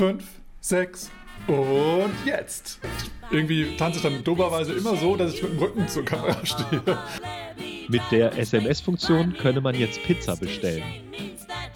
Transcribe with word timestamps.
fünf, 0.00 0.24
sechs 0.62 1.10
und 1.46 2.14
jetzt. 2.24 2.80
Irgendwie 3.30 3.76
tanze 3.76 3.98
ich 3.98 4.02
dann 4.02 4.24
doberweise 4.24 4.72
immer 4.72 4.96
so, 4.96 5.14
dass 5.14 5.34
ich 5.34 5.42
mit 5.42 5.52
dem 5.52 5.58
Rücken 5.58 5.88
zur 5.88 6.06
Kamera 6.06 6.38
stehe. 6.46 6.82
Mit 7.86 8.00
der 8.10 8.38
SMS-Funktion 8.38 9.34
könne 9.36 9.60
man 9.60 9.74
jetzt 9.74 10.02
Pizza 10.02 10.36
bestellen. 10.36 10.82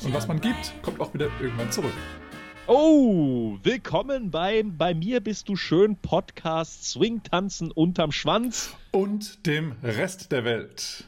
Und 0.02 0.14
was 0.14 0.26
man 0.26 0.40
gibt, 0.40 0.72
kommt 0.80 1.00
auch 1.00 1.12
wieder 1.12 1.29
irgendwann 1.38 1.71
zurück. 1.71 1.92
Oh, 2.66 3.58
willkommen 3.62 4.30
beim 4.30 4.79
Bei 4.79 4.95
mir 4.95 5.20
bist 5.20 5.50
du 5.50 5.54
schön 5.54 5.96
Podcast 5.96 6.93
Swing 6.93 7.22
tanzen 7.25 7.70
unterm 7.72 8.11
Schwanz. 8.11 8.75
Und 8.91 9.45
dem 9.45 9.72
Rest 9.82 10.32
der 10.32 10.46
Welt. 10.46 11.04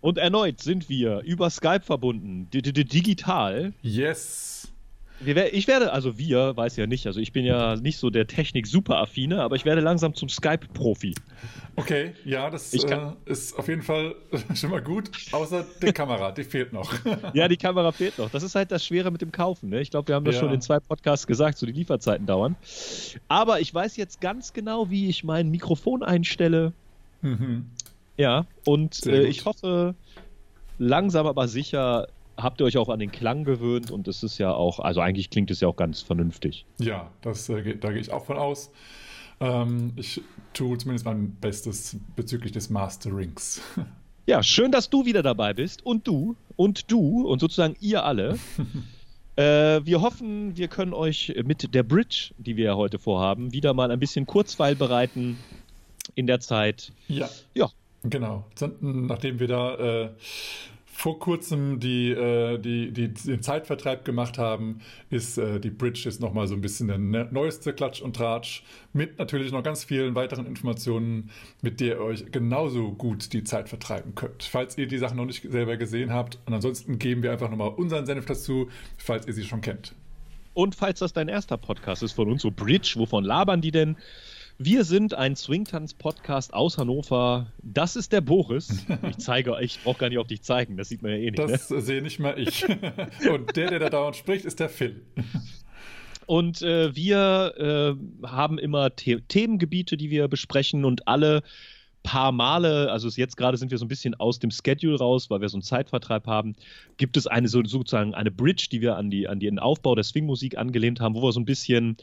Und 0.00 0.18
erneut 0.18 0.60
sind 0.60 0.88
wir 0.88 1.20
über 1.20 1.48
Skype 1.48 1.82
verbunden, 1.84 2.48
digital. 2.50 3.72
Yes. 3.82 4.55
Ich 5.24 5.66
werde, 5.66 5.92
also 5.92 6.18
wir, 6.18 6.56
weiß 6.56 6.76
ja 6.76 6.86
nicht, 6.86 7.06
also 7.06 7.20
ich 7.20 7.32
bin 7.32 7.44
ja 7.44 7.76
nicht 7.76 7.98
so 7.98 8.10
der 8.10 8.26
Technik-Super-Affine, 8.26 9.42
aber 9.42 9.56
ich 9.56 9.64
werde 9.64 9.80
langsam 9.80 10.14
zum 10.14 10.28
Skype-Profi. 10.28 11.14
Okay, 11.76 12.14
ja, 12.24 12.50
das 12.50 12.72
äh, 12.74 13.12
ist 13.24 13.58
auf 13.58 13.68
jeden 13.68 13.82
Fall 13.82 14.14
schon 14.54 14.70
mal 14.70 14.82
gut, 14.82 15.10
außer 15.32 15.64
die 15.82 15.92
Kamera, 15.92 16.32
die 16.32 16.44
fehlt 16.44 16.72
noch. 16.72 16.92
ja, 17.34 17.48
die 17.48 17.56
Kamera 17.56 17.92
fehlt 17.92 18.18
noch. 18.18 18.30
Das 18.30 18.42
ist 18.42 18.54
halt 18.54 18.70
das 18.70 18.84
Schwere 18.84 19.10
mit 19.10 19.22
dem 19.22 19.32
Kaufen. 19.32 19.70
Ne? 19.70 19.80
Ich 19.80 19.90
glaube, 19.90 20.08
wir 20.08 20.14
haben 20.14 20.24
das 20.24 20.36
ja. 20.36 20.42
schon 20.42 20.52
in 20.52 20.60
zwei 20.60 20.80
Podcasts 20.80 21.26
gesagt, 21.26 21.58
so 21.58 21.66
die 21.66 21.72
Lieferzeiten 21.72 22.26
dauern. 22.26 22.56
Aber 23.28 23.60
ich 23.60 23.72
weiß 23.72 23.96
jetzt 23.96 24.20
ganz 24.20 24.52
genau, 24.52 24.90
wie 24.90 25.08
ich 25.08 25.24
mein 25.24 25.50
Mikrofon 25.50 26.02
einstelle. 26.02 26.72
Mhm. 27.22 27.66
Ja, 28.16 28.46
und 28.64 29.04
äh, 29.06 29.24
ich 29.24 29.44
hoffe, 29.44 29.94
langsam 30.78 31.26
aber 31.26 31.48
sicher 31.48 32.08
habt 32.36 32.60
ihr 32.60 32.64
euch 32.64 32.76
auch 32.76 32.88
an 32.88 32.98
den 32.98 33.12
Klang 33.12 33.44
gewöhnt 33.44 33.90
und 33.90 34.08
es 34.08 34.22
ist 34.22 34.38
ja 34.38 34.52
auch, 34.52 34.80
also 34.80 35.00
eigentlich 35.00 35.30
klingt 35.30 35.50
es 35.50 35.60
ja 35.60 35.68
auch 35.68 35.76
ganz 35.76 36.02
vernünftig. 36.02 36.64
Ja, 36.78 37.10
das, 37.22 37.48
äh, 37.48 37.76
da 37.76 37.90
gehe 37.92 38.00
ich 38.00 38.12
auch 38.12 38.24
von 38.24 38.36
aus. 38.36 38.70
Ähm, 39.40 39.92
ich 39.96 40.20
tue 40.54 40.78
zumindest 40.78 41.04
mein 41.04 41.36
Bestes 41.36 41.96
bezüglich 42.14 42.52
des 42.52 42.70
Masterings. 42.70 43.60
Ja, 44.28 44.42
schön, 44.42 44.72
dass 44.72 44.90
du 44.90 45.04
wieder 45.04 45.22
dabei 45.22 45.54
bist 45.54 45.86
und 45.86 46.08
du 46.08 46.34
und 46.56 46.90
du 46.90 47.28
und 47.28 47.38
sozusagen 47.38 47.76
ihr 47.78 48.02
alle. 48.02 48.36
äh, 49.36 49.80
wir 49.86 50.00
hoffen, 50.00 50.56
wir 50.56 50.66
können 50.66 50.92
euch 50.92 51.32
mit 51.44 51.72
der 51.72 51.84
Bridge, 51.84 52.34
die 52.36 52.56
wir 52.56 52.64
ja 52.64 52.74
heute 52.74 52.98
vorhaben, 52.98 53.52
wieder 53.52 53.72
mal 53.72 53.92
ein 53.92 54.00
bisschen 54.00 54.26
Kurzweil 54.26 54.74
bereiten 54.74 55.38
in 56.16 56.26
der 56.26 56.40
Zeit. 56.40 56.90
Ja. 57.06 57.28
Ja, 57.54 57.70
Genau. 58.10 58.44
Nachdem 58.80 59.40
wir 59.40 59.48
da 59.48 59.74
äh, 59.74 60.10
vor 60.96 61.18
kurzem 61.18 61.78
die, 61.78 62.10
äh, 62.10 62.58
die, 62.58 62.90
die, 62.90 63.12
den 63.12 63.42
Zeitvertreib 63.42 64.06
gemacht 64.06 64.38
haben, 64.38 64.80
ist 65.10 65.36
äh, 65.36 65.60
die 65.60 65.68
Bridge 65.68 66.00
jetzt 66.04 66.22
nochmal 66.22 66.48
so 66.48 66.54
ein 66.54 66.62
bisschen 66.62 66.88
der 66.88 66.96
ne-, 66.96 67.28
neueste 67.30 67.74
Klatsch 67.74 68.00
und 68.00 68.16
Tratsch 68.16 68.62
mit 68.94 69.18
natürlich 69.18 69.52
noch 69.52 69.62
ganz 69.62 69.84
vielen 69.84 70.14
weiteren 70.14 70.46
Informationen, 70.46 71.30
mit 71.60 71.80
der 71.80 71.96
ihr 71.96 72.00
euch 72.00 72.32
genauso 72.32 72.92
gut 72.92 73.34
die 73.34 73.44
Zeit 73.44 73.68
vertreiben 73.68 74.14
könnt. 74.14 74.44
Falls 74.44 74.78
ihr 74.78 74.86
die 74.86 74.96
Sachen 74.96 75.18
noch 75.18 75.26
nicht 75.26 75.42
selber 75.42 75.76
gesehen 75.76 76.14
habt 76.14 76.38
und 76.46 76.54
ansonsten 76.54 76.98
geben 76.98 77.22
wir 77.22 77.30
einfach 77.30 77.50
nochmal 77.50 77.74
unseren 77.76 78.06
Senf 78.06 78.24
dazu, 78.24 78.70
falls 78.96 79.26
ihr 79.26 79.34
sie 79.34 79.44
schon 79.44 79.60
kennt. 79.60 79.94
Und 80.54 80.74
falls 80.74 81.00
das 81.00 81.12
dein 81.12 81.28
erster 81.28 81.58
Podcast 81.58 82.02
ist 82.02 82.12
von 82.12 82.30
uns, 82.30 82.40
so 82.40 82.50
Bridge, 82.50 82.94
wovon 82.96 83.22
labern 83.22 83.60
die 83.60 83.70
denn? 83.70 83.96
Wir 84.58 84.84
sind 84.84 85.12
ein 85.12 85.36
Swingtanz-Podcast 85.36 86.54
aus 86.54 86.78
Hannover. 86.78 87.52
Das 87.62 87.94
ist 87.94 88.12
der 88.12 88.22
Boris. 88.22 88.86
Ich 89.10 89.18
zeige, 89.18 89.54
ich 89.60 89.78
brauche 89.82 89.98
gar 89.98 90.08
nicht 90.08 90.18
auf 90.18 90.26
dich 90.26 90.42
zeigen, 90.42 90.78
das 90.78 90.88
sieht 90.88 91.02
man 91.02 91.12
ja 91.12 91.18
eh 91.18 91.30
nicht. 91.30 91.38
Das 91.38 91.68
ne? 91.68 91.82
sehe 91.82 92.00
nicht 92.00 92.18
mal 92.18 92.38
ich. 92.38 92.64
Und 93.30 93.54
der, 93.54 93.68
der 93.68 93.78
da 93.78 93.90
dauernd 93.90 94.16
spricht, 94.16 94.46
ist 94.46 94.58
der 94.58 94.70
Phil. 94.70 95.02
Und 96.24 96.62
äh, 96.62 96.96
wir 96.96 97.96
äh, 98.22 98.26
haben 98.26 98.58
immer 98.58 98.90
The 98.98 99.20
Themengebiete, 99.20 99.98
die 99.98 100.10
wir 100.10 100.26
besprechen 100.28 100.86
und 100.86 101.06
alle 101.06 101.42
paar 102.02 102.32
Male, 102.32 102.90
also 102.90 103.08
jetzt 103.08 103.36
gerade 103.36 103.58
sind 103.58 103.70
wir 103.70 103.78
so 103.78 103.84
ein 103.84 103.88
bisschen 103.88 104.14
aus 104.14 104.38
dem 104.38 104.50
Schedule 104.50 104.98
raus, 104.98 105.28
weil 105.28 105.40
wir 105.40 105.48
so 105.48 105.56
einen 105.56 105.62
Zeitvertreib 105.62 106.26
haben, 106.26 106.54
gibt 106.96 107.16
es 107.16 107.26
eine 107.26 107.48
so, 107.48 107.62
sozusagen 107.64 108.14
eine 108.14 108.30
Bridge, 108.30 108.68
die 108.70 108.80
wir 108.80 108.96
an, 108.96 109.10
die, 109.10 109.28
an 109.28 109.40
den 109.40 109.58
Aufbau 109.58 109.94
der 109.94 110.04
Swingmusik 110.04 110.56
angelehnt 110.56 111.00
haben, 111.00 111.14
wo 111.14 111.22
wir 111.22 111.32
so 111.32 111.40
ein 111.40 111.44
bisschen 111.44 111.96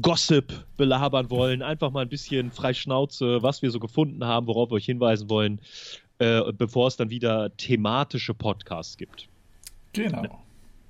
Gossip 0.00 0.64
belabern 0.76 1.30
wollen, 1.30 1.62
einfach 1.62 1.90
mal 1.90 2.02
ein 2.02 2.08
bisschen 2.08 2.50
frei 2.50 2.74
Schnauze, 2.74 3.42
was 3.42 3.62
wir 3.62 3.70
so 3.70 3.80
gefunden 3.80 4.24
haben, 4.24 4.46
worauf 4.46 4.70
wir 4.70 4.74
euch 4.74 4.84
hinweisen 4.84 5.30
wollen, 5.30 5.60
äh, 6.18 6.52
bevor 6.52 6.88
es 6.88 6.96
dann 6.96 7.10
wieder 7.10 7.56
thematische 7.56 8.34
Podcasts 8.34 8.96
gibt. 8.96 9.28
Genau. 9.92 10.42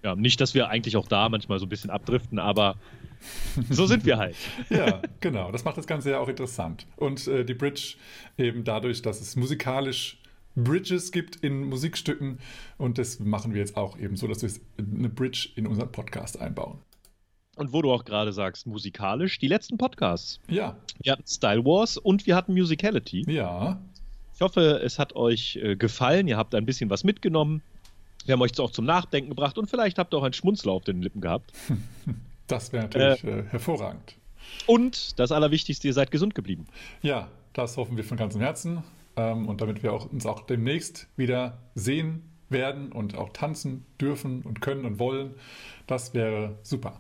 Ja, 0.02 0.14
nicht, 0.14 0.40
dass 0.40 0.54
wir 0.54 0.68
eigentlich 0.68 0.96
auch 0.96 1.08
da 1.08 1.28
manchmal 1.28 1.58
so 1.58 1.66
ein 1.66 1.68
bisschen 1.68 1.90
abdriften, 1.90 2.38
aber 2.38 2.76
so 3.70 3.86
sind 3.86 4.04
wir 4.04 4.18
halt. 4.18 4.36
ja, 4.70 5.02
genau. 5.20 5.50
Das 5.52 5.64
macht 5.64 5.76
das 5.76 5.86
Ganze 5.86 6.10
ja 6.10 6.20
auch 6.20 6.28
interessant. 6.28 6.86
Und 6.96 7.26
äh, 7.26 7.44
die 7.44 7.54
Bridge 7.54 7.96
eben 8.36 8.64
dadurch, 8.64 9.02
dass 9.02 9.20
es 9.20 9.36
musikalisch 9.36 10.18
Bridges 10.54 11.12
gibt 11.12 11.36
in 11.36 11.64
Musikstücken 11.64 12.38
und 12.78 12.98
das 12.98 13.20
machen 13.20 13.52
wir 13.54 13.60
jetzt 13.60 13.76
auch 13.76 13.98
eben 13.98 14.16
so, 14.16 14.26
dass 14.26 14.42
wir 14.42 14.50
eine 14.76 15.08
Bridge 15.08 15.50
in 15.54 15.66
unseren 15.66 15.92
Podcast 15.92 16.40
einbauen. 16.40 16.78
Und 17.58 17.72
wo 17.72 17.82
du 17.82 17.90
auch 17.90 18.04
gerade 18.04 18.32
sagst, 18.32 18.68
musikalisch, 18.68 19.40
die 19.40 19.48
letzten 19.48 19.78
Podcasts. 19.78 20.38
Ja. 20.48 20.76
Wir 21.02 21.12
hatten 21.12 21.26
Style 21.26 21.64
Wars 21.64 21.96
und 21.96 22.24
wir 22.24 22.36
hatten 22.36 22.54
Musicality. 22.54 23.28
Ja. 23.28 23.80
Ich 24.32 24.40
hoffe, 24.40 24.80
es 24.84 25.00
hat 25.00 25.16
euch 25.16 25.56
äh, 25.56 25.74
gefallen. 25.74 26.28
Ihr 26.28 26.36
habt 26.36 26.54
ein 26.54 26.64
bisschen 26.64 26.88
was 26.88 27.02
mitgenommen. 27.02 27.60
Wir 28.26 28.34
haben 28.34 28.42
euch 28.42 28.58
auch 28.60 28.70
zum 28.70 28.84
Nachdenken 28.84 29.30
gebracht 29.30 29.58
und 29.58 29.68
vielleicht 29.68 29.98
habt 29.98 30.14
ihr 30.14 30.18
auch 30.18 30.22
einen 30.22 30.34
Schmunzler 30.34 30.70
auf 30.70 30.84
den 30.84 31.02
Lippen 31.02 31.20
gehabt. 31.20 31.52
Das 32.46 32.72
wäre 32.72 32.84
natürlich 32.84 33.24
äh, 33.24 33.40
äh, 33.40 33.44
hervorragend. 33.50 34.14
Und 34.64 35.18
das 35.18 35.32
Allerwichtigste, 35.32 35.86
ihr 35.86 35.92
seid 35.92 36.10
gesund 36.10 36.34
geblieben. 36.34 36.66
Ja, 37.02 37.28
das 37.52 37.76
hoffen 37.76 37.98
wir 37.98 38.04
von 38.04 38.16
ganzem 38.16 38.40
Herzen. 38.40 38.84
Ähm, 39.16 39.46
und 39.46 39.60
damit 39.60 39.82
wir 39.82 39.92
auch, 39.92 40.10
uns 40.10 40.24
auch 40.24 40.40
demnächst 40.46 41.08
wieder 41.18 41.58
sehen 41.74 42.22
werden 42.48 42.90
und 42.90 43.18
auch 43.18 43.34
tanzen 43.34 43.84
dürfen 44.00 44.40
und 44.40 44.62
können 44.62 44.86
und 44.86 44.98
wollen, 44.98 45.34
das 45.86 46.14
wäre 46.14 46.56
super 46.62 46.98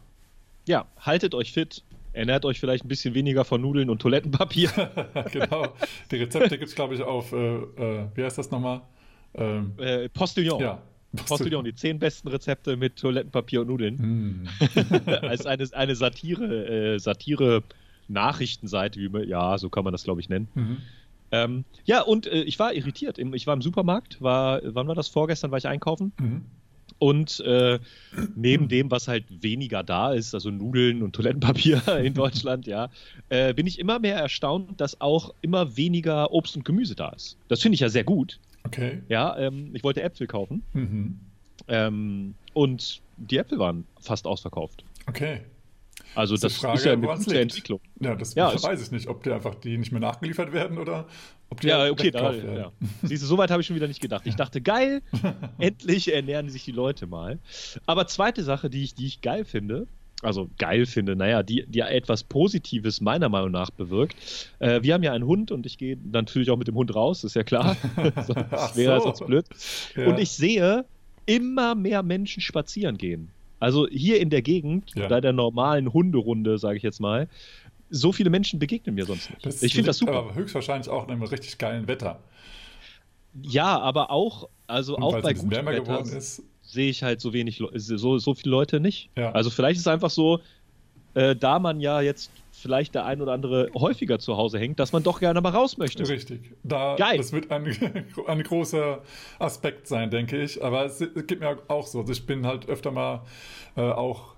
ja, 0.68 0.86
haltet 1.00 1.34
euch 1.34 1.52
fit, 1.52 1.82
ernährt 2.12 2.44
euch 2.44 2.60
vielleicht 2.60 2.84
ein 2.84 2.88
bisschen 2.88 3.14
weniger 3.14 3.44
von 3.44 3.60
Nudeln 3.60 3.90
und 3.90 4.00
Toilettenpapier. 4.00 4.70
genau. 5.32 5.74
Die 6.10 6.16
Rezepte 6.16 6.58
gibt 6.58 6.68
es, 6.68 6.74
glaube 6.74 6.94
ich, 6.94 7.02
auf, 7.02 7.32
äh, 7.32 7.56
äh, 7.56 8.06
wie 8.14 8.24
heißt 8.24 8.38
das 8.38 8.50
nochmal? 8.50 8.82
Ähm, 9.34 9.74
äh, 9.78 10.08
Postillon. 10.08 10.60
Ja. 10.60 10.82
Postillon, 11.26 11.64
die 11.64 11.74
zehn 11.74 11.98
besten 11.98 12.28
Rezepte 12.28 12.76
mit 12.76 12.96
Toilettenpapier 12.96 13.62
und 13.62 13.68
Nudeln. 13.68 13.96
Mm. 13.96 14.46
Als 15.22 15.46
eine, 15.46 15.66
eine 15.72 15.96
Satire, 15.96 16.94
äh, 16.94 16.98
Satire-Nachrichtenseite, 16.98 19.00
wie 19.00 19.08
man, 19.08 19.26
ja, 19.26 19.56
so 19.56 19.70
kann 19.70 19.84
man 19.84 19.92
das, 19.92 20.04
glaube 20.04 20.20
ich, 20.20 20.28
nennen. 20.28 20.48
Mhm. 20.54 20.76
Ähm, 21.30 21.64
ja, 21.84 22.02
und 22.02 22.26
äh, 22.26 22.42
ich 22.42 22.58
war 22.58 22.74
irritiert. 22.74 23.18
Ich 23.18 23.46
war 23.46 23.54
im 23.54 23.62
Supermarkt, 23.62 24.20
war, 24.20 24.60
wann 24.64 24.86
war 24.88 24.94
das? 24.94 25.08
Vorgestern 25.08 25.50
war 25.50 25.56
ich 25.58 25.66
einkaufen. 25.66 26.12
Mhm. 26.18 26.44
Und 26.98 27.40
äh, 27.40 27.78
neben 28.34 28.68
dem, 28.68 28.90
was 28.90 29.06
halt 29.06 29.24
weniger 29.42 29.82
da 29.82 30.12
ist, 30.12 30.34
also 30.34 30.50
Nudeln 30.50 31.02
und 31.02 31.12
Toilettenpapier 31.12 31.80
in 32.02 32.14
Deutschland, 32.14 32.66
ja, 32.66 32.90
äh, 33.28 33.54
bin 33.54 33.66
ich 33.66 33.78
immer 33.78 33.98
mehr 33.98 34.16
erstaunt, 34.16 34.80
dass 34.80 35.00
auch 35.00 35.32
immer 35.40 35.76
weniger 35.76 36.32
Obst 36.32 36.56
und 36.56 36.64
Gemüse 36.64 36.96
da 36.96 37.10
ist. 37.10 37.36
Das 37.48 37.62
finde 37.62 37.74
ich 37.74 37.80
ja 37.80 37.88
sehr 37.88 38.04
gut. 38.04 38.40
Okay. 38.64 39.02
Ja, 39.08 39.36
ähm, 39.38 39.70
ich 39.74 39.84
wollte 39.84 40.02
Äpfel 40.02 40.26
kaufen. 40.26 40.62
Mhm. 40.72 41.20
Ähm, 41.68 42.34
und 42.52 43.00
die 43.16 43.38
Äpfel 43.38 43.58
waren 43.58 43.84
fast 44.00 44.26
ausverkauft. 44.26 44.84
Okay. 45.06 45.40
Also 46.14 46.34
das, 46.34 46.40
das 46.42 46.56
Frage, 46.56 46.78
ist 46.78 46.84
ja 46.84 46.92
eine 46.92 47.06
gute 47.06 47.40
Entwicklung. 47.40 47.80
Ja, 48.00 48.14
das 48.14 48.34
ja, 48.34 48.50
weiß 48.62 48.82
ich 48.82 48.90
nicht, 48.90 49.08
ob 49.08 49.22
die 49.22 49.30
einfach 49.30 49.54
die 49.54 49.76
nicht 49.76 49.92
mehr 49.92 50.00
nachgeliefert 50.00 50.52
werden 50.52 50.78
oder 50.78 51.06
ob 51.50 51.60
die 51.60 51.68
Ja, 51.68 51.90
okay, 51.90 52.10
da, 52.10 52.32
ja. 52.32 52.72
Siehst 53.02 53.22
du, 53.22 53.26
soweit 53.26 53.50
habe 53.50 53.60
ich 53.60 53.66
schon 53.66 53.76
wieder 53.76 53.88
nicht 53.88 54.00
gedacht. 54.00 54.26
Ich 54.26 54.36
dachte, 54.36 54.60
geil, 54.60 55.02
endlich 55.58 56.12
ernähren 56.12 56.50
sich 56.50 56.64
die 56.64 56.72
Leute 56.72 57.06
mal. 57.06 57.38
Aber 57.86 58.06
zweite 58.06 58.42
Sache, 58.42 58.70
die 58.70 58.84
ich, 58.84 58.94
die 58.94 59.06
ich 59.06 59.20
geil 59.20 59.44
finde, 59.44 59.86
also 60.22 60.50
geil 60.58 60.86
finde, 60.86 61.14
naja, 61.14 61.42
die, 61.42 61.64
die 61.68 61.80
etwas 61.80 62.24
Positives 62.24 63.00
meiner 63.00 63.28
Meinung 63.28 63.52
nach 63.52 63.70
bewirkt. 63.70 64.16
Äh, 64.58 64.82
wir 64.82 64.94
haben 64.94 65.02
ja 65.04 65.12
einen 65.12 65.26
Hund 65.26 65.52
und 65.52 65.64
ich 65.64 65.78
gehe 65.78 65.96
natürlich 66.10 66.50
auch 66.50 66.56
mit 66.56 66.66
dem 66.66 66.74
Hund 66.74 66.94
raus, 66.94 67.22
ist 67.22 67.34
ja 67.34 67.44
klar. 67.44 67.76
das 68.50 68.76
wäre 68.76 68.98
so. 68.98 69.06
sonst 69.06 69.26
blöd. 69.26 69.46
Ja. 69.94 70.08
Und 70.08 70.18
ich 70.18 70.30
sehe 70.30 70.84
immer 71.26 71.74
mehr 71.74 72.02
Menschen 72.02 72.40
spazieren 72.40 72.98
gehen. 72.98 73.30
Also 73.60 73.88
hier 73.88 74.20
in 74.20 74.30
der 74.30 74.42
Gegend, 74.42 74.92
ja. 74.94 75.08
bei 75.08 75.20
der 75.20 75.32
normalen 75.32 75.92
Hunderunde, 75.92 76.58
sage 76.58 76.76
ich 76.76 76.82
jetzt 76.82 77.00
mal, 77.00 77.28
so 77.90 78.12
viele 78.12 78.30
Menschen 78.30 78.58
begegnen 78.58 78.94
mir 78.94 79.06
sonst 79.06 79.30
nicht. 79.30 79.46
Das 79.46 79.62
ich 79.62 79.74
finde 79.74 79.88
das 79.88 79.98
super. 79.98 80.18
Aber 80.18 80.34
höchstsorglich 80.34 80.88
auch 80.88 81.04
in 81.04 81.10
einem 81.12 81.22
richtig 81.22 81.58
geilen 81.58 81.86
Wetter. 81.88 82.20
Ja, 83.42 83.78
aber 83.78 84.10
auch, 84.10 84.48
also 84.66 84.96
Und 84.96 85.02
auch 85.02 85.20
bei 85.20 85.34
gutem 85.34 85.66
Wetter 85.66 86.04
sehe 86.62 86.90
ich 86.90 87.02
halt 87.02 87.20
so 87.20 87.32
wenig, 87.32 87.62
so, 87.74 88.18
so 88.18 88.34
viele 88.34 88.50
Leute 88.50 88.80
nicht. 88.80 89.10
Ja. 89.16 89.32
Also 89.32 89.50
vielleicht 89.50 89.76
ist 89.76 89.86
es 89.86 89.92
einfach 89.92 90.10
so, 90.10 90.40
äh, 91.14 91.34
da 91.34 91.58
man 91.58 91.80
ja 91.80 92.00
jetzt 92.00 92.30
vielleicht 92.52 92.94
der 92.94 93.06
ein 93.06 93.20
oder 93.22 93.32
andere 93.32 93.70
häufiger 93.74 94.18
zu 94.18 94.36
Hause 94.36 94.58
hängt, 94.58 94.78
dass 94.80 94.92
man 94.92 95.02
doch 95.02 95.20
gerne 95.20 95.40
mal 95.40 95.50
raus 95.50 95.78
möchte. 95.78 96.06
Richtig. 96.08 96.54
Da, 96.64 96.96
Geil. 96.96 97.16
Das 97.16 97.32
wird 97.32 97.50
ein, 97.50 97.66
ein 98.26 98.42
großer 98.42 99.02
Aspekt 99.38 99.86
sein, 99.86 100.10
denke 100.10 100.42
ich. 100.42 100.62
Aber 100.62 100.84
es, 100.84 101.00
es 101.00 101.26
geht 101.26 101.40
mir 101.40 101.58
auch 101.68 101.86
so. 101.86 102.00
Also 102.00 102.12
ich 102.12 102.26
bin 102.26 102.46
halt 102.46 102.68
öfter 102.68 102.90
mal 102.90 103.22
äh, 103.76 103.80
auch 103.80 104.34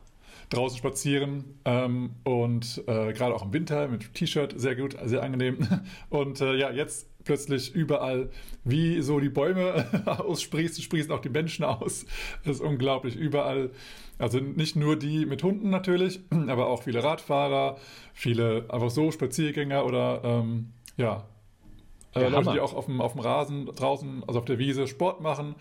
draußen 0.50 0.78
spazieren 0.78 1.44
ähm, 1.64 2.10
und 2.24 2.82
äh, 2.86 3.12
gerade 3.12 3.34
auch 3.34 3.42
im 3.42 3.52
Winter 3.52 3.88
mit 3.88 4.14
T-Shirt 4.14 4.54
sehr 4.56 4.76
gut, 4.76 4.96
sehr 5.04 5.22
angenehm. 5.22 5.66
Und 6.10 6.40
äh, 6.40 6.56
ja, 6.56 6.70
jetzt 6.70 7.08
plötzlich 7.24 7.74
überall, 7.74 8.30
wie 8.64 9.00
so 9.02 9.20
die 9.20 9.28
Bäume 9.28 9.86
aussprießen, 10.06 10.82
sprießen 10.82 11.12
auch 11.12 11.20
die 11.20 11.28
Menschen 11.28 11.64
aus. 11.64 12.04
Das 12.44 12.56
ist 12.56 12.62
unglaublich. 12.62 13.16
Überall, 13.16 13.70
also 14.18 14.38
nicht 14.38 14.76
nur 14.76 14.96
die 14.96 15.24
mit 15.24 15.42
Hunden 15.42 15.70
natürlich, 15.70 16.20
aber 16.48 16.66
auch 16.66 16.82
viele 16.82 17.02
Radfahrer, 17.02 17.78
viele 18.12 18.66
einfach 18.68 18.90
so 18.90 19.10
Spaziergänger 19.10 19.86
oder 19.86 20.20
ähm, 20.24 20.72
ja, 20.96 21.24
äh, 22.14 22.28
Leute, 22.28 22.52
die 22.52 22.60
auch 22.60 22.74
auf 22.74 22.86
dem, 22.86 23.00
auf 23.00 23.12
dem 23.12 23.20
Rasen 23.20 23.66
draußen, 23.66 24.24
also 24.26 24.40
auf 24.40 24.44
der 24.44 24.58
Wiese 24.58 24.86
Sport 24.86 25.20
machen. 25.20 25.54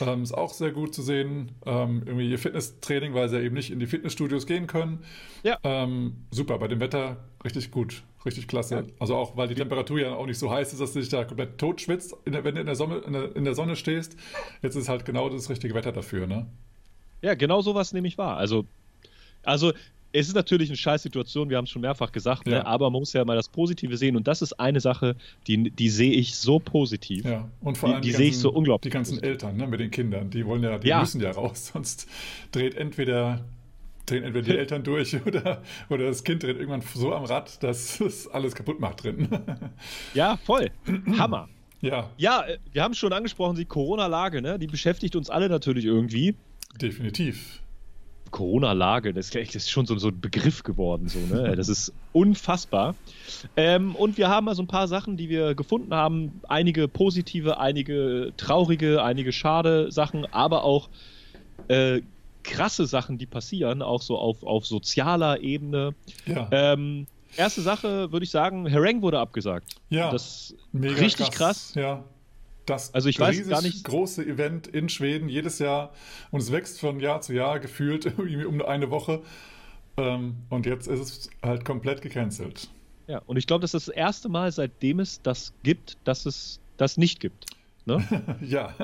Ähm, 0.00 0.22
ist 0.22 0.32
auch 0.32 0.52
sehr 0.52 0.70
gut 0.70 0.94
zu 0.94 1.02
sehen. 1.02 1.52
Ähm, 1.66 2.02
irgendwie 2.06 2.30
ihr 2.30 2.38
Fitnesstraining, 2.38 3.14
weil 3.14 3.28
sie 3.28 3.40
eben 3.40 3.54
nicht 3.54 3.70
in 3.70 3.80
die 3.80 3.86
Fitnessstudios 3.86 4.46
gehen 4.46 4.66
können. 4.66 5.04
Ja. 5.42 5.58
Ähm, 5.64 6.24
super, 6.30 6.58
bei 6.58 6.68
dem 6.68 6.80
Wetter 6.80 7.16
richtig 7.44 7.70
gut, 7.70 8.02
richtig 8.24 8.46
klasse. 8.46 8.74
Ja. 8.76 8.82
Also 9.00 9.16
auch, 9.16 9.36
weil 9.36 9.48
die 9.48 9.54
Temperatur 9.54 9.98
ja 10.00 10.14
auch 10.14 10.26
nicht 10.26 10.38
so 10.38 10.50
heiß 10.50 10.72
ist, 10.72 10.80
dass 10.80 10.92
du 10.92 11.00
dich 11.00 11.08
da 11.08 11.24
komplett 11.24 11.58
tot 11.58 11.80
schwitzt, 11.80 12.16
wenn 12.24 12.54
du 12.54 12.60
in 12.60 12.66
der, 12.66 12.76
Sonne, 12.76 12.98
in 12.98 13.12
der, 13.12 13.34
in 13.34 13.44
der 13.44 13.54
Sonne 13.54 13.74
stehst. 13.74 14.16
Jetzt 14.62 14.76
ist 14.76 14.88
halt 14.88 15.04
genau 15.04 15.28
das 15.28 15.50
richtige 15.50 15.74
Wetter 15.74 15.92
dafür, 15.92 16.26
ne? 16.26 16.46
Ja, 17.22 17.34
genau 17.34 17.60
sowas 17.60 17.92
nehme 17.92 18.06
ich 18.06 18.16
wahr. 18.18 18.36
Also, 18.36 18.64
also 19.42 19.72
es 20.12 20.28
ist 20.28 20.34
natürlich 20.34 20.70
eine 20.70 20.76
Scheißsituation, 20.76 21.50
wir 21.50 21.56
haben 21.56 21.64
es 21.64 21.70
schon 21.70 21.82
mehrfach 21.82 22.12
gesagt, 22.12 22.46
ne? 22.46 22.52
ja. 22.52 22.58
ne? 22.58 22.66
aber 22.66 22.90
man 22.90 23.00
muss 23.00 23.12
ja 23.12 23.24
mal 23.24 23.36
das 23.36 23.48
Positive 23.48 23.96
sehen 23.96 24.16
und 24.16 24.26
das 24.26 24.42
ist 24.42 24.54
eine 24.54 24.80
Sache, 24.80 25.16
die, 25.46 25.70
die 25.70 25.88
sehe 25.90 26.12
ich 26.12 26.34
so 26.36 26.58
positiv. 26.58 27.24
Ja, 27.24 27.48
und 27.60 27.76
vor 27.76 27.90
allem 27.90 28.02
die, 28.02 28.08
die, 28.08 28.12
die 28.12 28.16
sehe 28.16 28.28
ich 28.28 28.38
so 28.38 28.50
unglaublich. 28.50 28.90
Die 28.90 28.94
ganzen 28.94 29.16
positiv. 29.16 29.30
Eltern 29.30 29.56
ne, 29.56 29.66
mit 29.66 29.80
den 29.80 29.90
Kindern, 29.90 30.30
die 30.30 30.46
wollen 30.46 30.62
ja, 30.62 30.78
die 30.78 30.88
ja. 30.88 31.00
müssen 31.00 31.20
ja 31.20 31.30
raus, 31.30 31.66
sonst 31.72 32.08
dreht 32.52 32.74
entweder 32.74 33.44
drehen 34.06 34.24
entweder 34.24 34.52
die 34.52 34.58
Eltern 34.58 34.82
durch 34.82 35.14
oder, 35.26 35.62
oder 35.90 36.06
das 36.06 36.24
Kind 36.24 36.42
dreht 36.42 36.56
irgendwann 36.56 36.82
so 36.94 37.12
am 37.12 37.24
Rad, 37.24 37.62
dass 37.62 38.00
es 38.00 38.28
alles 38.28 38.54
kaputt 38.54 38.80
macht 38.80 39.04
drin. 39.04 39.28
Ja, 40.14 40.38
voll. 40.38 40.70
Hammer. 41.18 41.48
Ja. 41.80 42.10
Ja, 42.16 42.42
äh, 42.46 42.58
wir 42.72 42.82
haben 42.82 42.92
es 42.92 42.98
schon 42.98 43.12
angesprochen, 43.12 43.56
die 43.56 43.64
Corona-Lage, 43.64 44.42
ne? 44.42 44.58
die 44.58 44.66
beschäftigt 44.66 45.14
uns 45.16 45.30
alle 45.30 45.48
natürlich 45.48 45.84
irgendwie. 45.84 46.34
Definitiv. 46.80 47.60
Corona-Lage, 48.30 49.12
das, 49.14 49.30
das, 49.30 49.54
ist 49.54 49.70
schon 49.70 49.86
so, 49.86 49.96
so, 49.98 50.08
ein 50.08 50.20
Begriff 50.20 50.62
geworden. 50.62 51.08
So, 51.08 51.18
ne? 51.18 51.54
Das 51.56 51.68
ist 51.68 51.92
unfassbar. 52.12 52.94
Ähm, 53.56 53.94
und 53.94 54.18
wir 54.18 54.28
haben 54.28 54.46
mal 54.46 54.54
so 54.54 54.62
ein 54.62 54.68
paar 54.68 54.88
Sachen, 54.88 55.16
die 55.16 55.28
wir 55.28 55.54
gefunden 55.54 55.94
haben. 55.94 56.40
Einige 56.48 56.88
positive, 56.88 57.58
einige 57.58 58.32
traurige, 58.36 59.02
einige 59.02 59.32
schade 59.32 59.90
Sachen, 59.90 60.26
aber 60.26 60.64
auch 60.64 60.88
äh, 61.68 62.02
krasse 62.42 62.86
Sachen, 62.86 63.18
die 63.18 63.26
passieren, 63.26 63.82
auch 63.82 64.02
so 64.02 64.18
auf, 64.18 64.42
auf 64.42 64.66
sozialer 64.66 65.40
Ebene. 65.40 65.94
Ja. 66.26 66.48
Ähm, 66.50 67.06
erste 67.36 67.62
Sache 67.62 68.12
würde 68.12 68.24
ich 68.24 68.30
sagen, 68.30 68.66
Hereng 68.66 69.02
wurde 69.02 69.18
abgesagt. 69.18 69.76
Ja. 69.90 70.10
Das 70.10 70.54
ist 70.72 70.82
richtig 70.82 71.30
krass. 71.30 71.72
krass. 71.72 71.74
Ja 71.74 72.04
das 72.68 72.94
also 72.94 73.08
ich 73.08 73.18
weiß 73.18 73.48
gar 73.48 73.62
nicht 73.62 73.84
große 73.84 74.24
Event 74.24 74.66
in 74.66 74.88
Schweden 74.88 75.28
jedes 75.28 75.58
Jahr 75.58 75.92
und 76.30 76.40
es 76.40 76.52
wächst 76.52 76.80
von 76.80 77.00
Jahr 77.00 77.20
zu 77.20 77.32
Jahr 77.32 77.60
gefühlt 77.60 78.18
um 78.18 78.62
eine 78.62 78.90
Woche 78.90 79.22
ähm, 79.96 80.36
und 80.48 80.66
jetzt 80.66 80.86
ist 80.86 81.00
es 81.00 81.30
halt 81.42 81.64
komplett 81.64 82.02
gecancelt. 82.02 82.68
Ja, 83.06 83.22
und 83.26 83.36
ich 83.36 83.46
glaube, 83.46 83.62
das 83.62 83.74
ist 83.74 83.88
das 83.88 83.94
erste 83.94 84.28
Mal, 84.28 84.52
seitdem 84.52 85.00
es 85.00 85.22
das 85.22 85.52
gibt, 85.62 85.96
dass 86.04 86.26
es 86.26 86.60
das 86.76 86.98
nicht 86.98 87.20
gibt. 87.20 87.46
Ne? 87.88 88.06
ja, 88.42 88.74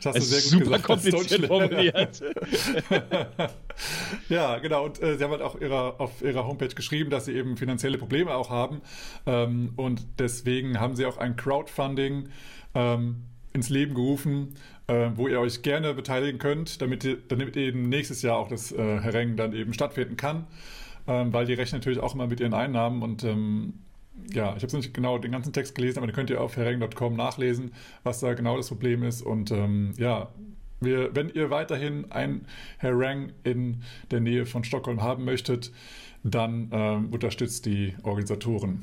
das 0.00 0.06
hast 0.06 0.16
es 0.16 0.30
du 0.30 0.36
sehr 0.36 0.42
gut 0.42 0.50
super 0.50 0.64
gesagt. 0.64 0.84
kompliziert 0.84 1.46
formuliert. 1.46 2.22
ja, 4.28 4.58
genau. 4.60 4.84
Und 4.84 5.02
äh, 5.02 5.18
sie 5.18 5.24
haben 5.24 5.32
halt 5.32 5.42
auch 5.42 5.60
ihrer, 5.60 5.96
auf 5.98 6.22
ihrer 6.22 6.46
Homepage 6.46 6.68
geschrieben, 6.68 7.10
dass 7.10 7.24
sie 7.24 7.32
eben 7.32 7.56
finanzielle 7.56 7.98
Probleme 7.98 8.32
auch 8.32 8.50
haben. 8.50 8.80
Ähm, 9.26 9.72
und 9.74 10.06
deswegen 10.20 10.78
haben 10.78 10.94
sie 10.94 11.04
auch 11.04 11.18
ein 11.18 11.34
Crowdfunding 11.34 12.28
ähm, 12.74 13.24
ins 13.52 13.70
Leben 13.70 13.94
gerufen, 13.94 14.54
äh, 14.86 15.10
wo 15.14 15.28
ihr 15.28 15.40
euch 15.40 15.62
gerne 15.62 15.94
beteiligen 15.94 16.38
könnt, 16.38 16.82
damit, 16.82 17.04
ihr, 17.04 17.16
damit 17.28 17.56
eben 17.56 17.88
nächstes 17.88 18.22
Jahr 18.22 18.36
auch 18.36 18.48
das 18.48 18.72
äh, 18.72 19.34
dann 19.36 19.52
eben 19.54 19.72
stattfinden 19.72 20.16
kann, 20.16 20.46
ähm, 21.06 21.32
weil 21.32 21.46
die 21.46 21.54
rechnen 21.54 21.80
natürlich 21.80 22.00
auch 22.00 22.14
immer 22.14 22.26
mit 22.26 22.40
ihren 22.40 22.54
Einnahmen 22.54 23.02
und 23.02 23.24
ähm, 23.24 23.74
ja, 24.32 24.54
ich 24.56 24.62
habe 24.62 24.76
nicht 24.76 24.94
genau 24.94 25.18
den 25.18 25.32
ganzen 25.32 25.52
Text 25.52 25.74
gelesen, 25.74 25.98
aber 25.98 26.06
den 26.06 26.14
könnt 26.14 26.30
ihr 26.30 26.40
auf 26.40 26.56
herreng.com 26.56 27.16
nachlesen, 27.16 27.72
was 28.02 28.20
da 28.20 28.34
genau 28.34 28.56
das 28.56 28.68
Problem 28.68 29.02
ist 29.02 29.22
und 29.22 29.50
ähm, 29.50 29.92
ja, 29.96 30.28
wir, 30.80 31.14
wenn 31.14 31.30
ihr 31.30 31.50
weiterhin 31.50 32.10
ein 32.10 32.46
Herreng 32.78 33.32
in 33.42 33.82
der 34.10 34.20
Nähe 34.20 34.46
von 34.46 34.64
Stockholm 34.64 35.02
haben 35.02 35.24
möchtet, 35.24 35.72
dann 36.22 36.68
ähm, 36.72 37.08
unterstützt 37.10 37.66
die 37.66 37.94
Organisatoren. 38.02 38.82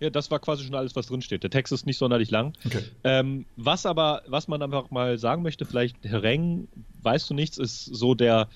Ja, 0.00 0.10
das 0.10 0.30
war 0.30 0.38
quasi 0.38 0.64
schon 0.64 0.74
alles, 0.74 0.96
was 0.96 1.06
drinsteht. 1.06 1.42
Der 1.42 1.50
Text 1.50 1.72
ist 1.72 1.86
nicht 1.86 1.98
sonderlich 1.98 2.30
lang. 2.30 2.52
Okay. 2.66 2.82
Ähm, 3.04 3.46
was 3.56 3.86
aber, 3.86 4.22
was 4.26 4.48
man 4.48 4.62
einfach 4.62 4.90
mal 4.90 5.18
sagen 5.18 5.42
möchte, 5.42 5.64
vielleicht 5.64 5.96
Hereng, 6.04 6.68
weißt 7.02 7.30
du 7.30 7.34
nichts, 7.34 7.58
ist 7.58 7.84
so 7.84 8.14
der, 8.14 8.48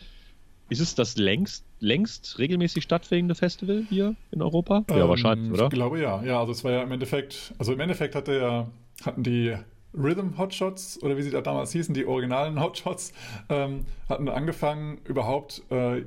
ist 0.69 0.81
es 0.81 0.95
das 0.95 1.17
längst, 1.17 1.65
längst 1.81 2.39
regelmäßig 2.39 2.85
stattfindende 2.85 3.35
Festival 3.35 3.85
hier 3.89 4.17
in 4.31 4.43
Europa? 4.43 4.85
Ähm, 4.89 4.99
ja, 4.99 5.09
wahrscheinlich, 5.09 5.53
oder? 5.53 5.65
Ich 5.65 5.71
glaube 5.71 6.01
ja. 6.01 6.23
Ja, 6.23 6.41
also 6.41 6.53
es 6.53 6.65
war 6.65 6.73
ja 6.73 6.83
im 6.83 6.93
Endeffekt, 6.93 7.55
also 7.59 7.73
im 7.73 7.81
Endeffekt 7.81 8.15
hatte 8.15 8.37
ja, 8.37 8.71
hatten 9.05 9.23
die 9.23 9.55
Rhythm 9.95 10.37
Hotshots 10.37 11.03
oder 11.03 11.17
wie 11.17 11.23
sie 11.23 11.31
da 11.31 11.41
damals 11.41 11.73
hießen, 11.73 11.95
die 11.95 12.05
originalen 12.05 12.61
Hotshots, 12.61 13.13
ähm, 13.49 13.87
hatten 14.09 14.29
angefangen 14.29 14.99
überhaupt, 15.05 15.63
äh, 15.71 16.03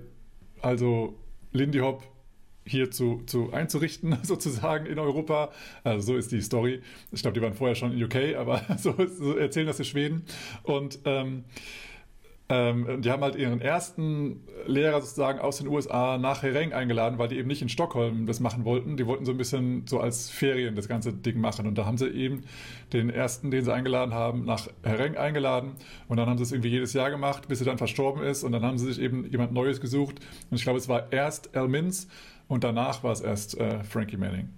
also 0.61 1.15
Lindy 1.51 1.79
Hop 1.79 2.03
hier 2.65 2.91
zu, 2.91 3.23
zu 3.25 3.51
einzurichten, 3.51 4.17
sozusagen 4.23 4.85
in 4.85 4.99
Europa. 4.99 5.51
Also 5.83 6.13
so 6.13 6.17
ist 6.17 6.31
die 6.31 6.41
Story. 6.41 6.81
Ich 7.11 7.21
glaube, 7.21 7.35
die 7.35 7.41
waren 7.41 7.53
vorher 7.53 7.75
schon 7.75 7.91
in 7.93 8.03
UK, 8.03 8.35
aber 8.37 8.61
so, 8.77 8.95
so 9.07 9.35
erzählen 9.35 9.67
das 9.67 9.77
die 9.77 9.85
Schweden. 9.85 10.23
Und 10.63 10.99
ähm, 11.05 11.43
ähm, 12.51 13.01
die 13.01 13.09
haben 13.09 13.23
halt 13.23 13.37
ihren 13.37 13.61
ersten 13.61 14.41
Lehrer 14.67 14.99
sozusagen 14.99 15.39
aus 15.39 15.59
den 15.59 15.67
USA 15.67 16.17
nach 16.17 16.43
Hereng 16.43 16.73
eingeladen, 16.73 17.17
weil 17.17 17.29
die 17.29 17.37
eben 17.37 17.47
nicht 17.47 17.61
in 17.61 17.69
Stockholm 17.69 18.25
das 18.25 18.41
machen 18.41 18.65
wollten. 18.65 18.97
Die 18.97 19.07
wollten 19.07 19.23
so 19.23 19.31
ein 19.31 19.37
bisschen 19.37 19.87
so 19.87 20.01
als 20.01 20.29
Ferien 20.29 20.75
das 20.75 20.89
ganze 20.89 21.13
Ding 21.13 21.39
machen. 21.39 21.65
Und 21.65 21.77
da 21.77 21.85
haben 21.85 21.97
sie 21.97 22.09
eben 22.09 22.41
den 22.91 23.09
ersten, 23.09 23.51
den 23.51 23.63
sie 23.63 23.73
eingeladen 23.73 24.13
haben, 24.13 24.43
nach 24.43 24.67
Hereng 24.83 25.15
eingeladen. 25.15 25.75
Und 26.09 26.17
dann 26.17 26.27
haben 26.27 26.37
sie 26.37 26.43
es 26.43 26.51
irgendwie 26.51 26.71
jedes 26.71 26.91
Jahr 26.91 27.09
gemacht, 27.09 27.47
bis 27.47 27.61
er 27.61 27.67
dann 27.67 27.77
verstorben 27.77 28.21
ist. 28.21 28.43
Und 28.43 28.51
dann 28.51 28.63
haben 28.63 28.77
sie 28.77 28.87
sich 28.87 28.99
eben 29.01 29.25
jemand 29.31 29.53
Neues 29.53 29.79
gesucht. 29.79 30.19
Und 30.49 30.57
ich 30.57 30.63
glaube, 30.63 30.77
es 30.77 30.89
war 30.89 31.13
erst 31.13 31.55
Al 31.55 31.69
Mintz 31.69 32.09
und 32.51 32.65
danach 32.65 33.01
war 33.01 33.13
es 33.13 33.21
erst 33.21 33.57
äh, 33.57 33.81
Frankie 33.83 34.17
Manning. 34.17 34.49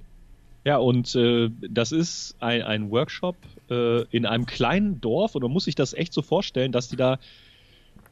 Ja, 0.66 0.78
und 0.78 1.14
äh, 1.14 1.52
das 1.70 1.92
ist 1.92 2.36
ein, 2.40 2.64
ein 2.64 2.90
Workshop 2.90 3.36
äh, 3.70 4.02
in 4.06 4.26
einem 4.26 4.48
kleinen 4.48 5.00
Dorf 5.00 5.36
und 5.36 5.44
man 5.44 5.52
muss 5.52 5.66
sich 5.66 5.76
das 5.76 5.94
echt 5.94 6.12
so 6.12 6.24
vorstellen, 6.24 6.72
dass 6.72 6.90
die 6.90 6.96
da 6.96 7.20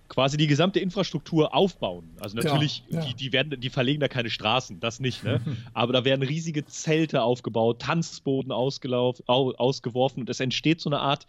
quasi 0.08 0.38
die 0.38 0.46
gesamte 0.46 0.80
Infrastruktur 0.80 1.56
aufbauen. 1.56 2.12
Also 2.20 2.36
natürlich, 2.36 2.84
ja, 2.90 3.00
ja. 3.00 3.06
Die, 3.08 3.16
die, 3.16 3.34
werden, 3.34 3.60
die 3.60 3.70
verlegen 3.70 4.02
da 4.02 4.08
keine 4.08 4.30
Straßen, 4.30 4.80
das 4.80 5.00
nicht, 5.00 5.24
ne? 5.24 5.42
Aber 5.74 5.94
da 5.94 6.06
werden 6.06 6.22
riesige 6.22 6.64
Zelte 6.66 7.24
aufgebaut, 7.24 7.80
Tanzboden 7.80 8.52
ausgelaufen, 8.52 9.26
ausgeworfen 9.28 10.22
und 10.22 10.30
es 10.30 10.40
entsteht 10.40 10.80
so 10.80 10.90
eine 10.90 11.00
Art 11.00 11.26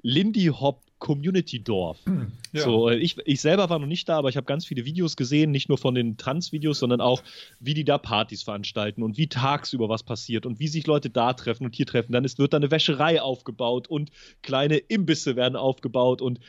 Lindy 0.00 0.46
Hop 0.46 0.80
Community-Dorf. 1.00 1.98
Ja. 2.52 2.64
So, 2.64 2.88
äh, 2.88 2.96
ich, 2.96 3.16
ich 3.26 3.40
selber 3.40 3.70
war 3.70 3.78
noch 3.78 3.86
nicht 3.86 4.08
da, 4.08 4.18
aber 4.18 4.28
ich 4.28 4.36
habe 4.36 4.44
ganz 4.44 4.66
viele 4.66 4.84
Videos 4.84 5.16
gesehen, 5.16 5.52
nicht 5.52 5.68
nur 5.68 5.78
von 5.78 5.94
den 5.94 6.16
Trans-Videos, 6.16 6.80
sondern 6.80 7.00
auch, 7.00 7.22
wie 7.60 7.74
die 7.74 7.84
da 7.84 7.96
Partys 7.96 8.42
veranstalten 8.42 9.04
und 9.04 9.16
wie 9.16 9.28
tagsüber 9.28 9.88
was 9.88 10.02
passiert 10.02 10.46
und 10.46 10.58
wie 10.58 10.66
sich 10.66 10.84
Leute 10.88 11.10
da 11.10 11.32
treffen 11.32 11.64
und 11.64 11.76
hier 11.76 11.86
treffen. 11.86 12.10
Dann 12.10 12.24
ist, 12.24 12.40
wird 12.40 12.52
da 12.52 12.56
eine 12.56 12.72
Wäscherei 12.72 13.22
aufgebaut 13.22 13.86
und 13.86 14.10
kleine 14.42 14.78
Imbisse 14.78 15.36
werden 15.36 15.54
aufgebaut 15.54 16.22
und 16.22 16.40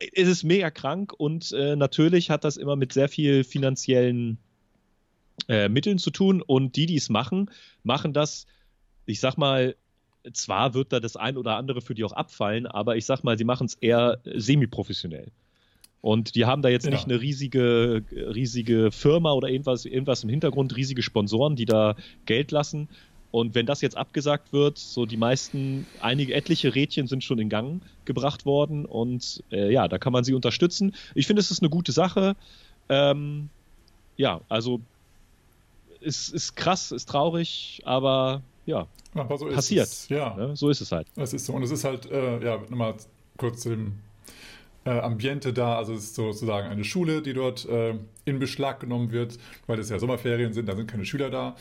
es 0.00 0.28
ist 0.28 0.42
mega 0.42 0.70
krank 0.70 1.12
und 1.16 1.52
äh, 1.52 1.76
natürlich 1.76 2.30
hat 2.30 2.42
das 2.42 2.56
immer 2.56 2.74
mit 2.74 2.92
sehr 2.92 3.08
viel 3.08 3.44
finanziellen 3.44 4.38
äh, 5.48 5.68
Mitteln 5.68 5.98
zu 5.98 6.10
tun 6.10 6.42
und 6.42 6.74
die, 6.76 6.86
die 6.86 6.96
es 6.96 7.08
machen, 7.08 7.50
machen 7.84 8.12
das, 8.12 8.46
ich 9.06 9.20
sag 9.20 9.36
mal, 9.36 9.76
zwar 10.32 10.74
wird 10.74 10.92
da 10.92 11.00
das 11.00 11.16
ein 11.16 11.36
oder 11.36 11.56
andere 11.56 11.80
für 11.80 11.94
die 11.94 12.04
auch 12.04 12.12
abfallen, 12.12 12.66
aber 12.66 12.96
ich 12.96 13.06
sag 13.06 13.24
mal, 13.24 13.38
sie 13.38 13.44
machen 13.44 13.66
es 13.66 13.74
eher 13.74 14.18
semi-professionell. 14.24 15.28
Und 16.02 16.34
die 16.34 16.46
haben 16.46 16.62
da 16.62 16.68
jetzt 16.68 16.86
ja. 16.86 16.92
nicht 16.92 17.04
eine 17.04 17.20
riesige, 17.20 18.02
riesige 18.10 18.90
Firma 18.90 19.32
oder 19.32 19.48
irgendwas, 19.48 19.84
irgendwas 19.84 20.24
im 20.24 20.30
Hintergrund, 20.30 20.76
riesige 20.76 21.02
Sponsoren, 21.02 21.56
die 21.56 21.66
da 21.66 21.94
Geld 22.24 22.52
lassen. 22.52 22.88
Und 23.32 23.54
wenn 23.54 23.66
das 23.66 23.80
jetzt 23.80 23.96
abgesagt 23.96 24.52
wird, 24.52 24.78
so 24.78 25.06
die 25.06 25.16
meisten, 25.16 25.86
einige 26.00 26.34
etliche 26.34 26.74
Rädchen 26.74 27.06
sind 27.06 27.22
schon 27.22 27.38
in 27.38 27.48
Gang 27.48 27.82
gebracht 28.04 28.44
worden 28.44 28.86
und 28.86 29.44
äh, 29.52 29.72
ja, 29.72 29.86
da 29.86 29.98
kann 29.98 30.12
man 30.12 30.24
sie 30.24 30.34
unterstützen. 30.34 30.94
Ich 31.14 31.26
finde, 31.26 31.40
es 31.40 31.50
ist 31.50 31.62
eine 31.62 31.70
gute 31.70 31.92
Sache. 31.92 32.34
Ähm, 32.88 33.50
ja, 34.16 34.40
also 34.48 34.80
es 36.00 36.28
ist 36.30 36.56
krass, 36.56 36.90
ist 36.90 37.08
traurig, 37.08 37.82
aber 37.84 38.42
ja, 38.66 38.86
aber 39.14 39.38
so 39.38 39.46
passiert. 39.46 39.86
Es. 39.86 40.08
Ja. 40.08 40.36
ja. 40.38 40.56
so 40.56 40.68
ist 40.70 40.80
es 40.80 40.92
halt. 40.92 41.06
Es 41.16 41.32
ist 41.32 41.46
so. 41.46 41.52
Und 41.54 41.62
es 41.62 41.70
ist 41.70 41.84
halt, 41.84 42.10
äh, 42.10 42.44
ja, 42.44 42.58
nochmal 42.68 42.94
kurz 43.36 43.60
zu 43.62 43.70
dem 43.70 43.94
äh, 44.84 44.90
Ambiente 44.90 45.52
da. 45.52 45.76
Also 45.76 45.94
es 45.94 46.04
ist 46.04 46.14
sozusagen 46.14 46.68
eine 46.68 46.84
Schule, 46.84 47.22
die 47.22 47.32
dort 47.32 47.66
äh, 47.68 47.94
in 48.24 48.38
Beschlag 48.38 48.80
genommen 48.80 49.10
wird, 49.12 49.38
weil 49.66 49.78
es 49.78 49.90
ja 49.90 49.98
Sommerferien 49.98 50.52
sind, 50.52 50.68
da 50.68 50.76
sind 50.76 50.90
keine 50.90 51.04
Schüler 51.04 51.30
da. 51.30 51.56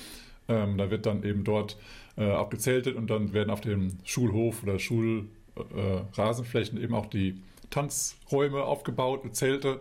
Ähm, 0.48 0.77
da 0.77 0.89
wird 0.89 1.06
dann 1.06 1.24
eben 1.24 1.44
dort 1.44 1.77
äh, 2.18 2.32
auch 2.32 2.50
gezeltet 2.50 2.96
und 2.96 3.10
dann 3.10 3.34
werden 3.34 3.50
auf 3.50 3.62
dem 3.62 3.98
Schulhof 4.03 4.63
oder 4.63 4.79
Schulrasenflächen 4.79 6.77
äh, 6.79 6.84
eben 6.84 6.96
auch 6.96 7.06
die 7.06 7.41
Tanzräume 7.70 8.63
aufgebaut, 8.63 9.36
Zelte 9.36 9.79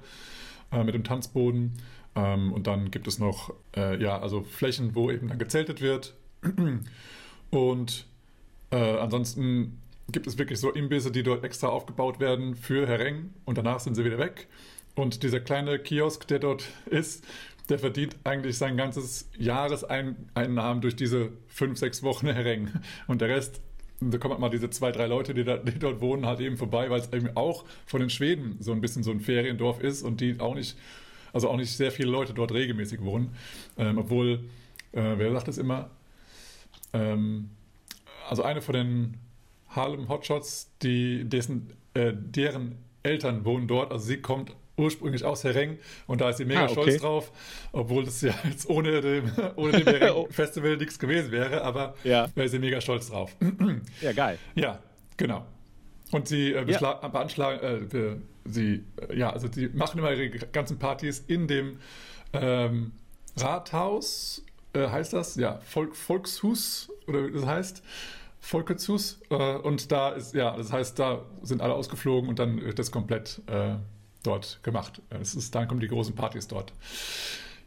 äh, 0.70 0.84
mit 0.84 0.94
dem 0.94 1.04
Tanzboden. 1.04 1.72
Ähm, 2.14 2.52
und 2.52 2.66
dann 2.66 2.90
gibt 2.90 3.06
es 3.06 3.18
noch 3.18 3.54
äh, 3.76 4.00
ja, 4.02 4.18
also 4.18 4.42
Flächen, 4.42 4.94
wo 4.94 5.10
eben 5.10 5.28
dann 5.28 5.38
gezeltet 5.38 5.80
wird. 5.80 6.14
Und 7.50 8.06
ansonsten 8.70 9.80
gibt 10.10 10.26
es 10.26 10.38
wirklich 10.38 10.60
so 10.60 10.70
Imbisse, 10.70 11.10
die 11.10 11.22
dort 11.22 11.44
extra 11.44 11.68
aufgebaut 11.68 12.20
werden 12.20 12.54
für 12.54 12.86
Hereng 12.86 13.30
und 13.44 13.58
danach 13.58 13.80
sind 13.80 13.94
sie 13.94 14.04
wieder 14.04 14.18
weg. 14.18 14.46
Und 14.94 15.22
dieser 15.22 15.40
kleine 15.40 15.78
Kiosk, 15.78 16.26
der 16.28 16.38
dort 16.38 16.64
ist, 16.86 17.24
der 17.68 17.78
verdient 17.78 18.16
eigentlich 18.24 18.56
sein 18.58 18.76
ganzes 18.76 19.30
Jahreseinnahmen 19.38 20.80
durch 20.80 20.96
diese 20.96 21.30
fünf, 21.46 21.78
sechs 21.78 22.02
Wochen 22.02 22.26
Hereng. 22.26 22.70
Und 23.06 23.20
der 23.20 23.28
Rest, 23.28 23.60
da 24.00 24.16
kommen 24.18 24.32
halt 24.32 24.40
mal 24.40 24.48
diese 24.48 24.70
zwei, 24.70 24.90
drei 24.90 25.06
Leute, 25.06 25.34
die, 25.34 25.44
da, 25.44 25.58
die 25.58 25.78
dort 25.78 26.00
wohnen, 26.00 26.26
halt 26.26 26.40
eben 26.40 26.56
vorbei, 26.56 26.88
weil 26.90 27.00
es 27.00 27.12
eben 27.12 27.36
auch 27.36 27.64
von 27.86 28.00
den 28.00 28.10
Schweden 28.10 28.56
so 28.60 28.72
ein 28.72 28.80
bisschen 28.80 29.02
so 29.02 29.10
ein 29.10 29.20
Feriendorf 29.20 29.80
ist 29.80 30.02
und 30.02 30.20
die 30.20 30.40
auch 30.40 30.54
nicht, 30.54 30.78
also 31.32 31.50
auch 31.50 31.56
nicht 31.56 31.76
sehr 31.76 31.92
viele 31.92 32.10
Leute 32.10 32.32
dort 32.32 32.52
regelmäßig 32.52 33.02
wohnen. 33.02 33.36
Ähm, 33.76 33.98
obwohl, 33.98 34.40
äh, 34.92 35.14
wer 35.16 35.32
sagt 35.32 35.48
das 35.48 35.58
immer? 35.58 35.90
Ähm, 36.92 37.50
also 38.28 38.42
eine 38.42 38.60
von 38.62 38.74
den 38.74 39.18
Harlem 39.68 40.08
Hotshots, 40.08 40.72
die, 40.82 41.24
dessen, 41.24 41.72
äh, 41.94 42.12
deren 42.14 42.76
Eltern 43.02 43.44
wohnen 43.44 43.68
dort. 43.68 43.92
Also 43.92 44.06
sie 44.06 44.20
kommt 44.20 44.54
ursprünglich 44.78 45.24
aus 45.24 45.44
Hereng 45.44 45.78
und 46.06 46.20
da 46.20 46.30
ist 46.30 46.36
sie 46.36 46.44
mega 46.44 46.60
ah, 46.60 46.64
okay. 46.64 46.72
stolz 46.72 46.96
drauf, 46.98 47.32
obwohl 47.72 48.04
das 48.04 48.20
ja 48.22 48.32
jetzt 48.44 48.68
ohne 48.70 49.00
dem, 49.00 49.30
ohne 49.56 49.72
dem 49.72 49.86
Hereng-Festival 49.98 50.76
nichts 50.76 50.98
gewesen 50.98 51.32
wäre, 51.32 51.62
aber 51.62 51.94
ja. 52.04 52.28
wäre 52.34 52.48
sie 52.48 52.58
mega 52.58 52.80
stolz 52.80 53.10
drauf. 53.10 53.36
ja, 54.00 54.12
geil. 54.12 54.38
Ja, 54.54 54.78
genau. 55.16 55.44
Und 56.12 56.28
sie 56.28 56.52
äh, 56.52 56.70
ja. 56.70 57.08
beanschlagen, 57.08 57.90
äh, 57.92 58.16
sie, 58.44 58.84
äh, 59.08 59.16
ja, 59.16 59.30
also 59.30 59.48
sie 59.52 59.68
machen 59.68 59.98
immer 59.98 60.12
ihre 60.12 60.30
ganzen 60.30 60.78
Partys 60.78 61.24
in 61.26 61.48
dem 61.48 61.78
ähm, 62.32 62.92
Rathaus, 63.36 64.44
äh, 64.78 64.88
heißt 64.88 65.12
das? 65.12 65.36
Ja, 65.36 65.60
Volk, 65.64 65.96
Volkshus, 65.96 66.90
oder 67.06 67.26
wie 67.26 67.32
das 67.32 67.46
heißt. 67.46 67.82
Volkezus. 68.40 69.20
Äh, 69.30 69.56
und 69.56 69.90
da 69.92 70.10
ist, 70.10 70.34
ja, 70.34 70.56
das 70.56 70.72
heißt, 70.72 70.98
da 70.98 71.22
sind 71.42 71.60
alle 71.60 71.74
ausgeflogen 71.74 72.28
und 72.28 72.38
dann 72.38 72.60
wird 72.60 72.78
das 72.78 72.90
komplett 72.90 73.42
äh, 73.46 73.74
dort 74.22 74.60
gemacht. 74.62 75.02
Es 75.10 75.34
ist, 75.34 75.54
dann 75.54 75.68
kommen 75.68 75.80
die 75.80 75.88
großen 75.88 76.14
Partys 76.14 76.48
dort. 76.48 76.72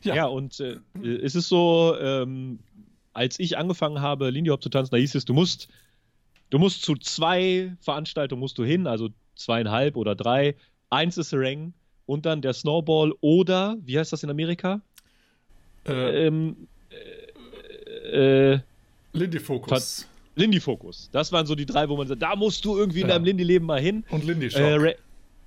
Ja, 0.03 0.15
ja 0.15 0.25
und 0.25 0.59
äh, 0.59 0.79
es 1.03 1.35
ist 1.35 1.49
so, 1.49 1.95
ähm, 1.99 2.59
als 3.13 3.39
ich 3.39 3.57
angefangen 3.57 4.01
habe, 4.01 4.29
Lindy 4.29 4.49
Hop 4.49 4.63
zu 4.63 4.69
tanzen, 4.69 4.91
da 4.91 4.97
hieß 4.97 5.15
es, 5.15 5.25
du 5.25 5.33
musst, 5.33 5.67
du 6.49 6.59
musst 6.59 6.83
zu 6.83 6.95
zwei 6.95 7.75
Veranstaltungen 7.81 8.39
musst 8.39 8.57
du 8.57 8.63
hin, 8.63 8.87
also 8.87 9.09
zweieinhalb 9.35 9.97
oder 9.97 10.15
drei. 10.15 10.55
Eins 10.89 11.17
ist 11.17 11.33
Ring 11.33 11.73
und 12.05 12.25
dann 12.25 12.41
der 12.41 12.53
Snowball 12.53 13.13
oder, 13.21 13.77
wie 13.83 13.99
heißt 13.99 14.13
das 14.13 14.23
in 14.23 14.29
Amerika? 14.29 14.81
Äh, 15.85 16.27
ähm, 16.27 16.67
äh, 18.11 18.59
Lindy 19.13 19.39
Focus. 19.39 20.07
Lindy 20.35 20.59
Focus. 20.59 21.09
Das 21.11 21.31
waren 21.31 21.45
so 21.45 21.55
die 21.55 21.65
drei, 21.65 21.89
wo 21.89 21.97
man 21.97 22.07
sagt, 22.07 22.21
da 22.21 22.35
musst 22.35 22.63
du 22.63 22.77
irgendwie 22.77 23.01
in 23.01 23.07
deinem 23.07 23.25
Lindy-Leben 23.25 23.65
mal 23.65 23.81
hin. 23.81 24.03
Und 24.09 24.23
Lindy 24.23 24.49
Shock. 24.49 24.61
Äh, 24.61 24.95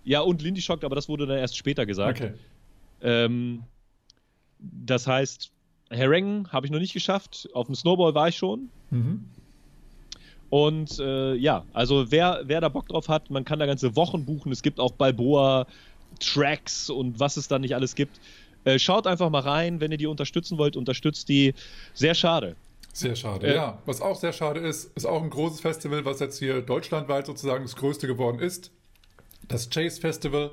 ja, 0.05 0.21
und 0.21 0.43
Lindy 0.43 0.61
Shock, 0.61 0.85
aber 0.85 0.95
das 0.95 1.09
wurde 1.09 1.27
dann 1.27 1.39
erst 1.39 1.57
später 1.57 1.87
gesagt. 1.87 2.21
Okay. 2.21 2.33
Ähm, 3.01 3.63
das 4.59 5.07
heißt, 5.07 5.51
Herrengen 5.91 6.53
habe 6.53 6.67
ich 6.67 6.73
noch 6.73 6.79
nicht 6.79 6.93
geschafft. 6.93 7.49
Auf 7.55 7.67
dem 7.67 7.75
Snowball 7.75 8.15
war 8.15 8.29
ich 8.29 8.37
schon. 8.37 8.69
Mhm. 8.91 9.25
Und 10.51 10.99
äh, 10.99 11.35
ja, 11.35 11.65
also 11.73 12.11
wer, 12.11 12.43
wer 12.45 12.61
da 12.61 12.69
Bock 12.69 12.89
drauf 12.89 13.09
hat, 13.09 13.31
man 13.31 13.45
kann 13.45 13.59
da 13.59 13.67
ganze 13.67 13.97
Wochen 13.97 14.25
buchen. 14.25 14.53
Es 14.53 14.63
gibt 14.63 14.79
auch 14.79 14.93
Balboa, 14.93 15.67
Tracks 16.21 16.91
und 16.91 17.19
was 17.19 17.37
es 17.37 17.49
da 17.49 17.59
nicht 17.59 17.75
alles 17.75 17.95
gibt. 17.95 18.21
Äh, 18.65 18.79
schaut 18.79 19.07
einfach 19.07 19.31
mal 19.31 19.41
rein, 19.41 19.81
wenn 19.81 19.93
ihr 19.93 19.99
die 19.99 20.07
unterstützen 20.07 20.59
wollt, 20.59 20.77
unterstützt 20.77 21.29
die. 21.29 21.55
Sehr 21.93 22.15
schade. 22.15 22.57
Sehr 22.93 23.17
schade, 23.17 23.49
äh, 23.49 23.55
ja. 23.57 23.83
Was 23.87 24.01
auch 24.01 24.17
sehr 24.17 24.33
schade 24.33 24.61
ist, 24.61 24.97
ist 24.97 25.05
auch 25.05 25.23
ein 25.23 25.31
großes 25.31 25.61
Festival, 25.61 26.05
was 26.05 26.21
jetzt 26.21 26.39
hier 26.39 26.63
deutschlandweit 26.63 27.27
sozusagen 27.27 27.65
das 27.65 27.77
größte 27.77 28.07
geworden 28.07 28.39
ist. 28.39 28.71
Das 29.49 29.69
Chase 29.69 30.01
Festival. 30.01 30.51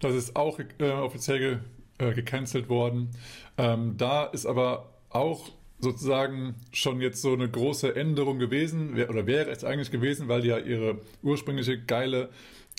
Das 0.00 0.14
ist 0.14 0.34
auch 0.34 0.58
äh, 0.58 0.90
offiziell 0.90 1.38
ge, 1.38 1.58
äh, 1.98 2.12
gecancelt 2.14 2.68
worden. 2.68 3.10
Ähm, 3.56 3.96
da 3.96 4.24
ist 4.24 4.46
aber 4.46 4.90
auch 5.10 5.50
sozusagen 5.78 6.56
schon 6.72 7.00
jetzt 7.00 7.22
so 7.22 7.32
eine 7.32 7.48
große 7.48 7.94
Änderung 7.94 8.38
gewesen, 8.38 8.94
oder 8.94 9.26
wäre 9.26 9.50
es 9.50 9.64
eigentlich 9.64 9.90
gewesen, 9.90 10.28
weil 10.28 10.42
die 10.42 10.48
ja 10.48 10.58
ihre 10.58 11.00
ursprüngliche 11.22 11.80
geile 11.80 12.30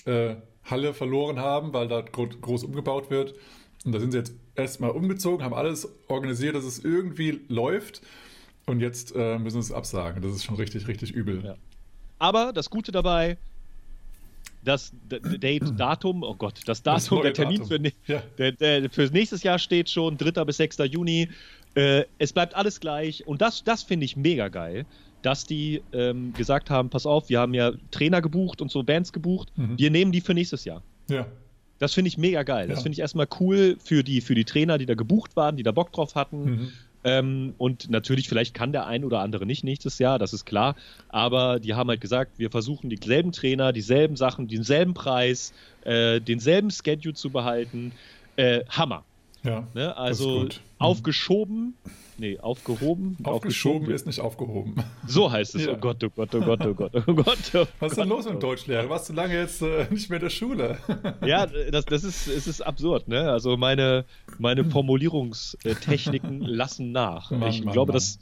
äh, 0.04 0.36
Halle 0.64 0.94
verloren 0.94 1.38
haben, 1.38 1.72
weil 1.72 1.88
da 1.88 2.00
groß 2.00 2.64
umgebaut 2.64 3.10
wird. 3.10 3.34
Und 3.84 3.92
da 3.92 4.00
sind 4.00 4.12
sie 4.12 4.18
jetzt 4.18 4.32
erstmal 4.54 4.90
umgezogen, 4.90 5.44
haben 5.44 5.54
alles 5.54 5.88
organisiert, 6.08 6.54
dass 6.54 6.64
es 6.64 6.84
irgendwie 6.84 7.40
läuft. 7.48 8.02
Und 8.66 8.80
jetzt 8.80 9.14
äh, 9.14 9.38
müssen 9.38 9.60
sie 9.60 9.70
es 9.70 9.76
absagen. 9.76 10.22
Das 10.22 10.34
ist 10.34 10.44
schon 10.44 10.56
richtig, 10.56 10.88
richtig 10.88 11.12
übel. 11.12 11.44
Ja. 11.44 11.56
Aber 12.18 12.52
das 12.52 12.70
Gute 12.70 12.92
dabei, 12.92 13.36
das 14.64 14.92
Date, 15.08 15.64
Datum, 15.78 16.22
oh 16.22 16.34
Gott, 16.34 16.60
das 16.66 16.82
Datum, 16.82 17.18
das 17.18 17.22
der 17.22 17.34
Termin 17.34 17.58
Datum. 17.58 17.68
Für, 17.68 17.78
ne 17.78 17.92
ja. 18.06 18.22
der, 18.38 18.52
der, 18.52 18.90
für 18.90 19.06
nächstes 19.08 19.42
Jahr 19.42 19.58
steht 19.58 19.90
schon, 19.90 20.16
3. 20.16 20.44
bis 20.44 20.56
6. 20.56 20.78
Juni. 20.90 21.28
Äh, 21.74 22.04
es 22.18 22.32
bleibt 22.32 22.54
alles 22.54 22.80
gleich 22.80 23.26
und 23.26 23.42
das, 23.42 23.64
das 23.64 23.82
finde 23.82 24.04
ich 24.04 24.16
mega 24.16 24.48
geil, 24.48 24.86
dass 25.22 25.44
die 25.44 25.82
ähm, 25.92 26.32
gesagt 26.34 26.70
haben, 26.70 26.88
pass 26.88 27.04
auf, 27.04 27.28
wir 27.28 27.40
haben 27.40 27.52
ja 27.52 27.72
Trainer 27.90 28.22
gebucht 28.22 28.62
und 28.62 28.70
so 28.70 28.84
Bands 28.84 29.12
gebucht, 29.12 29.50
mhm. 29.56 29.76
wir 29.76 29.90
nehmen 29.90 30.12
die 30.12 30.20
für 30.20 30.34
nächstes 30.34 30.64
Jahr. 30.64 30.82
Ja. 31.08 31.26
Das 31.78 31.94
finde 31.94 32.08
ich 32.08 32.18
mega 32.18 32.42
geil. 32.42 32.68
Ja. 32.68 32.74
Das 32.74 32.82
finde 32.82 32.94
ich 32.94 33.00
erstmal 33.00 33.26
cool 33.40 33.76
für 33.82 34.04
die, 34.04 34.20
für 34.20 34.34
die 34.34 34.44
Trainer, 34.44 34.78
die 34.78 34.86
da 34.86 34.94
gebucht 34.94 35.36
waren, 35.36 35.56
die 35.56 35.62
da 35.62 35.72
Bock 35.72 35.92
drauf 35.92 36.14
hatten. 36.14 36.44
Mhm. 36.44 36.72
Ähm, 37.04 37.54
und 37.58 37.90
natürlich, 37.90 38.28
vielleicht 38.28 38.54
kann 38.54 38.72
der 38.72 38.86
ein 38.86 39.04
oder 39.04 39.20
andere 39.20 39.44
nicht 39.44 39.62
nächstes 39.62 39.98
Jahr, 39.98 40.18
das 40.18 40.32
ist 40.32 40.46
klar. 40.46 40.74
Aber 41.10 41.60
die 41.60 41.74
haben 41.74 41.90
halt 41.90 42.00
gesagt, 42.00 42.38
wir 42.38 42.50
versuchen 42.50 42.88
dieselben 42.88 43.32
Trainer, 43.32 43.72
dieselben 43.72 44.16
Sachen, 44.16 44.48
denselben 44.48 44.94
Preis, 44.94 45.52
äh, 45.84 46.20
denselben 46.20 46.70
Schedule 46.70 47.14
zu 47.14 47.30
behalten. 47.30 47.92
Äh, 48.36 48.64
Hammer. 48.70 49.04
Ja, 49.44 49.68
ne? 49.74 49.94
Also 49.96 50.48
aufgeschoben, 50.78 51.74
nee, 52.16 52.38
aufgehoben. 52.38 53.18
Aufgeschoben, 53.22 53.90
ist 53.90 54.06
nicht 54.06 54.20
aufgehoben. 54.20 54.76
So 55.06 55.30
heißt 55.30 55.54
es. 55.54 55.64
Ja. 55.66 55.72
Oh 55.72 55.76
Gott, 55.76 56.02
oh 56.02 56.10
Gott, 56.10 56.34
oh 56.34 56.40
Gott, 56.40 56.66
oh 56.66 56.74
Gott, 56.74 56.92
oh 57.06 57.14
Gott. 57.14 57.38
Oh 57.54 57.66
Was 57.80 57.92
ist 57.92 57.98
denn 57.98 58.08
los 58.08 58.28
mit 58.28 58.42
Deutschlehrer? 58.42 58.88
Warst 58.88 59.08
du 59.08 59.12
lange 59.12 59.34
jetzt 59.34 59.62
äh, 59.62 59.86
nicht 59.90 60.08
mehr 60.10 60.18
in 60.18 60.24
der 60.24 60.30
Schule? 60.30 60.78
ja, 61.26 61.46
das, 61.46 61.84
das 61.84 62.04
ist, 62.04 62.26
es 62.26 62.46
ist 62.46 62.62
absurd, 62.62 63.08
ne? 63.08 63.30
Also 63.30 63.56
meine, 63.56 64.04
meine 64.38 64.64
Formulierungstechniken 64.64 66.40
lassen 66.42 66.92
nach. 66.92 67.30
Mann, 67.30 67.50
ich 67.50 67.64
Mann, 67.64 67.72
glaube, 67.72 67.92
Mann. 67.92 67.96
Das, 67.96 68.18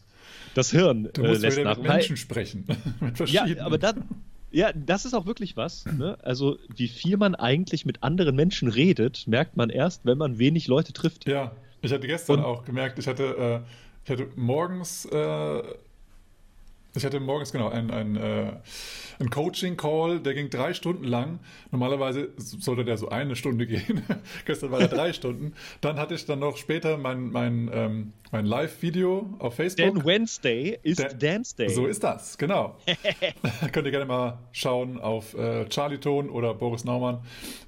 das 0.55 0.71
Hirn 0.71 1.09
du 1.13 1.23
musst 1.23 1.43
äh, 1.43 1.47
lässt 1.47 1.63
nach. 1.63 1.79
Mit 1.79 1.87
Menschen 1.87 2.17
sprechen. 2.17 2.67
mit 3.01 3.19
ja, 3.31 3.47
aber 3.61 3.79
dann. 3.79 4.05
Ja, 4.53 4.71
das 4.75 5.05
ist 5.05 5.15
auch 5.15 5.27
wirklich 5.27 5.57
was. 5.57 5.87
Ne? 5.87 6.19
Also, 6.23 6.59
wie 6.77 6.89
viel 6.89 7.17
man 7.17 7.35
eigentlich 7.35 7.87
mit 7.87 8.03
anderen 8.03 8.37
Menschen 8.37 8.69
redet, 8.69 9.27
merkt 9.27 9.57
man 9.57 9.71
erst, 9.71 10.05
wenn 10.05 10.19
man 10.19 10.39
wenig 10.39 10.69
Leute 10.69 10.93
trifft. 10.93 11.27
Ja, 11.27 11.53
ich 11.81 11.93
hatte 11.93 12.07
gestern 12.07 12.41
Und, 12.41 12.45
auch 12.45 12.65
gemerkt, 12.65 12.99
ich 12.99 13.07
hatte, 13.07 13.65
äh, 13.65 13.71
ich 14.05 14.11
hatte 14.11 14.29
morgens 14.37 15.07
äh, 15.07 15.63
ich 16.95 17.05
hatte 17.05 17.21
morgens 17.21 17.53
genau 17.53 17.69
einen, 17.69 17.91
einen, 17.91 18.17
äh, 18.17 18.53
einen 19.19 19.31
Coaching-Call, 19.31 20.21
der 20.21 20.35
ging 20.35 20.51
drei 20.51 20.75
Stunden 20.75 21.05
lang. 21.05 21.39
Normalerweise 21.71 22.31
sollte 22.37 22.85
der 22.85 22.99
so 22.99 23.09
eine 23.09 23.35
Stunde 23.35 23.67
gehen. 23.69 24.03
Gestern 24.45 24.71
war 24.71 24.81
er 24.81 24.89
drei 24.89 25.13
Stunden. 25.15 25.55
Dann 25.81 25.99
hatte 25.99 26.15
ich 26.15 26.27
dann 26.27 26.41
noch 26.41 26.57
später 26.57 26.99
mein, 26.99 27.31
mein, 27.31 27.71
ähm, 27.73 28.13
mein 28.31 28.45
Live-Video 28.45 29.35
auf 29.39 29.55
Facebook. 29.55 29.95
Denn 29.95 30.05
Wednesday 30.05 30.79
ist 30.83 30.99
Der, 30.99 31.15
Dance 31.15 31.57
Day. 31.57 31.69
So 31.71 31.87
ist 31.87 32.05
das, 32.05 32.37
genau. 32.37 32.77
Könnt 33.73 33.87
ihr 33.87 33.91
gerne 33.93 34.07
mal 34.07 34.39
schauen 34.53 35.01
auf 35.01 35.35
äh, 35.35 35.67
Charlie 35.69 35.99
Ton 35.99 36.29
oder 36.29 36.53
Boris 36.55 36.85
Naumann. 36.85 37.21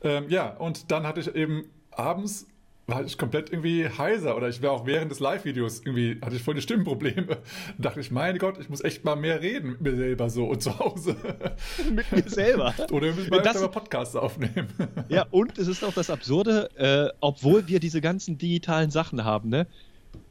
Ähm, 0.02 0.26
ja, 0.28 0.50
und 0.57 0.90
dann 0.90 1.07
hatte 1.07 1.21
ich 1.21 1.35
eben 1.35 1.64
abends 1.93 2.47
war 2.87 3.05
ich 3.05 3.17
komplett 3.17 3.50
irgendwie 3.50 3.88
heiser 3.88 4.37
oder 4.37 4.49
ich 4.49 4.61
war 4.62 4.73
auch 4.73 4.87
während 4.87 5.11
des 5.11 5.21
Live-Videos 5.21 5.81
irgendwie, 5.85 6.19
hatte 6.23 6.37
ich 6.37 6.43
voll 6.43 6.55
die 6.55 6.61
Stimmenprobleme. 6.61 7.26
Da 7.26 7.37
dachte 7.79 8.00
ich, 8.00 8.11
mein 8.11 8.38
Gott, 8.38 8.59
ich 8.61 8.69
muss 8.69 8.85
echt 8.85 9.05
mal 9.05 9.17
mehr 9.17 9.41
reden 9.41 9.71
mit 9.71 9.81
mir 9.81 9.97
selber 9.97 10.29
so 10.29 10.45
und 10.47 10.62
zu 10.62 10.79
Hause. 10.79 11.17
mit 11.95 12.11
mir 12.12 12.29
selber. 12.29 12.75
Oder 12.91 13.09
wir 13.09 13.14
müssen 13.14 13.31
mal 13.31 13.41
das, 13.41 13.61
Podcasts 13.71 14.14
aufnehmen. 14.14 14.69
ja, 15.09 15.26
und 15.31 15.59
es 15.59 15.69
ist 15.69 15.83
auch 15.83 15.95
das 15.95 16.11
Absurde, 16.11 16.69
äh, 16.76 17.17
obwohl 17.21 17.67
wir 17.69 17.81
diese 17.81 18.00
ganzen 18.00 18.37
digitalen 18.37 18.91
Sachen 18.91 19.25
haben, 19.25 19.49
ne? 19.49 19.67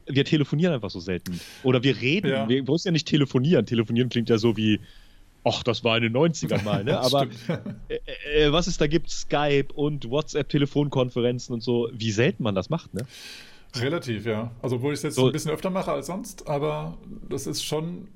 Wir 0.06 0.24
telefonieren 0.24 0.74
einfach 0.74 0.90
so 0.90 1.00
selten. 1.00 1.40
Oder 1.62 1.82
wir 1.82 2.00
reden. 2.00 2.30
Ja. 2.30 2.48
Wir 2.48 2.62
müssen 2.62 2.88
ja 2.88 2.92
nicht 2.92 3.08
telefonieren. 3.08 3.66
Telefonieren 3.66 4.10
klingt 4.10 4.28
ja 4.28 4.38
so 4.38 4.56
wie, 4.56 4.80
ach, 5.44 5.62
das 5.62 5.84
war 5.84 5.96
in 5.96 6.02
den 6.02 6.16
90ern 6.16 6.64
mal, 6.64 6.84
ne? 6.84 6.98
Aber 7.00 7.26
äh, 7.88 8.46
äh, 8.46 8.52
was 8.52 8.66
es 8.66 8.78
da 8.78 8.86
gibt, 8.86 9.10
Skype 9.10 9.72
und 9.74 10.08
WhatsApp-Telefonkonferenzen 10.10 11.54
und 11.54 11.62
so, 11.62 11.88
wie 11.92 12.10
selten 12.10 12.42
man 12.42 12.54
das 12.54 12.70
macht, 12.70 12.94
ne? 12.94 13.02
Relativ, 13.76 14.24
ja. 14.26 14.52
Also, 14.62 14.82
wo 14.82 14.90
ich 14.90 14.98
es 14.98 15.02
jetzt 15.02 15.14
so, 15.16 15.26
ein 15.26 15.32
bisschen 15.32 15.50
öfter 15.50 15.70
mache 15.70 15.92
als 15.92 16.06
sonst, 16.06 16.48
aber 16.48 16.96
das 17.28 17.46
ist 17.46 17.64
schon. 17.64 18.08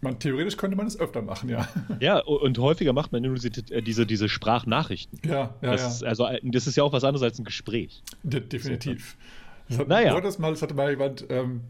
Man, 0.00 0.20
theoretisch 0.20 0.56
könnte 0.56 0.76
man 0.76 0.86
es 0.86 0.98
öfter 0.98 1.22
machen, 1.22 1.48
ja. 1.48 1.68
Ja, 2.00 2.18
und 2.20 2.56
häufiger 2.58 2.92
macht 2.92 3.10
man 3.10 3.22
nur 3.22 3.34
diese, 3.34 3.48
äh, 3.48 3.82
diese, 3.82 4.06
diese 4.06 4.28
Sprachnachrichten. 4.28 5.20
Ja, 5.24 5.54
ja, 5.60 5.72
das 5.72 5.80
ja. 5.80 5.88
Ist, 5.88 6.04
also, 6.04 6.28
das 6.42 6.66
ist 6.68 6.76
ja 6.76 6.84
auch 6.84 6.92
was 6.92 7.02
anderes 7.02 7.22
als 7.22 7.38
ein 7.38 7.44
Gespräch. 7.44 8.02
De 8.22 8.40
definitiv. 8.40 9.16
Das 9.68 9.78
hat, 9.78 9.88
naja. 9.88 10.20
das 10.20 10.38
mal, 10.38 10.50
das 10.50 10.62
hatte 10.62 10.74
mal 10.74 10.90
jemand, 10.90 11.26
ähm, 11.30 11.62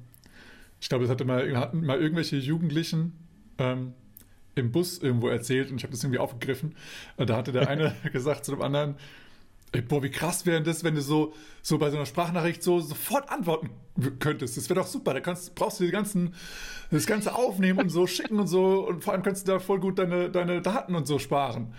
ich 0.80 0.88
glaube, 0.88 1.04
das 1.04 1.10
hatte 1.10 1.24
mal, 1.24 1.56
hatten 1.56 1.84
mal 1.84 1.98
irgendwelche 1.98 2.36
Jugendlichen 2.36 3.12
ähm, 3.58 3.94
im 4.58 4.72
Bus 4.72 4.98
irgendwo 4.98 5.28
erzählt 5.28 5.70
und 5.70 5.76
ich 5.78 5.82
habe 5.82 5.92
das 5.92 6.02
irgendwie 6.02 6.18
aufgegriffen. 6.18 6.74
Da 7.16 7.36
hatte 7.36 7.52
der 7.52 7.68
eine 7.68 7.94
gesagt 8.12 8.44
zu 8.44 8.52
dem 8.52 8.62
anderen, 8.62 8.96
ey, 9.72 9.82
boah, 9.82 10.02
wie 10.02 10.10
krass 10.10 10.46
wäre 10.46 10.62
das, 10.62 10.84
wenn 10.84 10.94
du 10.94 11.02
so, 11.02 11.34
so 11.62 11.78
bei 11.78 11.90
so 11.90 11.96
einer 11.96 12.06
Sprachnachricht 12.06 12.62
so 12.62 12.80
sofort 12.80 13.30
antworten 13.30 13.70
könntest. 14.18 14.56
Das 14.56 14.68
wäre 14.68 14.80
doch 14.80 14.86
super. 14.86 15.14
Da 15.14 15.20
kannst, 15.20 15.54
brauchst 15.54 15.80
du 15.80 15.84
die 15.84 15.90
ganzen, 15.90 16.34
das 16.90 17.06
Ganze 17.06 17.34
aufnehmen 17.34 17.78
und 17.78 17.88
so 17.90 18.06
schicken 18.06 18.38
und 18.38 18.46
so 18.46 18.86
und 18.86 19.04
vor 19.04 19.12
allem 19.12 19.22
kannst 19.22 19.46
du 19.46 19.52
da 19.52 19.58
voll 19.58 19.80
gut 19.80 19.98
deine, 19.98 20.30
deine 20.30 20.62
Daten 20.62 20.94
und 20.94 21.06
so 21.06 21.18
sparen. 21.18 21.74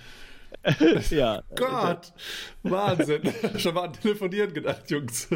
ja. 1.09 1.43
Gott, 1.55 2.11
Wahnsinn. 2.63 3.21
Schon 3.57 3.75
mal 3.75 3.85
an 3.85 3.93
Telefonieren 3.93 4.53
gedacht, 4.53 4.89
Jungs. 4.89 5.29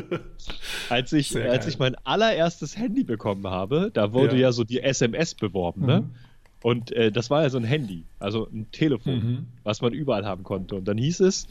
Als 0.90 1.14
ich, 1.14 1.36
als 1.38 1.68
ich 1.68 1.80
mein 1.80 1.96
allererstes 2.04 2.78
Handy 2.78 3.04
bekommen 3.04 3.48
habe, 3.48 3.92
da 3.94 4.12
wurde 4.14 4.36
ja, 4.36 4.44
ja 4.44 4.52
so 4.52 4.64
die 4.64 4.82
SMS 4.82 5.36
beworben, 5.36 5.86
ne? 5.86 6.02
mhm. 6.02 6.08
ne? 6.08 6.16
Und 6.64 6.94
äh, 6.94 7.12
das 7.12 7.30
war 7.30 7.44
ja 7.44 7.50
so 7.50 7.58
ein 7.58 7.66
Handy, 7.66 8.06
also 8.20 8.48
ein 8.48 8.72
Telefon, 8.72 9.16
mhm. 9.16 9.48
was 9.64 9.82
man 9.82 9.94
überall 9.94 10.26
haben 10.26 10.44
konnte. 10.44 10.76
Und 10.76 10.88
dann 10.88 10.98
hieß 10.98 11.20
es, 11.20 11.48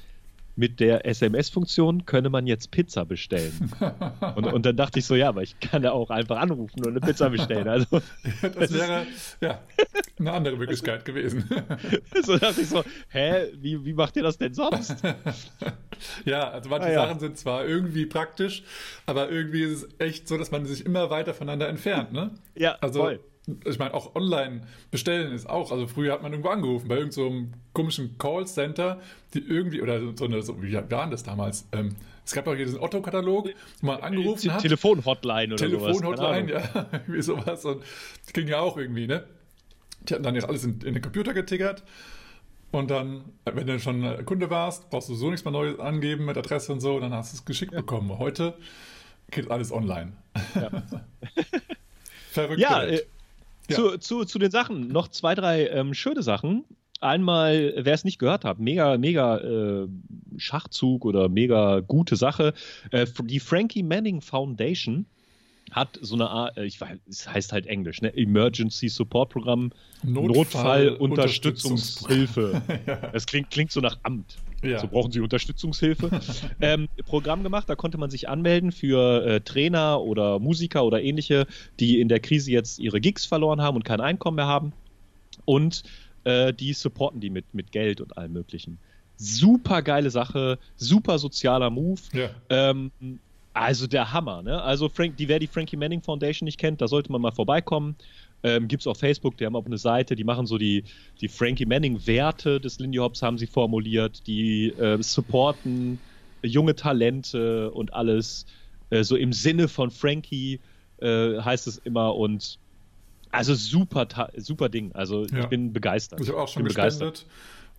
mit 0.56 0.80
der 0.80 1.06
SMS-Funktion 1.06 2.06
könne 2.06 2.30
man 2.30 2.46
jetzt 2.46 2.70
Pizza 2.70 3.04
bestellen. 3.04 3.70
und, 4.36 4.46
und, 4.46 4.66
dann 4.66 4.76
dachte 4.76 4.98
ich 4.98 5.06
so, 5.06 5.14
ja, 5.14 5.28
aber 5.28 5.42
ich 5.42 5.60
kann 5.60 5.82
ja 5.82 5.92
auch 5.92 6.08
einfach 6.10 6.38
anrufen 6.38 6.80
und 6.84 6.88
eine 6.88 7.00
Pizza 7.00 7.28
bestellen. 7.28 7.68
Also, 7.68 8.00
das 8.42 8.72
wäre 8.72 9.06
ja 9.42 9.60
eine 10.18 10.32
andere 10.32 10.56
Möglichkeit 10.56 11.04
gewesen. 11.04 11.44
so 12.22 12.38
dachte 12.38 12.62
ich 12.62 12.68
so, 12.68 12.82
hä, 13.08 13.48
wie, 13.60 13.84
wie 13.84 13.92
macht 13.92 14.16
ihr 14.16 14.22
das 14.22 14.38
denn 14.38 14.54
sonst? 14.54 14.96
ja, 16.24 16.50
also 16.50 16.70
manche 16.70 16.88
ah, 16.88 16.92
ja. 16.92 17.06
Sachen 17.06 17.20
sind 17.20 17.38
zwar 17.38 17.66
irgendwie 17.66 18.06
praktisch, 18.06 18.62
aber 19.04 19.30
irgendwie 19.30 19.62
ist 19.62 19.82
es 19.82 19.88
echt 19.98 20.26
so, 20.26 20.38
dass 20.38 20.50
man 20.50 20.64
sich 20.64 20.86
immer 20.86 21.10
weiter 21.10 21.34
voneinander 21.34 21.68
entfernt, 21.68 22.12
ne? 22.12 22.30
Ja, 22.54 22.76
also, 22.80 23.00
voll 23.00 23.20
ich 23.64 23.78
meine, 23.78 23.92
auch 23.94 24.14
online 24.14 24.62
bestellen 24.90 25.32
ist 25.32 25.48
auch, 25.48 25.72
also 25.72 25.86
früher 25.86 26.12
hat 26.12 26.22
man 26.22 26.32
irgendwo 26.32 26.50
angerufen 26.50 26.88
bei 26.88 26.96
irgendeinem 26.96 27.50
so 27.50 27.58
komischen 27.72 28.16
Callcenter, 28.18 29.00
die 29.34 29.40
irgendwie, 29.40 29.82
oder 29.82 30.00
so 30.16 30.24
eine, 30.24 30.42
so, 30.42 30.62
wie 30.62 30.74
waren 30.74 31.10
das 31.10 31.24
damals? 31.24 31.66
Ähm, 31.72 31.96
es 32.24 32.32
gab 32.32 32.46
auch 32.46 32.54
hier 32.54 32.66
diesen 32.66 32.78
Otto-Katalog, 32.78 33.50
wo 33.80 33.86
man 33.86 34.00
angerufen 34.00 34.52
hat. 34.52 34.62
Telefon-Hotline 34.62 35.54
oder 35.54 35.56
Telefon-Hotline, 35.56 36.52
ja, 36.52 36.86
irgendwie 36.92 37.22
sowas. 37.22 37.64
Und 37.64 37.82
das 38.24 38.32
ging 38.32 38.46
ja 38.46 38.60
auch 38.60 38.76
irgendwie, 38.76 39.08
ne? 39.08 39.24
Die 40.08 40.14
hatten 40.14 40.22
dann 40.22 40.36
jetzt 40.36 40.48
alles 40.48 40.64
in, 40.64 40.80
in 40.82 40.94
den 40.94 41.02
Computer 41.02 41.34
getickert. 41.34 41.82
Und 42.70 42.90
dann, 42.90 43.24
wenn 43.44 43.66
du 43.66 43.78
schon 43.80 44.24
Kunde 44.24 44.50
warst, 44.50 44.88
brauchst 44.88 45.08
du 45.08 45.14
so 45.14 45.30
nichts 45.30 45.44
mehr 45.44 45.52
Neues 45.52 45.78
angeben 45.78 46.24
mit 46.24 46.38
Adresse 46.38 46.72
und 46.72 46.80
so, 46.80 46.98
dann 47.00 47.12
hast 47.12 47.32
du 47.32 47.36
es 47.36 47.44
geschickt 47.44 47.72
ja. 47.72 47.80
bekommen. 47.80 48.18
Heute 48.18 48.54
geht 49.30 49.50
alles 49.50 49.72
online. 49.72 50.12
Ja. 50.54 50.70
Verrückt. 52.30 52.60
Ja, 52.60 52.84
äh, 52.84 53.02
ja. 53.70 53.76
Zu, 53.76 53.98
zu, 53.98 54.24
zu 54.24 54.38
den 54.38 54.50
Sachen, 54.50 54.88
noch 54.88 55.08
zwei, 55.08 55.34
drei 55.34 55.66
ähm, 55.68 55.94
schöne 55.94 56.22
Sachen. 56.22 56.64
Einmal, 57.00 57.72
wer 57.76 57.94
es 57.94 58.04
nicht 58.04 58.20
gehört 58.20 58.44
hat, 58.44 58.60
mega, 58.60 58.96
mega 58.96 59.38
äh, 59.38 59.88
Schachzug 60.36 61.04
oder 61.04 61.28
mega 61.28 61.80
gute 61.80 62.14
Sache. 62.14 62.54
Äh, 62.92 63.06
die 63.24 63.40
Frankie 63.40 63.82
Manning 63.82 64.20
Foundation 64.20 65.06
hat 65.72 65.98
so 66.00 66.14
eine 66.14 66.30
Art, 66.30 66.56
äh, 66.56 66.64
ich 66.64 66.80
weiß, 66.80 66.96
es 67.08 67.28
heißt 67.28 67.52
halt 67.52 67.66
Englisch, 67.66 68.00
ne? 68.02 68.16
Emergency 68.16 68.88
Support 68.88 69.30
Programm, 69.30 69.72
Notfallunterstützungshilfe. 70.04 72.62
Notfall 72.68 72.80
ja. 72.86 73.10
Es 73.12 73.26
klingt, 73.26 73.50
klingt 73.50 73.72
so 73.72 73.80
nach 73.80 73.98
Amt. 74.04 74.36
Ja. 74.62 74.78
So 74.78 74.88
brauchen 74.88 75.12
Sie 75.12 75.20
Unterstützungshilfe. 75.20 76.10
ähm, 76.60 76.88
Programm 77.04 77.42
gemacht, 77.42 77.68
da 77.68 77.74
konnte 77.74 77.98
man 77.98 78.10
sich 78.10 78.28
anmelden 78.28 78.72
für 78.72 79.24
äh, 79.24 79.40
Trainer 79.40 80.00
oder 80.00 80.38
Musiker 80.38 80.84
oder 80.84 81.02
ähnliche, 81.02 81.46
die 81.80 82.00
in 82.00 82.08
der 82.08 82.20
Krise 82.20 82.50
jetzt 82.50 82.78
ihre 82.78 83.00
Gigs 83.00 83.24
verloren 83.24 83.60
haben 83.60 83.76
und 83.76 83.84
kein 83.84 84.00
Einkommen 84.00 84.36
mehr 84.36 84.46
haben. 84.46 84.72
Und 85.44 85.82
äh, 86.24 86.52
die 86.52 86.72
supporten 86.72 87.20
die 87.20 87.30
mit, 87.30 87.52
mit 87.52 87.72
Geld 87.72 88.00
und 88.00 88.16
allem 88.16 88.32
Möglichen. 88.32 88.78
Super 89.16 89.82
geile 89.82 90.10
Sache, 90.10 90.58
super 90.76 91.18
sozialer 91.18 91.70
Move. 91.70 92.00
Ja. 92.12 92.30
Ähm, 92.48 92.90
also 93.54 93.86
der 93.86 94.12
Hammer, 94.12 94.42
ne? 94.42 94.62
Also 94.62 94.88
Frank, 94.88 95.16
die, 95.16 95.28
wer 95.28 95.38
die 95.38 95.46
Frankie 95.46 95.76
Manning 95.76 96.02
Foundation 96.02 96.46
nicht 96.46 96.58
kennt, 96.58 96.80
da 96.80 96.88
sollte 96.88 97.12
man 97.12 97.20
mal 97.20 97.32
vorbeikommen. 97.32 97.96
Ähm, 98.42 98.68
Gibt 98.68 98.82
es 98.82 98.86
auf 98.86 98.98
Facebook, 98.98 99.36
die 99.36 99.46
haben 99.46 99.54
auch 99.54 99.66
eine 99.66 99.78
Seite, 99.78 100.16
die 100.16 100.24
machen 100.24 100.46
so 100.46 100.58
die, 100.58 100.84
die 101.20 101.28
Frankie 101.28 101.66
Manning-Werte 101.66 102.60
des 102.60 102.78
Lindy 102.78 102.98
Hops, 102.98 103.22
haben 103.22 103.38
sie 103.38 103.46
formuliert, 103.46 104.26
die 104.26 104.68
äh, 104.70 105.00
supporten 105.02 105.98
junge 106.42 106.74
Talente 106.74 107.70
und 107.70 107.94
alles. 107.94 108.46
Äh, 108.90 109.04
so 109.04 109.16
im 109.16 109.32
Sinne 109.32 109.68
von 109.68 109.90
Frankie 109.90 110.60
äh, 110.98 111.38
heißt 111.40 111.66
es 111.66 111.78
immer 111.78 112.14
und 112.14 112.58
also 113.30 113.54
super, 113.54 114.06
super 114.36 114.68
Ding. 114.68 114.92
Also 114.92 115.24
ja. 115.24 115.40
ich 115.40 115.46
bin 115.46 115.72
begeistert. 115.72 116.20
Ich 116.20 116.28
habe 116.28 116.40
auch 116.40 116.48
schon 116.48 116.64
gespendet. 116.64 116.98
Begeistert. 116.98 117.26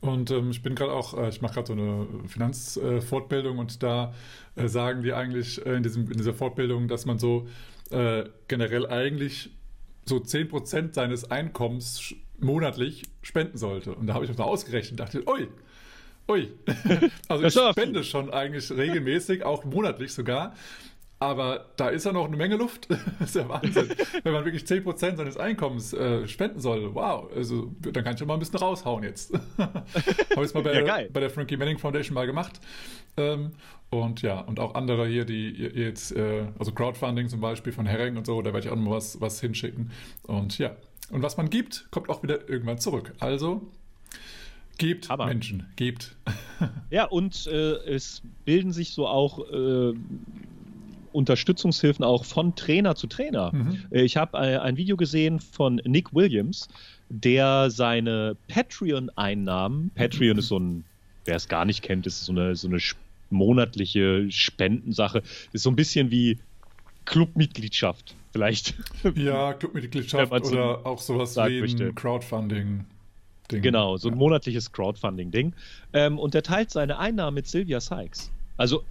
Und 0.01 0.31
ähm, 0.31 0.51
ich 0.51 0.61
bin 0.61 0.75
gerade 0.75 0.91
auch, 0.91 1.17
äh, 1.17 1.29
ich 1.29 1.41
mache 1.41 1.53
gerade 1.53 1.67
so 1.67 1.73
eine 1.73 2.07
Finanzfortbildung 2.27 3.57
äh, 3.57 3.59
und 3.61 3.83
da 3.83 4.13
äh, 4.55 4.67
sagen 4.67 5.01
die 5.01 5.13
eigentlich 5.13 5.65
äh, 5.65 5.75
in, 5.75 5.83
diesem, 5.83 6.11
in 6.11 6.17
dieser 6.17 6.33
Fortbildung, 6.33 6.89
dass 6.89 7.05
man 7.05 7.19
so 7.19 7.47
äh, 7.89 8.25
generell 8.49 8.85
eigentlich 8.87 9.51
so 10.05 10.17
10% 10.17 10.93
seines 10.93 11.29
Einkommens 11.31 12.13
monatlich 12.39 13.03
spenden 13.21 13.57
sollte. 13.57 13.93
Und 13.93 14.07
da 14.07 14.15
habe 14.15 14.25
ich 14.25 14.37
mal 14.37 14.43
ausgerechnet 14.43 14.91
und 14.91 14.99
dachte, 14.99 15.27
ui, 15.27 15.47
ui. 16.29 16.51
Also 17.27 17.43
ich 17.45 17.71
spende 17.71 18.03
schon 18.03 18.31
eigentlich 18.31 18.71
regelmäßig, 18.71 19.43
auch 19.43 19.63
monatlich 19.65 20.13
sogar. 20.13 20.55
Aber 21.23 21.67
da 21.77 21.87
ist 21.87 22.05
ja 22.05 22.11
noch 22.11 22.25
eine 22.25 22.35
Menge 22.35 22.57
Luft. 22.57 22.89
das 23.19 23.29
ist 23.29 23.35
ja 23.35 23.47
Wahnsinn. 23.47 23.87
Wenn 24.23 24.33
man 24.33 24.43
wirklich 24.43 24.63
10% 24.63 25.15
seines 25.15 25.37
Einkommens 25.37 25.93
äh, 25.93 26.27
spenden 26.27 26.59
soll, 26.59 26.93
wow, 26.93 27.31
also 27.33 27.71
dann 27.79 28.03
kann 28.03 28.13
ich 28.13 28.19
schon 28.19 28.27
mal 28.27 28.33
ein 28.33 28.41
bisschen 28.41 28.59
raushauen 28.59 29.03
jetzt. 29.05 29.33
Habe 29.57 29.85
ich 30.35 30.41
es 30.41 30.53
mal 30.53 30.63
bei, 30.63 30.83
ja, 30.83 30.99
bei, 31.13 31.21
der 31.21 31.29
Frankie 31.29 31.55
Manning 31.55 31.77
Foundation 31.77 32.13
mal 32.13 32.25
gemacht. 32.25 32.59
Ähm, 33.15 33.51
und 33.89 34.21
ja, 34.21 34.41
und 34.41 34.59
auch 34.59 34.75
andere 34.75 35.07
hier, 35.07 35.23
die 35.23 35.51
jetzt, 35.51 36.13
äh, 36.13 36.47
also 36.59 36.73
Crowdfunding 36.73 37.29
zum 37.29 37.39
Beispiel 37.39 37.71
von 37.71 37.85
Herring 37.85 38.17
und 38.17 38.25
so, 38.25 38.41
da 38.41 38.53
werde 38.53 38.67
ich 38.67 38.73
auch 38.73 38.75
noch 38.75 38.91
was, 38.91 39.21
was 39.21 39.39
hinschicken. 39.39 39.91
Und 40.23 40.57
ja, 40.57 40.75
und 41.09 41.21
was 41.21 41.37
man 41.37 41.49
gibt, 41.49 41.87
kommt 41.89 42.09
auch 42.09 42.21
wieder 42.21 42.49
irgendwann 42.49 42.79
zurück. 42.79 43.13
Also 43.19 43.71
Gebt 44.77 45.09
Aber. 45.11 45.27
Menschen, 45.27 45.67
gebt. 45.75 46.15
ja, 46.89 47.05
und 47.05 47.47
äh, 47.47 47.75
es 47.85 48.23
bilden 48.43 48.71
sich 48.71 48.91
so 48.91 49.07
auch 49.07 49.39
äh, 49.51 49.93
Unterstützungshilfen 51.13 52.03
auch 52.03 52.25
von 52.25 52.55
Trainer 52.55 52.95
zu 52.95 53.07
Trainer. 53.07 53.51
Mhm. 53.53 53.85
Ich 53.91 54.17
habe 54.17 54.37
äh, 54.37 54.57
ein 54.57 54.77
Video 54.77 54.97
gesehen 54.97 55.39
von 55.39 55.81
Nick 55.85 56.13
Williams, 56.13 56.67
der 57.09 57.69
seine 57.69 58.35
Patreon-Einnahmen, 58.47 59.91
Patreon 59.95 60.37
ist 60.37 60.47
so 60.47 60.59
ein, 60.59 60.83
wer 61.25 61.35
es 61.35 61.47
gar 61.47 61.65
nicht 61.65 61.81
kennt, 61.81 62.07
ist 62.07 62.25
so 62.25 62.31
eine, 62.31 62.55
so 62.55 62.67
eine 62.67 62.79
monatliche 63.29 64.29
Spendensache, 64.31 65.23
ist 65.51 65.63
so 65.63 65.69
ein 65.69 65.75
bisschen 65.75 66.11
wie 66.11 66.39
Clubmitgliedschaft 67.05 68.15
vielleicht. 68.31 68.75
Ja, 69.15 69.53
Clubmitgliedschaft 69.53 70.31
oder 70.31 70.45
so 70.45 70.59
auch 70.59 70.99
sowas 70.99 71.35
wie 71.35 71.61
ein 71.61 71.95
Crowdfunding. 71.95 72.85
Ding. 73.51 73.61
Genau, 73.61 73.97
so 73.97 74.07
ein 74.07 74.13
ja. 74.13 74.17
monatliches 74.19 74.71
Crowdfunding-Ding. 74.71 75.53
Ähm, 75.93 76.17
und 76.17 76.33
der 76.33 76.43
teilt 76.43 76.71
seine 76.71 76.97
Einnahmen 76.97 77.35
mit 77.35 77.47
Sylvia 77.47 77.79
Sykes. 77.79 78.31
Also 78.57 78.83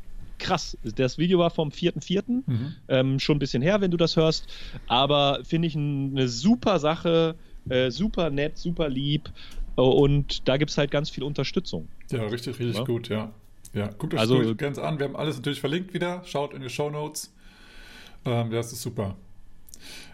krass. 0.42 0.76
Das 0.96 1.18
Video 1.18 1.38
war 1.38 1.50
vom 1.50 1.70
4.4., 1.70 2.42
mhm. 2.46 2.74
ähm, 2.88 3.18
schon 3.18 3.36
ein 3.36 3.38
bisschen 3.38 3.62
her, 3.62 3.80
wenn 3.80 3.90
du 3.90 3.96
das 3.96 4.16
hörst. 4.16 4.46
Aber 4.88 5.40
finde 5.44 5.68
ich 5.68 5.76
eine 5.76 6.28
super 6.28 6.78
Sache, 6.78 7.36
äh, 7.68 7.90
super 7.90 8.30
nett, 8.30 8.58
super 8.58 8.88
lieb. 8.88 9.30
Und 9.74 10.46
da 10.48 10.58
gibt 10.58 10.70
es 10.70 10.78
halt 10.78 10.90
ganz 10.90 11.08
viel 11.08 11.24
Unterstützung. 11.24 11.88
Ja, 12.10 12.24
richtig, 12.24 12.58
richtig 12.58 12.76
ja? 12.76 12.84
gut, 12.84 13.08
ja. 13.08 13.32
Ja, 13.72 13.86
guckt 13.86 14.12
euch 14.12 14.20
also, 14.20 14.42
das 14.42 14.56
ganz 14.58 14.78
an. 14.78 14.98
Wir 14.98 15.06
haben 15.06 15.16
alles 15.16 15.36
natürlich 15.36 15.60
verlinkt 15.60 15.94
wieder. 15.94 16.22
Schaut 16.26 16.52
in 16.52 16.60
die 16.60 16.68
Show 16.68 16.90
Notes. 16.90 17.32
Ähm, 18.26 18.50
das 18.50 18.72
ist 18.72 18.82
super. 18.82 19.16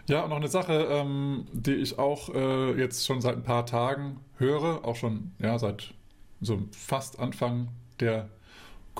Ja, 0.07 0.23
und 0.23 0.29
noch 0.29 0.37
eine 0.37 0.47
Sache, 0.47 0.87
ähm, 0.89 1.45
die 1.51 1.75
ich 1.75 1.99
auch 1.99 2.33
äh, 2.33 2.79
jetzt 2.79 3.05
schon 3.05 3.21
seit 3.21 3.35
ein 3.35 3.43
paar 3.43 3.65
Tagen 3.65 4.21
höre, 4.37 4.85
auch 4.85 4.95
schon 4.95 5.31
ja, 5.39 5.59
seit 5.59 5.93
so 6.41 6.63
fast 6.71 7.19
Anfang 7.19 7.67
der 7.99 8.29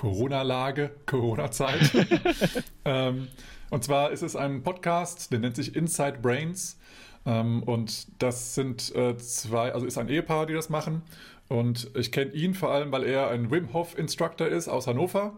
Corona-Lage, 0.00 0.92
Corona-Zeit. 1.04 1.90
ähm, 2.86 3.28
und 3.68 3.84
zwar 3.84 4.12
ist 4.12 4.22
es 4.22 4.34
ein 4.34 4.62
Podcast, 4.62 5.30
der 5.30 5.40
nennt 5.40 5.56
sich 5.56 5.76
Inside 5.76 6.20
Brains. 6.22 6.78
Ähm, 7.26 7.62
und 7.64 8.06
das 8.22 8.54
sind 8.54 8.94
äh, 8.96 9.18
zwei, 9.18 9.74
also 9.74 9.84
ist 9.84 9.98
ein 9.98 10.08
Ehepaar, 10.08 10.46
die 10.46 10.54
das 10.54 10.70
machen. 10.70 11.02
Und 11.48 11.90
ich 11.94 12.12
kenne 12.12 12.30
ihn 12.32 12.54
vor 12.54 12.70
allem, 12.70 12.90
weil 12.92 13.04
er 13.04 13.28
ein 13.28 13.50
Wim 13.50 13.74
Hof 13.74 13.98
Instructor 13.98 14.46
ist 14.46 14.68
aus 14.68 14.86
Hannover. 14.86 15.36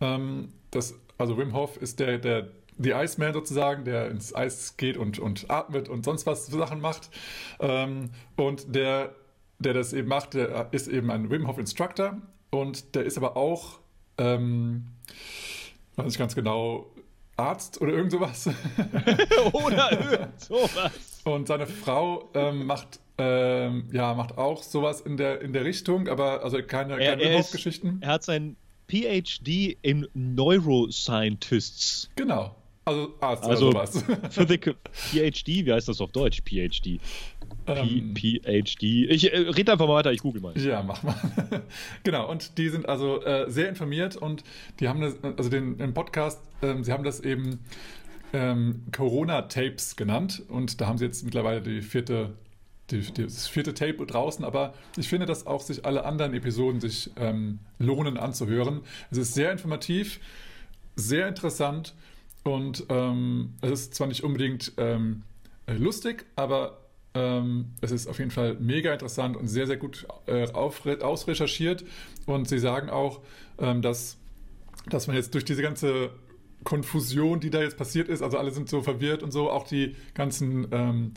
Ähm, 0.00 0.54
das, 0.70 0.94
also 1.18 1.36
Wim 1.36 1.52
Hof 1.52 1.76
ist 1.76 2.00
der, 2.00 2.16
der 2.16 2.48
The 2.78 2.92
Iceman 2.92 3.34
sozusagen, 3.34 3.84
der 3.84 4.10
ins 4.10 4.34
Eis 4.34 4.78
geht 4.78 4.96
und, 4.96 5.18
und 5.18 5.50
atmet 5.50 5.90
und 5.90 6.06
sonst 6.06 6.24
was 6.24 6.48
für 6.48 6.56
Sachen 6.56 6.80
macht. 6.80 7.10
Ähm, 7.60 8.08
und 8.36 8.74
der, 8.74 9.14
der 9.58 9.74
das 9.74 9.92
eben 9.92 10.08
macht, 10.08 10.32
der 10.32 10.68
ist 10.70 10.88
eben 10.88 11.10
ein 11.10 11.30
Wim 11.30 11.46
Hof 11.46 11.58
Instructor 11.58 12.16
und 12.48 12.94
der 12.94 13.04
ist 13.04 13.18
aber 13.18 13.36
auch, 13.36 13.81
ähm, 14.18 14.84
weiß 15.96 16.12
ich 16.12 16.18
ganz 16.18 16.34
genau, 16.34 16.86
Arzt 17.36 17.80
oder 17.80 17.92
irgend 17.92 18.12
sowas. 18.12 18.48
oder 19.52 19.92
irgend 20.10 20.40
sowas. 20.40 20.92
Und 21.24 21.48
seine 21.48 21.66
Frau 21.66 22.30
ähm, 22.34 22.66
macht 22.66 23.00
ähm, 23.18 23.88
ja, 23.92 24.14
macht 24.14 24.38
auch 24.38 24.62
sowas 24.62 25.00
in 25.00 25.16
der, 25.16 25.42
in 25.42 25.52
der 25.52 25.64
Richtung, 25.64 26.08
aber 26.08 26.42
also 26.42 26.62
keine, 26.62 26.94
er, 26.94 27.16
keine 27.16 27.22
er 27.22 27.42
Geschichten. 27.42 27.98
Er 28.00 28.08
hat 28.08 28.24
sein 28.24 28.56
PhD 28.88 29.76
in 29.82 30.08
Neuroscientists. 30.14 32.10
Genau. 32.16 32.56
Also 32.84 33.14
Arzt 33.20 33.44
also 33.44 33.68
oder 33.68 33.86
sowas. 33.86 34.04
Für 34.30 34.46
PhD, 34.92 35.46
wie 35.66 35.72
heißt 35.72 35.88
das 35.88 36.00
auf 36.00 36.10
Deutsch? 36.10 36.42
PhD. 36.42 37.00
Ähm, 37.66 38.14
PhD. 38.14 38.82
Ich 38.82 39.32
äh, 39.32 39.38
rede 39.38 39.72
einfach 39.72 39.86
mal 39.86 39.94
weiter, 39.94 40.12
ich 40.12 40.20
google 40.20 40.42
mal. 40.42 40.58
Ja, 40.58 40.82
mach 40.82 41.02
mal. 41.02 41.14
genau, 42.02 42.30
und 42.30 42.58
die 42.58 42.68
sind 42.68 42.88
also 42.88 43.22
äh, 43.22 43.50
sehr 43.50 43.68
informiert 43.68 44.16
und 44.16 44.44
die 44.80 44.88
haben 44.88 45.00
das, 45.00 45.16
also 45.22 45.48
den, 45.48 45.78
den 45.78 45.94
Podcast, 45.94 46.40
äh, 46.60 46.82
sie 46.82 46.92
haben 46.92 47.04
das 47.04 47.20
eben 47.20 47.60
ähm, 48.32 48.82
Corona-Tapes 48.92 49.96
genannt 49.96 50.42
und 50.48 50.80
da 50.80 50.86
haben 50.86 50.98
sie 50.98 51.04
jetzt 51.04 51.24
mittlerweile 51.24 51.60
die 51.60 51.82
vierte 51.82 52.34
die, 52.90 53.00
die, 53.00 53.24
das 53.24 53.48
vierte 53.48 53.74
Tape 53.74 54.04
draußen, 54.04 54.44
aber 54.44 54.74
ich 54.96 55.08
finde, 55.08 55.26
dass 55.26 55.46
auch 55.46 55.62
sich 55.62 55.84
alle 55.84 56.04
anderen 56.04 56.34
Episoden 56.34 56.80
sich 56.80 57.10
ähm, 57.16 57.58
lohnen 57.78 58.16
anzuhören. 58.18 58.82
Es 59.10 59.18
ist 59.18 59.34
sehr 59.34 59.52
informativ, 59.52 60.20
sehr 60.94 61.28
interessant 61.28 61.94
und 62.44 62.84
ähm, 62.88 63.54
es 63.60 63.70
ist 63.70 63.94
zwar 63.94 64.08
nicht 64.08 64.24
unbedingt 64.24 64.72
ähm, 64.76 65.22
äh, 65.66 65.74
lustig, 65.74 66.26
aber 66.36 66.81
ähm, 67.14 67.72
es 67.80 67.90
ist 67.90 68.06
auf 68.06 68.18
jeden 68.18 68.30
Fall 68.30 68.56
mega 68.58 68.92
interessant 68.92 69.36
und 69.36 69.48
sehr, 69.48 69.66
sehr 69.66 69.76
gut 69.76 70.06
äh, 70.26 70.50
ausrecherchiert. 70.50 71.84
Und 72.26 72.48
sie 72.48 72.58
sagen 72.58 72.90
auch, 72.90 73.20
ähm, 73.58 73.82
dass, 73.82 74.18
dass 74.88 75.06
man 75.06 75.16
jetzt 75.16 75.34
durch 75.34 75.44
diese 75.44 75.62
ganze 75.62 76.10
Konfusion, 76.64 77.40
die 77.40 77.50
da 77.50 77.60
jetzt 77.60 77.76
passiert 77.76 78.08
ist, 78.08 78.22
also 78.22 78.38
alle 78.38 78.52
sind 78.52 78.68
so 78.68 78.82
verwirrt 78.82 79.22
und 79.22 79.32
so, 79.32 79.50
auch 79.50 79.66
die 79.66 79.96
ganzen 80.14 80.68
ähm, 80.70 81.14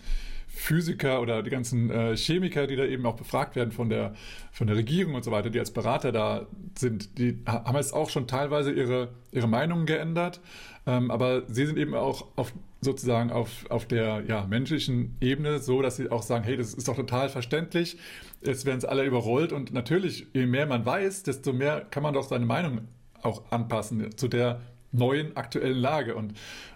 Physiker 0.56 1.22
oder 1.22 1.44
die 1.44 1.50
ganzen 1.50 1.90
äh, 1.90 2.16
Chemiker, 2.16 2.66
die 2.66 2.78
da 2.78 2.86
eben 2.86 3.06
auch 3.06 3.18
befragt 3.18 3.58
werden 3.58 3.72
von 3.72 3.90
der, 3.90 4.14
von 4.52 4.68
der 4.68 4.78
Regierung 4.78 5.14
und 5.14 5.24
so 5.24 5.30
weiter, 5.30 5.50
die 5.50 5.60
als 5.60 5.72
Berater 5.72 6.14
da 6.14 6.48
sind, 6.80 7.20
die 7.20 7.38
haben 7.46 7.76
jetzt 7.76 7.94
auch 7.94 8.10
schon 8.10 8.26
teilweise 8.26 8.72
ihre, 8.72 9.10
ihre 9.32 9.48
Meinungen 9.48 9.86
geändert. 9.86 10.40
Ähm, 10.88 11.12
aber 11.12 11.44
sie 11.48 11.66
sind 11.66 11.78
eben 11.78 11.94
auch 11.94 12.28
auf, 12.38 12.54
sozusagen 12.80 13.32
auf, 13.32 13.70
auf 13.70 13.86
der 13.86 14.24
ja, 14.28 14.46
menschlichen 14.48 15.18
Ebene 15.20 15.60
so, 15.60 15.82
dass 15.82 15.98
sie 15.98 16.10
auch 16.10 16.24
sagen, 16.24 16.46
hey, 16.46 16.56
das 16.56 16.74
ist 16.74 16.88
doch 16.88 16.96
total 16.96 17.28
verständlich. 17.28 17.98
Jetzt 18.42 18.66
werden 18.66 18.78
es 18.78 18.86
alle 18.86 19.04
überrollt 19.04 19.52
und 19.52 19.74
natürlich, 19.74 20.28
je 20.34 20.46
mehr 20.46 20.68
man 20.68 20.86
weiß, 20.86 21.24
desto 21.24 21.52
mehr 21.52 21.82
kann 21.82 22.02
man 22.02 22.14
doch 22.14 22.30
seine 22.30 22.46
Meinung 22.46 22.88
auch 23.22 23.44
anpassen 23.52 24.16
zu 24.18 24.30
der 24.30 24.62
neuen 24.92 25.36
aktuellen 25.36 25.78
Lage. 25.78 26.16
Und 26.16 26.34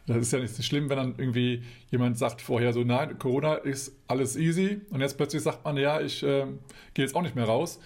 das 0.08 0.18
ist 0.18 0.34
ja 0.34 0.40
nicht 0.40 0.54
so 0.54 0.64
schlimm, 0.64 0.90
wenn 0.90 0.98
dann 0.98 1.16
irgendwie 1.18 1.64
jemand 1.92 2.18
sagt 2.18 2.42
vorher 2.42 2.74
so, 2.74 2.84
nein, 2.84 3.18
Corona 3.20 3.56
ist 3.56 3.96
alles 4.08 4.36
easy 4.36 4.82
und 4.90 5.02
jetzt 5.02 5.18
plötzlich 5.18 5.44
sagt 5.44 5.64
man, 5.66 5.78
ja, 5.78 6.02
ich 6.02 6.24
äh, 6.24 6.46
gehe 6.94 7.06
jetzt 7.06 7.16
auch 7.16 7.22
nicht 7.22 7.36
mehr 7.36 7.46
raus. 7.46 7.80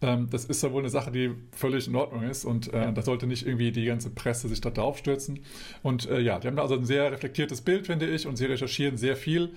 Ähm, 0.00 0.28
das 0.30 0.44
ist 0.44 0.62
ja 0.62 0.72
wohl 0.72 0.82
eine 0.82 0.90
Sache, 0.90 1.10
die 1.10 1.32
völlig 1.52 1.88
in 1.88 1.96
Ordnung 1.96 2.22
ist 2.22 2.44
und 2.44 2.72
äh, 2.72 2.92
da 2.92 3.02
sollte 3.02 3.26
nicht 3.26 3.46
irgendwie 3.46 3.72
die 3.72 3.84
ganze 3.84 4.10
Presse 4.10 4.48
sich 4.48 4.60
da 4.60 4.70
drauf 4.70 4.98
stürzen. 4.98 5.40
Und 5.82 6.08
äh, 6.08 6.20
ja, 6.20 6.38
die 6.38 6.46
haben 6.46 6.56
da 6.56 6.62
also 6.62 6.76
ein 6.76 6.84
sehr 6.84 7.10
reflektiertes 7.10 7.62
Bild, 7.62 7.86
finde 7.86 8.06
ich, 8.06 8.26
und 8.26 8.36
sie 8.36 8.46
recherchieren 8.46 8.96
sehr 8.96 9.16
viel 9.16 9.50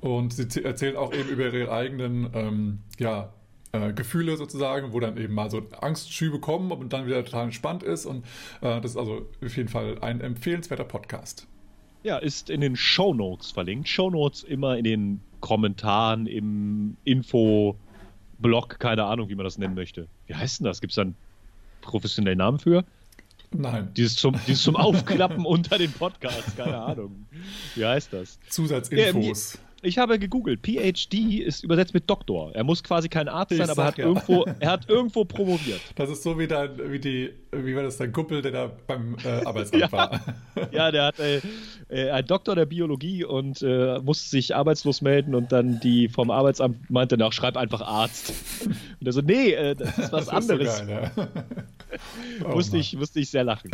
und 0.00 0.32
sie 0.32 0.64
erzählen 0.64 0.96
auch 0.96 1.12
eben 1.12 1.28
über 1.28 1.52
ihre 1.52 1.72
eigenen 1.72 2.30
ähm, 2.34 2.78
ja, 2.98 3.32
äh, 3.72 3.92
Gefühle 3.92 4.36
sozusagen, 4.36 4.92
wo 4.92 5.00
dann 5.00 5.16
eben 5.16 5.34
mal 5.34 5.50
so 5.50 5.62
Angstschübe 5.80 6.40
kommen 6.40 6.72
und 6.72 6.92
dann 6.92 7.06
wieder 7.06 7.24
total 7.24 7.44
entspannt 7.44 7.82
ist. 7.82 8.06
Und 8.06 8.24
äh, 8.60 8.80
das 8.80 8.92
ist 8.92 8.96
also 8.96 9.26
auf 9.44 9.56
jeden 9.56 9.68
Fall 9.68 9.98
ein 10.00 10.20
empfehlenswerter 10.20 10.84
Podcast. 10.84 11.46
Ja, 12.02 12.18
ist 12.18 12.50
in 12.50 12.60
den 12.60 12.76
Show 12.76 13.12
Notes 13.14 13.50
verlinkt. 13.50 13.88
Show 13.88 14.10
Notes 14.10 14.42
immer 14.42 14.76
in 14.76 14.84
den 14.84 15.20
Kommentaren, 15.40 16.26
im 16.26 16.96
Info-Blog, 17.04 18.78
keine 18.78 19.04
Ahnung, 19.04 19.28
wie 19.28 19.34
man 19.34 19.44
das 19.44 19.58
nennen 19.58 19.74
möchte. 19.74 20.06
Wie 20.26 20.34
heißt 20.34 20.60
denn 20.60 20.64
das? 20.64 20.80
Gibt 20.80 20.92
es 20.92 20.96
da 20.96 21.02
einen 21.02 21.16
professionellen 21.82 22.38
Namen 22.38 22.58
für? 22.58 22.84
Nein. 23.52 23.90
Dieses 23.96 24.16
zum, 24.16 24.38
dieses 24.46 24.62
zum 24.62 24.76
Aufklappen 24.76 25.44
unter 25.44 25.76
den 25.78 25.92
Podcasts, 25.92 26.56
keine 26.56 26.78
Ahnung. 26.78 27.26
Wie 27.74 27.84
heißt 27.84 28.12
das? 28.12 28.38
Zusatzinfos. 28.48 29.54
Ja, 29.54 29.60
ich 29.82 29.98
habe 29.98 30.18
gegoogelt. 30.18 30.60
PhD 30.64 31.40
ist 31.40 31.64
übersetzt 31.64 31.94
mit 31.94 32.08
Doktor. 32.08 32.54
Er 32.54 32.64
muss 32.64 32.82
quasi 32.82 33.08
kein 33.08 33.28
Arzt 33.28 33.56
sein, 33.56 33.64
ich 33.64 33.70
aber 33.70 33.84
hat 33.84 33.98
ja. 33.98 34.06
irgendwo, 34.06 34.44
er 34.58 34.70
hat 34.70 34.88
irgendwo 34.88 35.24
promoviert. 35.24 35.80
Das 35.94 36.10
ist 36.10 36.22
so 36.22 36.38
wie, 36.38 36.46
der, 36.46 36.90
wie, 36.90 36.98
die, 36.98 37.30
wie 37.52 37.74
war 37.74 37.82
das, 37.82 37.96
der 37.96 38.12
Kuppel, 38.12 38.42
der 38.42 38.52
da 38.52 38.70
beim 38.86 39.16
äh, 39.24 39.44
Arbeitsamt 39.44 39.82
ja. 39.82 39.92
war. 39.92 40.20
ja, 40.72 40.90
der 40.90 41.04
hat 41.04 41.18
äh, 41.18 41.40
äh, 41.88 42.10
ein 42.10 42.26
Doktor 42.26 42.54
der 42.54 42.66
Biologie 42.66 43.24
und 43.24 43.62
äh, 43.62 43.98
musste 44.00 44.28
sich 44.28 44.54
arbeitslos 44.54 45.00
melden 45.00 45.34
und 45.34 45.52
dann 45.52 45.80
die 45.80 46.08
vom 46.08 46.30
Arbeitsamt 46.30 46.90
meinte 46.90 47.16
nach, 47.16 47.32
schreib 47.32 47.56
einfach 47.56 47.80
Arzt. 47.80 48.32
Und 49.00 49.06
er 49.06 49.12
so, 49.12 49.20
nee, 49.20 49.52
äh, 49.52 49.74
das 49.74 49.98
ist 49.98 50.12
was 50.12 50.26
das 50.26 50.28
anderes. 50.28 50.78
so 50.78 50.86
geil, 50.86 51.10
ja. 51.16 51.28
oh, 52.44 52.54
musste, 52.54 52.76
ich, 52.76 52.96
musste 52.96 53.20
ich 53.20 53.30
sehr 53.30 53.44
lachen. 53.44 53.70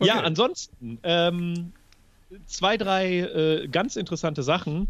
Okay. 0.00 0.08
Ja, 0.08 0.20
ansonsten, 0.20 0.98
ähm, 1.02 1.72
zwei, 2.46 2.76
drei 2.76 3.20
äh, 3.20 3.68
ganz 3.68 3.96
interessante 3.96 4.42
Sachen. 4.42 4.88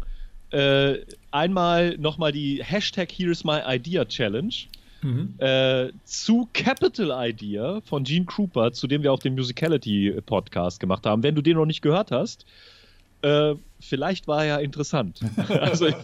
Äh, 0.51 0.99
einmal 1.31 1.97
nochmal 1.97 2.31
die 2.31 2.63
Hashtag 2.63 3.11
Here's 3.11 3.43
My 3.43 3.59
Idea 3.65 4.05
Challenge. 4.05 4.53
Mhm. 5.01 5.33
Äh, 5.39 5.89
zu 6.03 6.47
Capital 6.53 7.11
Idea 7.29 7.81
von 7.85 8.03
Gene 8.03 8.25
Krupa, 8.25 8.71
zu 8.71 8.87
dem 8.87 9.01
wir 9.01 9.11
auch 9.11 9.19
den 9.19 9.33
Musicality 9.33 10.21
Podcast 10.25 10.79
gemacht 10.79 11.05
haben. 11.05 11.23
Wenn 11.23 11.33
du 11.33 11.41
den 11.41 11.57
noch 11.57 11.65
nicht 11.65 11.81
gehört 11.81 12.11
hast, 12.11 12.45
äh, 13.23 13.55
vielleicht 13.79 14.27
war 14.27 14.43
er 14.43 14.47
ja 14.47 14.57
interessant. 14.57 15.21
also 15.47 15.87
ich, 15.87 15.95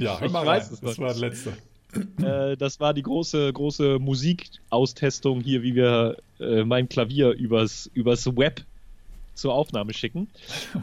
ja, 0.00 0.18
ich, 0.20 0.26
ich 0.26 0.32
weiß 0.32 0.72
es 0.72 0.80
Das 0.80 0.98
war 0.98 1.12
der 1.12 1.20
letzte. 1.20 1.52
Äh, 2.22 2.56
das 2.56 2.80
war 2.80 2.94
die 2.94 3.02
große, 3.02 3.52
große 3.52 3.98
Musikaustestung 3.98 5.40
hier, 5.40 5.62
wie 5.62 5.74
wir 5.74 6.16
äh, 6.40 6.64
mein 6.64 6.88
Klavier 6.88 7.30
übers, 7.32 7.90
übers 7.94 8.26
Web 8.36 8.62
zur 9.42 9.54
Aufnahme 9.54 9.92
schicken. 9.92 10.28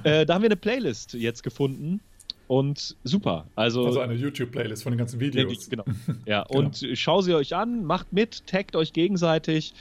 äh, 0.03 0.25
da 0.25 0.35
haben 0.35 0.43
wir 0.43 0.47
eine 0.47 0.55
Playlist 0.55 1.13
jetzt 1.13 1.43
gefunden. 1.43 2.01
Und 2.47 2.95
super. 3.03 3.45
Also, 3.55 3.85
also 3.85 3.99
eine 3.99 4.15
YouTube-Playlist 4.15 4.81
von 4.81 4.91
den 4.91 4.97
ganzen 4.97 5.19
Videos. 5.19 5.69
Genau. 5.69 5.85
Ja, 6.25 6.43
genau. 6.43 6.59
und 6.59 6.85
schau 6.93 7.21
sie 7.21 7.35
euch 7.35 7.55
an, 7.55 7.85
macht 7.85 8.11
mit, 8.11 8.47
taggt 8.47 8.75
euch 8.75 8.91
gegenseitig. 8.91 9.73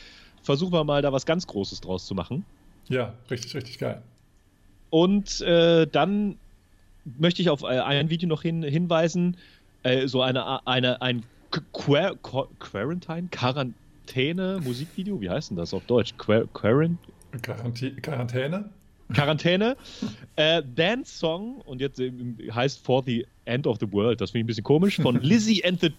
Versuchen 0.42 0.72
wir 0.72 0.84
mal 0.84 1.00
da 1.00 1.12
was 1.12 1.24
ganz 1.24 1.46
Großes 1.46 1.80
draus 1.80 2.06
zu 2.06 2.14
machen. 2.14 2.44
Ja, 2.88 3.14
richtig, 3.30 3.54
richtig 3.54 3.78
geil. 3.78 4.02
Und 4.90 5.40
äh, 5.40 5.86
dann 5.86 6.36
möchte 7.18 7.40
ich 7.40 7.48
auf 7.48 7.62
äh, 7.62 7.80
ein 7.80 8.10
Video 8.10 8.28
noch 8.28 8.42
hin, 8.42 8.62
hinweisen. 8.62 9.38
Äh, 9.82 10.06
so 10.06 10.20
eine, 10.20 10.66
eine, 10.66 11.00
ein 11.00 11.22
Quar 11.72 12.16
Quarantine, 12.58 13.28
Quarantäne, 13.30 14.60
Musikvideo, 14.62 15.20
wie 15.22 15.30
heißt 15.30 15.50
denn 15.50 15.56
das 15.56 15.72
auf 15.72 15.84
Deutsch? 15.86 16.14
Quar 16.18 16.44
Quarant 16.52 16.98
Quarantäne? 17.42 18.70
Quarantäne. 19.14 19.76
äh, 20.36 20.62
Dance 20.74 21.18
Song, 21.18 21.60
und 21.62 21.80
jetzt 21.80 21.98
äh, 22.00 22.12
heißt 22.52 22.84
For 22.84 23.02
the 23.04 23.26
End 23.44 23.66
of 23.66 23.78
the 23.80 23.90
World, 23.90 24.20
das 24.20 24.30
finde 24.30 24.40
ich 24.40 24.44
ein 24.44 24.46
bisschen 24.48 24.64
komisch, 24.64 24.96
von 24.96 25.16
Lizzie 25.22 25.64
and 25.64 25.80
the 25.80 25.92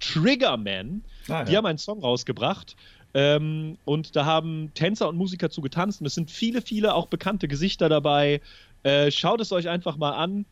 Triggerman. 0.00 1.02
Ah, 1.28 1.44
Die 1.44 1.52
ja. 1.52 1.58
haben 1.58 1.66
einen 1.66 1.78
Song 1.78 2.00
rausgebracht. 2.00 2.76
Ähm, 3.12 3.76
und 3.84 4.14
da 4.16 4.24
haben 4.24 4.70
Tänzer 4.74 5.08
und 5.08 5.16
Musiker 5.16 5.50
zu 5.50 5.60
getanzt. 5.60 6.00
Und 6.00 6.06
es 6.06 6.14
sind 6.14 6.30
viele, 6.30 6.62
viele 6.62 6.94
auch 6.94 7.06
bekannte 7.06 7.48
Gesichter 7.48 7.88
dabei. 7.88 8.40
Äh, 8.82 9.10
schaut 9.10 9.40
es 9.40 9.52
euch 9.52 9.68
einfach 9.68 9.96
mal 9.96 10.12
an. 10.12 10.46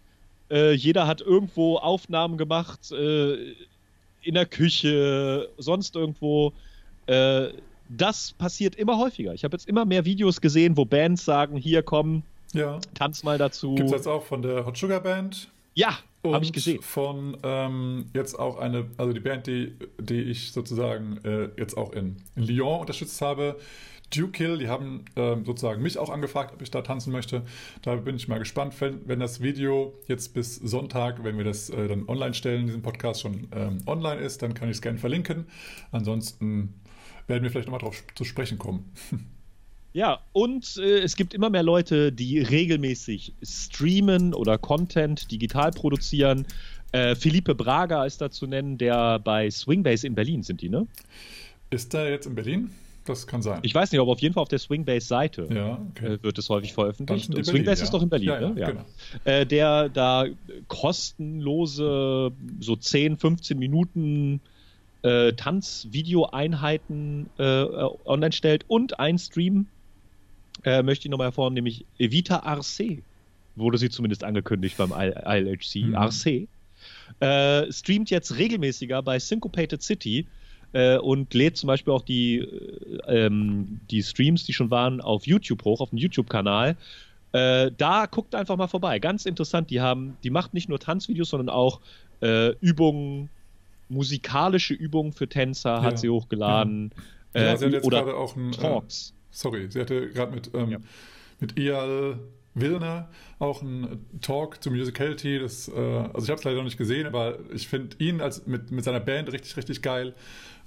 Äh, 0.50 0.72
jeder 0.72 1.06
hat 1.06 1.20
irgendwo 1.20 1.76
Aufnahmen 1.76 2.36
gemacht, 2.36 2.90
äh, 2.92 3.54
in 4.22 4.34
der 4.34 4.46
Küche, 4.46 5.48
sonst 5.58 5.96
irgendwo. 5.96 6.52
Das 7.88 8.32
passiert 8.32 8.74
immer 8.76 8.98
häufiger. 8.98 9.34
Ich 9.34 9.44
habe 9.44 9.54
jetzt 9.54 9.68
immer 9.68 9.84
mehr 9.84 10.04
Videos 10.04 10.40
gesehen, 10.40 10.76
wo 10.76 10.84
Bands 10.84 11.24
sagen, 11.24 11.56
hier 11.56 11.82
komm, 11.82 12.22
ja. 12.52 12.78
tanz 12.94 13.22
mal 13.22 13.38
dazu. 13.38 13.74
Gibt 13.74 13.86
es 13.86 13.92
jetzt 13.92 14.06
auch 14.06 14.24
von 14.24 14.42
der 14.42 14.66
Hot 14.66 14.76
Sugar 14.76 15.00
Band? 15.00 15.50
Ja, 15.74 15.98
habe 16.26 16.44
ich 16.44 16.52
gesehen. 16.52 16.82
Von 16.82 17.36
ähm, 17.42 18.06
jetzt 18.14 18.38
auch 18.38 18.58
eine, 18.58 18.86
also 18.96 19.12
die 19.12 19.20
Band, 19.20 19.46
die, 19.46 19.74
die 20.00 20.22
ich 20.22 20.52
sozusagen 20.52 21.18
äh, 21.24 21.48
jetzt 21.56 21.76
auch 21.76 21.92
in, 21.92 22.16
in 22.36 22.42
Lyon 22.42 22.80
unterstützt 22.80 23.20
habe, 23.20 23.56
Duke 24.10 24.42
Hill, 24.42 24.58
die 24.58 24.68
haben 24.68 25.04
äh, 25.16 25.36
sozusagen 25.44 25.82
mich 25.82 25.98
auch 25.98 26.08
angefragt, 26.08 26.54
ob 26.54 26.62
ich 26.62 26.70
da 26.70 26.80
tanzen 26.80 27.12
möchte. 27.12 27.42
Da 27.82 27.96
bin 27.96 28.16
ich 28.16 28.26
mal 28.26 28.38
gespannt, 28.38 28.74
wenn, 28.80 29.06
wenn 29.06 29.20
das 29.20 29.42
Video 29.42 29.92
jetzt 30.06 30.32
bis 30.32 30.56
Sonntag, 30.56 31.24
wenn 31.24 31.36
wir 31.36 31.44
das 31.44 31.68
äh, 31.68 31.88
dann 31.88 32.08
online 32.08 32.32
stellen, 32.32 32.66
diesen 32.66 32.80
Podcast 32.80 33.20
schon 33.20 33.48
ähm, 33.52 33.78
online 33.86 34.20
ist, 34.20 34.42
dann 34.42 34.54
kann 34.54 34.70
ich 34.70 34.76
es 34.76 34.82
gerne 34.82 34.98
verlinken. 34.98 35.46
Ansonsten 35.92 36.74
werden 37.28 37.42
wir 37.44 37.50
vielleicht 37.50 37.68
nochmal 37.68 37.80
darauf 37.80 38.02
zu 38.14 38.24
sprechen 38.24 38.58
kommen. 38.58 38.92
Ja, 39.94 40.20
und 40.32 40.76
äh, 40.76 41.00
es 41.00 41.16
gibt 41.16 41.32
immer 41.32 41.48
mehr 41.48 41.62
Leute, 41.62 42.12
die 42.12 42.40
regelmäßig 42.40 43.32
streamen 43.42 44.34
oder 44.34 44.58
Content 44.58 45.30
digital 45.30 45.70
produzieren. 45.70 46.46
Äh, 46.92 47.14
Felipe 47.14 47.54
Braga 47.54 48.04
ist 48.04 48.20
da 48.20 48.30
zu 48.30 48.46
nennen, 48.46 48.78
der 48.78 49.18
bei 49.18 49.50
Swingbase 49.50 50.06
in 50.06 50.14
Berlin 50.14 50.42
sind 50.42 50.60
die, 50.60 50.68
ne? 50.68 50.86
Ist 51.70 51.94
der 51.94 52.10
jetzt 52.10 52.26
in 52.26 52.34
Berlin? 52.34 52.70
Das 53.04 53.26
kann 53.26 53.40
sein. 53.40 53.60
Ich 53.62 53.74
weiß 53.74 53.90
nicht, 53.90 54.00
aber 54.00 54.12
auf 54.12 54.20
jeden 54.20 54.34
Fall 54.34 54.42
auf 54.42 54.50
der 54.50 54.58
Swingbase-Seite 54.58 55.48
ja, 55.50 55.80
okay. 55.90 56.14
äh, 56.14 56.22
wird 56.22 56.38
es 56.38 56.48
häufig 56.50 56.74
veröffentlicht. 56.74 57.34
Und 57.34 57.44
Swingbase 57.44 57.80
ja. 57.80 57.84
ist 57.84 57.94
doch 57.94 58.02
in 58.02 58.10
Berlin, 58.10 58.28
ja, 58.28 58.40
ne? 58.40 58.60
Ja. 58.60 58.70
Genau. 58.70 58.84
Äh, 59.24 59.46
der 59.46 59.88
da 59.88 60.26
kostenlose 60.68 62.30
so 62.60 62.76
10, 62.76 63.16
15 63.16 63.58
Minuten 63.58 64.42
äh, 65.02 65.32
Tanzvideoeinheiten 65.32 67.30
äh, 67.38 67.64
online 68.04 68.32
stellt 68.32 68.64
und 68.68 68.98
ein 68.98 69.18
Stream 69.18 69.66
äh, 70.64 70.82
möchte 70.82 71.06
ich 71.06 71.10
nochmal 71.10 71.28
hervorheben, 71.28 71.54
nämlich 71.54 71.84
Evita 71.98 72.40
Arce 72.40 72.98
wurde 73.56 73.78
sie 73.78 73.90
zumindest 73.90 74.24
angekündigt 74.24 74.76
beim 74.76 74.92
ILHC. 74.92 75.84
Mhm. 75.84 75.94
Arce 75.94 76.46
äh, 77.20 77.72
streamt 77.72 78.10
jetzt 78.10 78.36
regelmäßiger 78.36 79.02
bei 79.02 79.18
Syncopated 79.18 79.82
City 79.82 80.26
äh, 80.72 80.98
und 80.98 81.34
lädt 81.34 81.56
zum 81.56 81.66
Beispiel 81.68 81.92
auch 81.92 82.02
die, 82.02 82.38
äh, 82.38 83.26
ähm, 83.26 83.80
die 83.90 84.02
Streams, 84.02 84.44
die 84.44 84.52
schon 84.52 84.70
waren, 84.70 85.00
auf 85.00 85.26
YouTube 85.26 85.64
hoch, 85.64 85.80
auf 85.80 85.90
dem 85.90 85.98
YouTube-Kanal. 85.98 86.76
Äh, 87.32 87.70
da 87.76 88.06
guckt 88.06 88.34
einfach 88.34 88.56
mal 88.56 88.68
vorbei. 88.68 88.98
Ganz 88.98 89.26
interessant. 89.26 89.70
Die 89.70 89.80
haben, 89.80 90.16
die 90.22 90.30
macht 90.30 90.54
nicht 90.54 90.68
nur 90.68 90.78
Tanzvideos, 90.78 91.30
sondern 91.30 91.48
auch 91.48 91.80
äh, 92.22 92.54
Übungen, 92.60 93.28
musikalische 93.88 94.74
Übungen 94.74 95.12
für 95.12 95.28
Tänzer 95.28 95.76
ja. 95.76 95.82
hat 95.82 95.98
sie 95.98 96.08
hochgeladen. 96.08 96.92
Ja, 97.34 97.42
ja 97.42 97.56
sie 97.56 97.66
hat 97.66 97.72
jetzt 97.72 97.88
gerade 97.88 98.14
auch 98.14 98.36
ein, 98.36 98.52
Talks. 98.52 99.14
sorry, 99.30 99.66
sie 99.70 99.80
hatte 99.80 100.10
gerade 100.10 100.34
mit, 100.34 100.50
ähm, 100.54 100.70
ja. 100.70 100.78
mit 101.40 101.58
Ial 101.58 102.18
Wilner 102.54 103.08
auch 103.38 103.62
ein 103.62 104.04
Talk 104.20 104.62
zu 104.62 104.70
Musicality. 104.70 105.38
Das, 105.38 105.68
äh, 105.68 105.72
also 105.72 106.24
ich 106.24 106.30
habe 106.30 106.38
es 106.38 106.44
leider 106.44 106.56
noch 106.56 106.64
nicht 106.64 106.78
gesehen, 106.78 107.06
aber 107.06 107.38
ich 107.52 107.68
finde 107.68 107.96
ihn 107.98 108.20
als 108.20 108.46
mit, 108.46 108.70
mit 108.70 108.84
seiner 108.84 109.00
Band 109.00 109.32
richtig, 109.32 109.56
richtig 109.56 109.82
geil. 109.82 110.14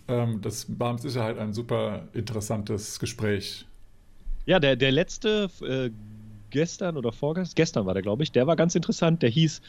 Ähm, 0.08 0.42
das 0.42 0.68
war 0.80 0.94
mit 0.94 1.02
Sicherheit 1.02 1.38
ein 1.38 1.54
super 1.54 2.08
interessantes 2.14 3.00
Gespräch. 3.00 3.66
Ja, 4.46 4.60
der, 4.60 4.76
der 4.76 4.92
letzte 4.92 5.50
äh, 5.62 5.92
gestern 6.50 6.98
oder 6.98 7.12
vorgestern, 7.12 7.56
gestern 7.56 7.86
war 7.86 7.94
der, 7.94 8.04
glaube 8.04 8.24
ich, 8.24 8.32
der 8.32 8.48
war 8.48 8.56
ganz 8.56 8.76
interessant. 8.76 9.22
Der 9.22 9.30
hieß 9.30 9.62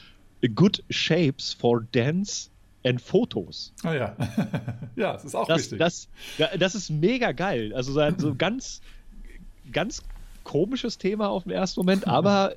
Good 0.55 0.83
Shapes 0.91 1.53
for 1.53 1.87
Dance 1.93 2.51
and 2.85 3.01
Photos. 3.01 3.73
Ah 3.83 3.95
ja. 3.95 4.17
ja, 4.97 5.13
das 5.13 5.25
ist 5.25 5.35
auch 5.35 5.47
das, 5.47 5.63
wichtig. 5.63 5.79
Das, 5.79 6.09
das 6.59 6.75
ist 6.75 6.91
mega 6.91 7.33
geil. 7.33 7.73
Also 7.75 7.93
so 8.19 8.35
ganz, 8.39 8.81
ganz 9.73 10.03
komisches 10.45 10.99
Thema 10.99 11.29
auf 11.29 11.45
den 11.45 11.53
ersten 11.53 11.81
Moment, 11.81 12.07
aber 12.07 12.55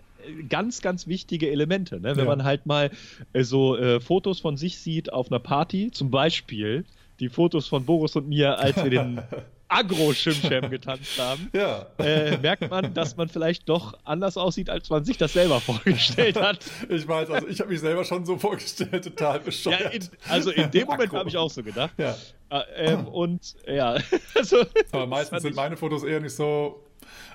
ganz, 0.49 0.81
ganz 0.81 1.07
wichtige 1.07 1.51
Elemente. 1.51 1.99
Ne? 1.99 2.15
Wenn 2.15 2.25
ja. 2.25 2.25
man 2.25 2.43
halt 2.43 2.65
mal 2.65 2.91
äh, 3.33 3.43
so 3.43 3.77
äh, 3.77 3.99
Fotos 3.99 4.39
von 4.39 4.57
sich 4.57 4.79
sieht 4.79 5.11
auf 5.13 5.31
einer 5.31 5.39
Party, 5.39 5.91
zum 5.91 6.11
Beispiel 6.11 6.85
die 7.19 7.29
Fotos 7.29 7.67
von 7.67 7.85
Boris 7.85 8.15
und 8.15 8.27
mir, 8.27 8.59
als 8.59 8.75
wir 8.83 8.89
den 8.89 9.21
Agro-Schimschem 9.75 10.69
getanzt 10.69 11.19
haben, 11.19 11.49
ja. 11.53 11.85
äh, 11.99 12.37
merkt 12.37 12.69
man, 12.69 12.93
dass 12.93 13.17
man 13.17 13.27
vielleicht 13.27 13.67
doch 13.67 13.97
anders 14.03 14.37
aussieht, 14.37 14.69
als 14.69 14.89
man 14.89 15.03
sich 15.03 15.17
das 15.17 15.33
selber 15.33 15.59
vorgestellt 15.59 16.39
hat. 16.39 16.59
Ich 16.89 17.07
weiß, 17.07 17.29
also 17.29 17.47
ich 17.47 17.59
habe 17.59 17.69
mich 17.71 17.81
selber 17.81 18.03
schon 18.03 18.25
so 18.25 18.37
vorgestellt, 18.37 19.03
total 19.03 19.39
bescheuert. 19.39 19.81
Ja, 19.81 19.89
in, 19.89 20.09
also 20.29 20.51
in 20.51 20.71
dem 20.71 20.87
Moment 20.87 21.11
habe 21.13 21.29
ich 21.29 21.37
auch 21.37 21.49
so 21.49 21.61
gedacht. 21.63 21.93
Ja. 21.97 22.15
Äh, 22.49 22.95
und 22.95 23.55
ja, 23.67 23.97
also. 24.35 24.65
Aber 24.91 25.07
meistens 25.07 25.41
sind 25.41 25.55
meine 25.55 25.75
Fotos 25.75 26.03
eher 26.03 26.19
nicht 26.19 26.35
so, 26.35 26.83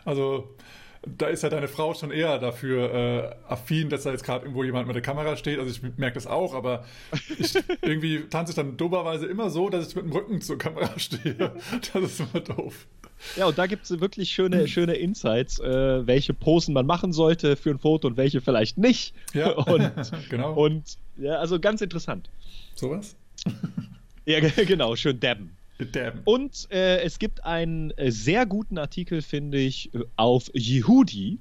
also 0.04 0.56
da 1.02 1.26
ist 1.28 1.42
ja 1.42 1.48
deine 1.48 1.68
Frau 1.68 1.94
schon 1.94 2.10
eher 2.10 2.38
dafür 2.38 2.94
äh, 2.94 3.52
affin, 3.52 3.88
dass 3.88 4.02
da 4.02 4.10
jetzt 4.10 4.24
gerade 4.24 4.44
irgendwo 4.44 4.64
jemand 4.64 4.86
mit 4.86 4.94
der 4.94 5.02
Kamera 5.02 5.36
steht. 5.36 5.58
Also 5.58 5.70
ich 5.70 5.82
merke 5.96 6.14
das 6.14 6.26
auch, 6.26 6.54
aber 6.54 6.84
ich, 7.38 7.54
irgendwie 7.82 8.24
tanze 8.28 8.52
ich 8.52 8.56
dann 8.56 8.76
dummerweise 8.76 9.26
immer 9.26 9.48
so, 9.48 9.70
dass 9.70 9.88
ich 9.88 9.96
mit 9.96 10.04
dem 10.04 10.12
Rücken 10.12 10.40
zur 10.42 10.58
Kamera 10.58 10.90
stehe. 10.98 11.52
Das 11.92 12.02
ist 12.02 12.20
immer 12.20 12.40
doof. 12.40 12.86
Ja, 13.36 13.46
und 13.46 13.56
da 13.56 13.66
gibt 13.66 13.84
es 13.84 14.00
wirklich 14.00 14.30
schöne, 14.30 14.68
schöne 14.68 14.94
Insights, 14.94 15.58
äh, 15.58 16.06
welche 16.06 16.34
Posen 16.34 16.74
man 16.74 16.86
machen 16.86 17.12
sollte 17.12 17.56
für 17.56 17.70
ein 17.70 17.78
Foto 17.78 18.08
und 18.08 18.16
welche 18.16 18.40
vielleicht 18.40 18.76
nicht. 18.76 19.14
Ja, 19.32 19.50
und, 19.56 19.92
genau. 20.28 20.52
Und 20.52 20.98
ja, 21.16 21.34
also 21.36 21.60
ganz 21.60 21.80
interessant. 21.80 22.28
Sowas? 22.74 23.16
ja, 24.26 24.40
genau, 24.40 24.96
schön 24.96 25.18
dabben. 25.20 25.56
Damn. 25.86 26.20
Und 26.24 26.68
äh, 26.70 27.02
es 27.02 27.18
gibt 27.18 27.44
einen 27.44 27.90
äh, 27.92 28.10
sehr 28.10 28.46
guten 28.46 28.78
Artikel, 28.78 29.22
finde 29.22 29.58
ich, 29.58 29.94
äh, 29.94 30.00
auf 30.16 30.50
Yehudi. 30.54 31.38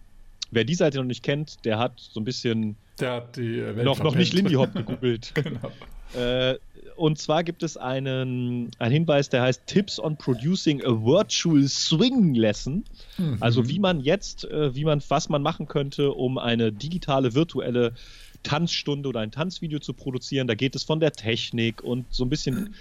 Wer 0.51 0.63
die 0.63 0.75
Seite 0.75 0.97
noch 0.97 1.05
nicht 1.05 1.23
kennt, 1.23 1.63
der 1.65 1.77
hat 1.77 1.99
so 1.99 2.19
ein 2.19 2.23
bisschen 2.23 2.75
der 2.99 3.13
hat 3.13 3.37
die 3.37 3.59
äh, 3.59 3.75
Welt 3.75 3.85
noch, 3.85 4.03
noch 4.03 4.15
nicht 4.15 4.33
Lindy 4.33 4.53
Hop 4.53 4.73
gegoogelt. 4.73 5.31
genau. 5.35 5.71
Äh, 6.15 6.57
und 6.95 7.17
zwar 7.17 7.43
gibt 7.43 7.63
es 7.63 7.77
einen, 7.77 8.71
einen 8.77 8.91
Hinweis, 8.91 9.29
der 9.29 9.43
heißt 9.43 9.67
Tips 9.67 9.99
on 9.99 10.17
Producing 10.17 10.83
a 10.83 10.89
Virtual 10.89 11.63
Swing 11.67 12.33
Lesson. 12.33 12.83
Mhm. 13.17 13.37
Also 13.39 13.69
wie 13.69 13.79
man 13.79 14.01
jetzt, 14.01 14.43
äh, 14.45 14.75
wie 14.75 14.83
man, 14.83 15.01
was 15.07 15.29
man 15.29 15.41
machen 15.41 15.67
könnte, 15.67 16.11
um 16.11 16.37
eine 16.37 16.73
digitale 16.73 17.33
virtuelle 17.35 17.93
Tanzstunde 18.43 19.09
oder 19.09 19.19
ein 19.19 19.31
Tanzvideo 19.31 19.79
zu 19.79 19.93
produzieren. 19.93 20.47
Da 20.47 20.55
geht 20.55 20.75
es 20.75 20.83
von 20.83 20.99
der 20.99 21.11
Technik 21.11 21.83
und 21.83 22.05
so 22.09 22.23
ein 22.23 22.29
bisschen 22.29 22.73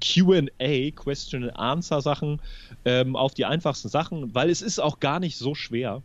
QA, 0.00 0.90
Question 0.94 1.44
and 1.44 1.56
Answer 1.56 2.00
Sachen, 2.00 2.40
ähm, 2.84 3.16
auf 3.16 3.34
die 3.34 3.44
einfachsten 3.44 3.88
Sachen, 3.88 4.34
weil 4.34 4.50
es 4.50 4.62
ist 4.62 4.78
auch 4.78 5.00
gar 5.00 5.20
nicht 5.20 5.36
so 5.36 5.54
schwer. 5.54 6.02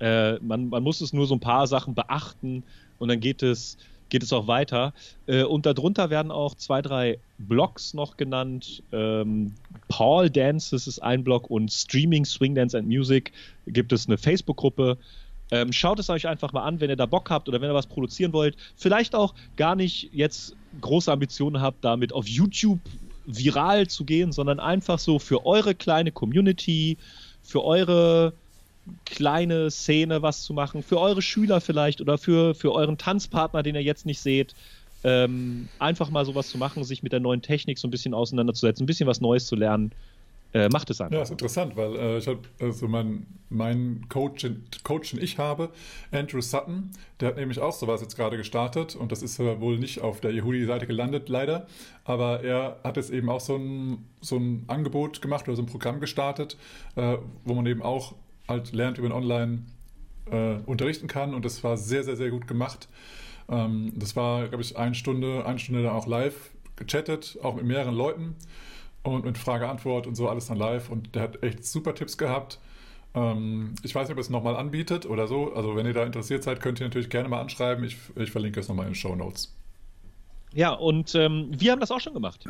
Äh, 0.00 0.38
man, 0.40 0.68
man 0.68 0.82
muss 0.82 1.00
es 1.00 1.12
nur 1.12 1.26
so 1.26 1.34
ein 1.34 1.40
paar 1.40 1.66
Sachen 1.66 1.94
beachten 1.94 2.62
und 2.98 3.08
dann 3.08 3.20
geht 3.20 3.42
es, 3.42 3.76
geht 4.08 4.22
es 4.22 4.32
auch 4.32 4.46
weiter. 4.46 4.92
Äh, 5.26 5.44
und 5.44 5.66
darunter 5.66 6.10
werden 6.10 6.30
auch 6.30 6.54
zwei, 6.54 6.82
drei 6.82 7.18
Blogs 7.38 7.94
noch 7.94 8.16
genannt. 8.16 8.82
Ähm, 8.92 9.54
Paul 9.88 10.30
Dances 10.30 10.86
ist 10.86 11.00
ein 11.00 11.24
Blog 11.24 11.50
und 11.50 11.72
Streaming 11.72 12.24
Swing 12.24 12.54
Dance 12.54 12.76
and 12.76 12.88
Music 12.88 13.32
gibt 13.66 13.92
es 13.92 14.06
eine 14.06 14.18
Facebook-Gruppe. 14.18 14.98
Ähm, 15.52 15.70
schaut 15.70 15.98
es 15.98 16.08
euch 16.08 16.26
einfach 16.26 16.54
mal 16.54 16.62
an, 16.62 16.80
wenn 16.80 16.88
ihr 16.88 16.96
da 16.96 17.04
Bock 17.04 17.28
habt 17.28 17.46
oder 17.46 17.60
wenn 17.60 17.70
ihr 17.70 17.74
was 17.74 17.86
produzieren 17.86 18.32
wollt. 18.32 18.56
Vielleicht 18.74 19.14
auch 19.14 19.34
gar 19.56 19.76
nicht 19.76 20.08
jetzt 20.14 20.56
große 20.80 21.12
Ambitionen 21.12 21.60
habt, 21.60 21.84
damit 21.84 22.14
auf 22.14 22.26
YouTube 22.26 22.80
viral 23.26 23.86
zu 23.86 24.06
gehen, 24.06 24.32
sondern 24.32 24.58
einfach 24.58 24.98
so 24.98 25.18
für 25.18 25.44
eure 25.44 25.74
kleine 25.74 26.10
Community, 26.10 26.96
für 27.42 27.62
eure 27.62 28.32
kleine 29.04 29.70
Szene 29.70 30.22
was 30.22 30.42
zu 30.42 30.54
machen, 30.54 30.82
für 30.82 30.98
eure 30.98 31.20
Schüler 31.20 31.60
vielleicht 31.60 32.00
oder 32.00 32.16
für, 32.16 32.54
für 32.54 32.72
euren 32.72 32.96
Tanzpartner, 32.96 33.62
den 33.62 33.74
ihr 33.74 33.82
jetzt 33.82 34.06
nicht 34.06 34.20
seht. 34.20 34.54
Ähm, 35.04 35.68
einfach 35.78 36.08
mal 36.08 36.24
sowas 36.24 36.48
zu 36.48 36.56
machen, 36.56 36.82
sich 36.82 37.02
mit 37.02 37.12
der 37.12 37.20
neuen 37.20 37.42
Technik 37.42 37.78
so 37.78 37.86
ein 37.86 37.90
bisschen 37.90 38.14
auseinanderzusetzen, 38.14 38.84
ein 38.84 38.86
bisschen 38.86 39.06
was 39.06 39.20
Neues 39.20 39.46
zu 39.46 39.54
lernen 39.54 39.92
äh, 40.54 40.68
macht 40.68 40.90
es 40.90 41.00
einfach. 41.00 41.16
Ja, 41.16 41.22
ist 41.22 41.30
interessant, 41.30 41.76
weil 41.76 41.96
äh, 41.96 42.18
ich 42.18 42.26
habe 42.26 42.40
also 42.60 42.86
mein, 42.88 43.26
mein 43.48 44.06
Coach, 44.08 44.46
Coach, 44.82 45.12
den 45.12 45.22
ich 45.22 45.38
habe, 45.38 45.70
Andrew 46.10 46.40
Sutton, 46.40 46.90
der 47.20 47.28
hat 47.28 47.36
nämlich 47.36 47.58
auch 47.58 47.72
sowas 47.72 48.02
jetzt 48.02 48.16
gerade 48.16 48.36
gestartet 48.36 48.94
und 48.94 49.12
das 49.12 49.22
ist 49.22 49.38
äh, 49.38 49.60
wohl 49.60 49.78
nicht 49.78 50.02
auf 50.02 50.20
der 50.20 50.32
Yehudi-Seite 50.32 50.86
gelandet, 50.86 51.28
leider. 51.28 51.66
Aber 52.04 52.42
er 52.42 52.78
hat 52.84 52.96
jetzt 52.96 53.10
eben 53.10 53.30
auch 53.30 53.40
so 53.40 53.56
ein, 53.56 54.04
so 54.20 54.36
ein 54.36 54.64
Angebot 54.66 55.22
gemacht 55.22 55.48
oder 55.48 55.56
so 55.56 55.62
ein 55.62 55.66
Programm 55.66 56.00
gestartet, 56.00 56.56
äh, 56.96 57.16
wo 57.44 57.54
man 57.54 57.66
eben 57.66 57.82
auch 57.82 58.14
halt 58.46 58.72
lernt, 58.72 59.00
man 59.00 59.12
online 59.12 59.62
äh, 60.30 60.56
unterrichten 60.66 61.06
kann 61.06 61.34
und 61.34 61.44
das 61.44 61.64
war 61.64 61.76
sehr, 61.76 62.04
sehr, 62.04 62.16
sehr 62.16 62.30
gut 62.30 62.46
gemacht. 62.46 62.88
Ähm, 63.48 63.92
das 63.96 64.16
war, 64.16 64.48
glaube 64.48 64.62
ich, 64.62 64.76
eine 64.76 64.94
Stunde, 64.94 65.46
eine 65.46 65.58
Stunde 65.58 65.82
dann 65.82 65.92
auch 65.92 66.06
live 66.06 66.50
gechattet, 66.76 67.38
auch 67.42 67.54
mit 67.54 67.64
mehreren 67.64 67.94
Leuten 67.94 68.36
und 69.02 69.24
mit 69.24 69.38
Frage-Antwort 69.38 70.06
und 70.06 70.14
so 70.14 70.28
alles 70.28 70.46
dann 70.46 70.58
live. 70.58 70.90
Und 70.90 71.14
der 71.14 71.22
hat 71.22 71.42
echt 71.42 71.64
super 71.64 71.94
Tipps 71.94 72.18
gehabt. 72.18 72.58
Ähm, 73.14 73.74
ich 73.82 73.94
weiß 73.94 74.08
nicht, 74.08 74.12
ob 74.12 74.18
er 74.18 74.22
es 74.22 74.30
nochmal 74.30 74.56
anbietet 74.56 75.06
oder 75.06 75.26
so. 75.26 75.52
Also, 75.54 75.76
wenn 75.76 75.86
ihr 75.86 75.92
da 75.92 76.04
interessiert 76.04 76.42
seid, 76.42 76.60
könnt 76.60 76.80
ihr 76.80 76.86
natürlich 76.86 77.10
gerne 77.10 77.28
mal 77.28 77.40
anschreiben. 77.40 77.84
Ich, 77.84 77.96
ich 78.16 78.30
verlinke 78.30 78.60
es 78.60 78.68
nochmal 78.68 78.86
in 78.86 78.92
den 78.92 78.96
Show 78.96 79.14
Notes. 79.14 79.54
Ja, 80.54 80.72
und 80.72 81.14
ähm, 81.14 81.48
wir 81.50 81.72
haben 81.72 81.80
das 81.80 81.90
auch 81.90 82.00
schon 82.00 82.14
gemacht. 82.14 82.44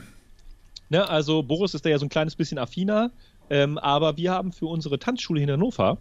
Ne, 0.88 1.08
also, 1.08 1.42
Boris 1.42 1.74
ist 1.74 1.84
da 1.84 1.90
ja 1.90 1.98
so 1.98 2.06
ein 2.06 2.10
kleines 2.10 2.36
bisschen 2.36 2.58
affiner. 2.58 3.10
Ähm, 3.50 3.76
aber 3.78 4.16
wir 4.16 4.30
haben 4.30 4.52
für 4.52 4.66
unsere 4.66 4.98
Tanzschule 4.98 5.42
in 5.42 5.50
Hannover, 5.50 5.98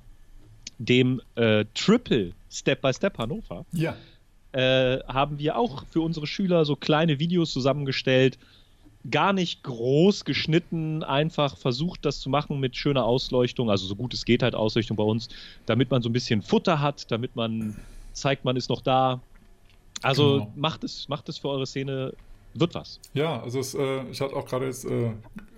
dem 0.77 1.21
äh, 1.35 1.65
Triple 1.73 2.33
Step 2.49 2.81
by 2.81 2.93
Step 2.93 3.17
Hannover, 3.17 3.65
ja. 3.73 3.95
äh, 4.53 4.99
haben 5.05 5.37
wir 5.39 5.57
auch 5.57 5.85
für 5.87 6.01
unsere 6.01 6.27
Schüler 6.27 6.65
so 6.65 6.75
kleine 6.75 7.19
Videos 7.19 7.51
zusammengestellt 7.51 8.37
gar 9.09 9.33
nicht 9.33 9.63
groß 9.63 10.25
geschnitten, 10.25 11.03
einfach 11.03 11.57
versucht 11.57 12.05
das 12.05 12.19
zu 12.19 12.29
machen 12.29 12.59
mit 12.59 12.75
schöner 12.75 13.05
Ausleuchtung, 13.05 13.69
also 13.69 13.87
so 13.87 13.95
gut 13.95 14.13
es 14.13 14.25
geht 14.25 14.43
halt 14.43 14.53
Ausleuchtung 14.53 14.97
bei 14.97 15.03
uns, 15.03 15.29
damit 15.65 15.89
man 15.89 16.01
so 16.01 16.09
ein 16.09 16.13
bisschen 16.13 16.41
Futter 16.41 16.79
hat, 16.79 17.11
damit 17.11 17.35
man 17.35 17.75
zeigt, 18.13 18.45
man 18.45 18.55
ist 18.55 18.69
noch 18.69 18.81
da. 18.81 19.19
Also 20.03 20.39
genau. 20.39 20.53
macht 20.55 20.83
es, 20.83 21.07
macht 21.09 21.29
es 21.29 21.37
für 21.37 21.49
eure 21.49 21.65
Szene 21.65 22.13
wird 22.53 22.75
was. 22.75 22.99
Ja, 23.13 23.41
also 23.41 23.59
es, 23.59 23.73
äh, 23.73 24.03
ich 24.11 24.19
hatte 24.19 24.35
auch 24.35 24.45
gerade 24.45 24.65
jetzt, 24.65 24.85
äh, 24.85 25.11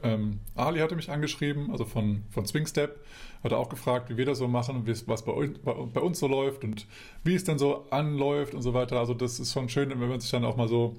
ähm, 0.03 0.39
Ali 0.55 0.79
hatte 0.79 0.95
mich 0.95 1.09
angeschrieben, 1.09 1.71
also 1.71 1.85
von, 1.85 2.23
von 2.29 2.45
Swingstep, 2.45 2.99
hat 3.43 3.51
er 3.51 3.59
auch 3.59 3.69
gefragt, 3.69 4.09
wie 4.09 4.17
wir 4.17 4.25
das 4.25 4.37
so 4.37 4.47
machen 4.47 4.75
und 4.75 5.07
was 5.07 5.25
bei, 5.25 5.33
bei, 5.63 5.73
bei, 5.73 6.01
uns 6.01 6.19
so 6.19 6.27
läuft 6.27 6.63
und 6.63 6.87
wie 7.23 7.35
es 7.35 7.43
denn 7.43 7.57
so 7.57 7.85
anläuft 7.89 8.53
und 8.53 8.61
so 8.61 8.73
weiter. 8.73 8.99
Also 8.99 9.13
das 9.13 9.39
ist 9.39 9.53
schon 9.53 9.69
schön, 9.69 9.89
wenn 9.89 10.09
man 10.09 10.19
sich 10.19 10.31
dann 10.31 10.45
auch 10.45 10.55
mal 10.55 10.67
so, 10.67 10.95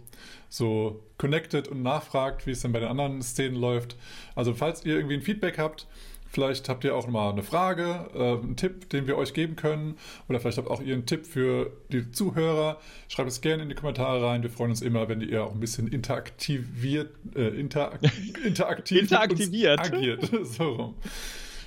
so 0.48 1.00
connected 1.16 1.68
und 1.68 1.82
nachfragt, 1.82 2.46
wie 2.46 2.50
es 2.50 2.60
denn 2.60 2.72
bei 2.72 2.80
den 2.80 2.88
anderen 2.88 3.22
Szenen 3.22 3.56
läuft. 3.56 3.96
Also 4.34 4.54
falls 4.54 4.84
ihr 4.84 4.94
irgendwie 4.96 5.14
ein 5.14 5.22
Feedback 5.22 5.58
habt, 5.58 5.86
Vielleicht 6.34 6.68
habt 6.68 6.82
ihr 6.82 6.96
auch 6.96 7.06
mal 7.06 7.30
eine 7.30 7.44
Frage, 7.44 8.10
äh, 8.12 8.42
einen 8.42 8.56
Tipp, 8.56 8.90
den 8.90 9.06
wir 9.06 9.16
euch 9.16 9.34
geben 9.34 9.54
können. 9.54 9.96
Oder 10.28 10.40
vielleicht 10.40 10.58
habt 10.58 10.68
auch 10.68 10.82
ihr 10.82 10.94
einen 10.94 11.06
Tipp 11.06 11.26
für 11.26 11.70
die 11.92 12.10
Zuhörer. 12.10 12.80
Schreibt 13.06 13.28
es 13.28 13.40
gerne 13.40 13.62
in 13.62 13.68
die 13.68 13.76
Kommentare 13.76 14.20
rein. 14.20 14.42
Wir 14.42 14.50
freuen 14.50 14.70
uns 14.70 14.82
immer, 14.82 15.08
wenn 15.08 15.20
ihr 15.20 15.44
auch 15.44 15.52
ein 15.52 15.60
bisschen 15.60 15.86
interaktiviert, 15.86 17.14
äh, 17.36 17.50
interak 17.50 18.00
interaktiv 18.44 19.02
interaktiviert. 19.02 19.78
agiert. 19.78 20.28
so 20.42 20.70
rum. 20.70 20.94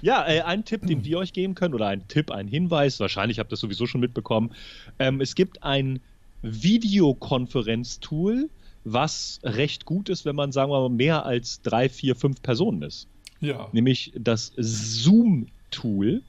Ja, 0.02 0.28
äh, 0.28 0.42
ein 0.42 0.66
Tipp, 0.66 0.86
den 0.86 1.04
wir 1.04 1.18
euch 1.18 1.34
geben 1.34 1.56
können, 1.56 1.74
oder 1.74 1.88
ein 1.88 2.08
Tipp, 2.08 2.32
ein 2.32 2.48
Hinweis, 2.48 3.00
wahrscheinlich 3.00 3.40
habt 3.40 3.50
ihr 3.50 3.52
das 3.52 3.60
sowieso 3.60 3.88
schon 3.88 4.02
mitbekommen. 4.02 4.52
Ähm, 5.00 5.22
es 5.22 5.36
gibt 5.36 5.64
ein 5.64 6.00
Videokonferenztool, 6.42 8.50
was 8.84 9.40
recht 9.44 9.86
gut 9.86 10.10
ist, 10.10 10.26
wenn 10.26 10.36
man, 10.36 10.52
sagen 10.52 10.72
wir 10.72 10.80
mal, 10.80 10.90
mehr 10.90 11.26
als 11.26 11.62
drei, 11.62 11.90
vier, 11.90 12.16
fünf 12.16 12.42
Personen 12.42 12.84
ist. 12.84 13.08
Ja. 13.42 13.70
Nämlich 13.72 14.14
das 14.16 14.54
Zoom-Tool. 14.58 16.22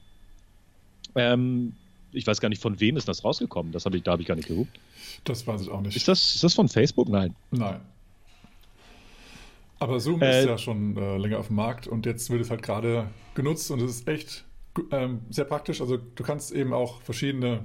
Ähm, 1.15 1.73
ich 2.11 2.27
weiß 2.27 2.41
gar 2.41 2.49
nicht, 2.49 2.61
von 2.61 2.79
wem 2.79 2.97
ist 2.97 3.07
das 3.07 3.23
rausgekommen. 3.23 3.71
Das 3.71 3.85
hab 3.85 3.93
ich, 3.93 4.03
da 4.03 4.11
habe 4.11 4.21
ich 4.21 4.27
gar 4.27 4.35
nicht 4.35 4.47
geguckt. 4.47 4.79
Das 5.23 5.45
weiß 5.45 5.61
ich 5.61 5.69
auch 5.69 5.81
nicht. 5.81 5.95
Ist 5.95 6.07
das, 6.07 6.35
ist 6.35 6.43
das 6.43 6.53
von 6.53 6.67
Facebook? 6.67 7.09
Nein. 7.09 7.35
Nein. 7.51 7.79
Aber 9.79 9.99
Zoom 9.99 10.21
äh, 10.21 10.41
ist 10.41 10.47
ja 10.47 10.57
schon 10.57 10.95
äh, 10.97 11.17
länger 11.17 11.39
auf 11.39 11.47
dem 11.47 11.55
Markt 11.55 11.87
und 11.87 12.05
jetzt 12.05 12.29
wird 12.29 12.41
es 12.41 12.49
halt 12.49 12.61
gerade 12.61 13.07
genutzt 13.33 13.71
und 13.71 13.81
es 13.81 13.91
ist 13.91 14.07
echt 14.07 14.45
ähm, 14.91 15.21
sehr 15.29 15.45
praktisch. 15.45 15.81
Also 15.81 15.97
du 15.97 16.23
kannst 16.23 16.51
eben 16.51 16.73
auch 16.73 17.01
verschiedene, 17.01 17.63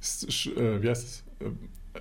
äh, 0.00 0.82
wie 0.82 0.88
heißt 0.88 1.04
es, 1.04 1.24
äh, 1.46 1.50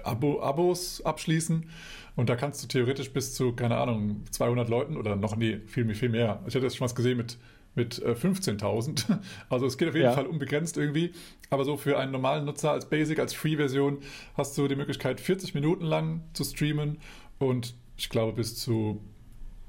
Abo, 0.04 0.42
Abos 0.42 1.02
abschließen 1.04 1.68
und 2.16 2.30
da 2.30 2.36
kannst 2.36 2.64
du 2.64 2.68
theoretisch 2.68 3.12
bis 3.12 3.34
zu, 3.34 3.54
keine 3.54 3.78
Ahnung, 3.78 4.24
200 4.32 4.70
Leuten 4.70 4.98
oder 4.98 5.16
noch, 5.16 5.36
nee, 5.36 5.60
viel, 5.66 5.94
viel 5.96 6.10
mehr. 6.10 6.40
Ich 6.48 6.54
hatte 6.54 6.66
das 6.66 6.76
schon 6.76 6.86
was 6.86 6.94
gesehen 6.94 7.18
mit, 7.18 7.40
mit 7.74 7.96
15.000. 7.96 9.12
Äh, 9.12 9.18
also 9.50 9.66
es 9.66 9.80
geht 9.80 9.90
auf 9.90 9.96
jeden 9.96 10.08
ja. 10.08 10.14
Fall 10.14 10.28
unbegrenzt 10.28 10.78
irgendwie. 10.78 11.14
Aber 11.50 11.66
so 11.66 11.76
für 11.76 11.98
einen 11.98 12.12
normalen 12.12 12.46
Nutzer 12.46 12.72
als 12.72 12.88
Basic, 12.88 13.18
als 13.18 13.34
Free-Version 13.34 13.98
hast 14.36 14.56
du 14.58 14.68
die 14.68 14.76
Möglichkeit, 14.76 15.20
40 15.20 15.56
Minuten 15.56 15.86
lang 15.86 16.22
zu 16.34 16.44
streamen 16.44 17.00
und 17.40 17.74
ich 17.98 18.10
glaube 18.10 18.34
bis 18.34 18.56
zu 18.56 19.00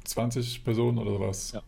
20 0.05 0.65
Personen 0.65 0.99
oder 0.99 1.13
sowas. 1.13 1.53
Ja. 1.53 1.63